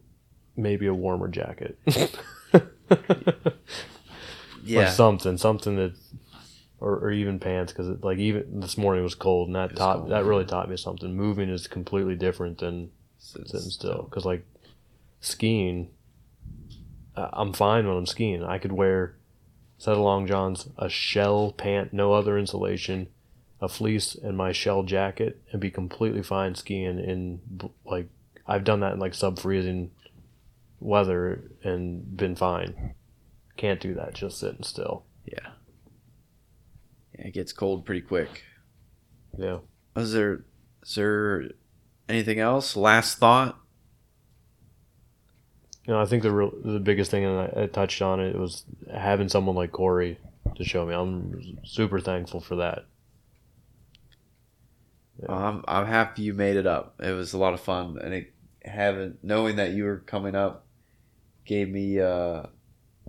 maybe 0.56 0.88
a 0.88 0.94
warmer 0.94 1.28
jacket. 1.28 1.78
Yeah, 4.66 4.84
or 4.84 4.88
something, 4.88 5.38
something 5.38 5.76
that, 5.76 5.94
or, 6.80 6.94
or 6.94 7.12
even 7.12 7.38
pants, 7.40 7.74
because 7.74 8.02
like 8.02 8.18
even 8.18 8.62
this 8.62 8.78
morning 8.78 9.04
was 9.04 9.14
cold, 9.16 9.50
and 9.50 9.56
that 9.56 9.72
It's 9.72 9.80
taught 9.80 9.98
cold, 9.98 10.12
that 10.12 10.24
really 10.24 10.46
taught 10.46 10.70
me 10.70 10.78
something. 10.78 11.14
Moving 11.14 11.50
is 11.50 11.68
completely 11.68 12.16
different 12.16 12.60
than 12.60 12.92
Sitting 13.24 13.48
sitting 13.48 13.70
still, 13.70 14.04
because 14.04 14.26
like 14.26 14.46
skiing, 15.22 15.92
uh, 17.16 17.30
I'm 17.32 17.54
fine 17.54 17.88
when 17.88 17.96
I'm 17.96 18.06
skiing. 18.06 18.44
I 18.44 18.58
could 18.58 18.74
wear 18.74 19.16
set 19.78 19.94
of 19.94 20.00
long 20.00 20.28
johns, 20.28 20.68
a 20.78 20.90
shell 20.90 21.54
pant, 21.54 21.94
no 21.94 22.12
other 22.12 22.38
insulation, 22.38 23.08
a 23.62 23.70
fleece, 23.70 24.14
and 24.14 24.36
my 24.36 24.52
shell 24.52 24.84
jacket, 24.84 25.42
and 25.52 25.62
be 25.62 25.72
completely 25.72 26.22
fine 26.22 26.54
skiing 26.56 27.00
in 27.00 27.40
like 27.86 28.10
I've 28.46 28.66
done 28.66 28.82
that 28.82 28.94
in 28.94 29.00
like 29.00 29.14
sub 29.14 29.40
freezing 29.40 29.92
weather 30.82 31.50
and 31.64 32.18
been 32.18 32.36
fine. 32.36 32.94
Can't 33.56 33.80
do 33.80 33.94
that 33.94 34.16
just 34.16 34.38
sitting 34.38 34.64
still. 34.64 35.06
Yeah. 35.26 35.52
Yeah, 37.18 37.28
it 37.28 37.34
gets 37.34 37.54
cold 37.54 37.86
pretty 37.86 38.02
quick. 38.02 38.44
Yeah. 39.38 39.60
Is 39.96 40.12
there 40.12 40.44
is 40.86 40.96
there 40.96 41.52
anything 42.10 42.40
else? 42.40 42.76
Last 42.76 43.18
thought? 43.18 43.58
You 45.86 45.94
know, 45.94 46.02
I 46.02 46.06
think 46.06 46.24
the 46.24 46.32
real, 46.32 46.52
the 46.64 46.80
biggest 46.80 47.12
thing, 47.12 47.26
and 47.26 47.40
I, 47.40 47.64
I 47.64 47.68
touched 47.68 48.02
on 48.02 48.20
it, 48.20 48.38
was 48.38 48.64
having 48.94 49.28
someone 49.28 49.56
like 49.56 49.72
Corey 49.72 50.18
to 50.56 50.64
show 50.64 50.86
me. 50.86 50.94
I'm 50.94 51.62
super 51.66 52.00
thankful 52.00 52.40
for 52.40 52.56
that. 52.58 52.86
Well, 55.18 55.38
I'm 55.38 55.64
I'm 55.68 55.86
happy 55.86 56.24
you 56.24 56.34
made 56.34 56.56
it 56.56 56.66
up. 56.66 56.96
It 57.02 57.12
was 57.12 57.34
a 57.34 57.38
lot 57.38 57.54
of 57.54 57.60
fun, 57.60 57.98
and 58.02 58.14
it 58.14 58.34
having 58.64 59.18
knowing 59.22 59.58
that 59.58 59.72
you 59.72 59.84
were 59.84 60.00
coming 60.00 60.36
up 60.36 60.66
gave 61.46 61.68
me 61.70 62.00
uh, 62.00 62.44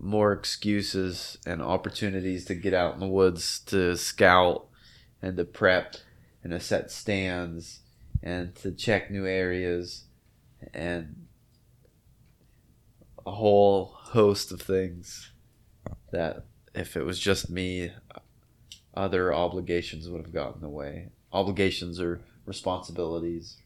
more 0.00 0.32
excuses 0.32 1.38
and 1.46 1.62
opportunities 1.62 2.44
to 2.46 2.54
get 2.54 2.74
out 2.74 2.94
in 2.94 3.00
the 3.00 3.06
woods 3.06 3.60
to 3.60 3.96
scout 3.96 4.66
and 5.22 5.36
to 5.36 5.44
prep 5.44 5.94
and 6.42 6.52
to 6.52 6.58
set 6.58 6.90
stands 6.90 7.80
and 8.24 8.54
to 8.56 8.72
check 8.72 9.10
new 9.10 9.26
areas 9.26 10.04
and 10.72 11.26
a 13.26 13.30
whole 13.30 13.92
host 13.94 14.50
of 14.50 14.60
things 14.60 15.30
that 16.10 16.46
if 16.74 16.96
it 16.96 17.04
was 17.04 17.18
just 17.18 17.50
me 17.50 17.92
other 18.94 19.32
obligations 19.32 20.08
would 20.08 20.22
have 20.22 20.32
gotten 20.32 20.54
in 20.54 20.60
the 20.62 20.68
way 20.68 21.10
obligations 21.32 22.00
or 22.00 22.20
responsibilities 22.46 23.58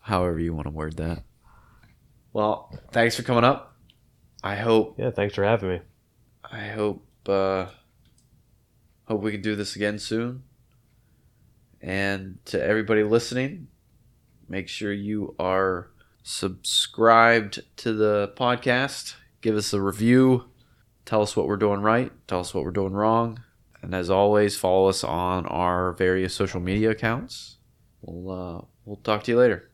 however 0.00 0.38
you 0.38 0.52
want 0.54 0.66
to 0.66 0.72
word 0.72 0.96
that 0.96 1.22
well 2.32 2.70
thanks 2.92 3.16
for 3.16 3.22
coming 3.22 3.44
up 3.44 3.76
i 4.42 4.56
hope 4.56 4.94
Yeah, 4.98 5.10
thanks 5.10 5.34
for 5.34 5.44
having 5.44 5.70
me. 5.70 5.80
I 6.44 6.68
hope 6.68 7.06
uh, 7.28 7.66
hope 9.04 9.20
we 9.22 9.30
can 9.30 9.42
do 9.42 9.54
this 9.54 9.76
again 9.76 9.98
soon. 9.98 10.42
And 11.80 12.38
to 12.46 12.62
everybody 12.62 13.02
listening, 13.02 13.68
make 14.48 14.68
sure 14.68 14.92
you 14.92 15.34
are 15.38 15.90
subscribed 16.22 17.60
to 17.78 17.92
the 17.92 18.32
podcast. 18.36 19.14
Give 19.40 19.56
us 19.56 19.72
a 19.72 19.80
review. 19.80 20.44
Tell 21.06 21.22
us 21.22 21.34
what 21.34 21.46
we're 21.46 21.56
doing 21.56 21.80
right. 21.80 22.12
Tell 22.28 22.40
us 22.40 22.52
what 22.52 22.64
we're 22.64 22.70
doing 22.70 22.92
wrong. 22.92 23.40
And 23.82 23.94
as 23.94 24.10
always, 24.10 24.56
follow 24.56 24.88
us 24.88 25.02
on 25.02 25.46
our 25.46 25.92
various 25.92 26.34
social 26.34 26.60
media 26.60 26.90
accounts. 26.90 27.56
We'll 28.02 28.30
uh, 28.30 28.64
we'll 28.84 28.96
talk 28.96 29.24
to 29.24 29.32
you 29.32 29.38
later. 29.38 29.69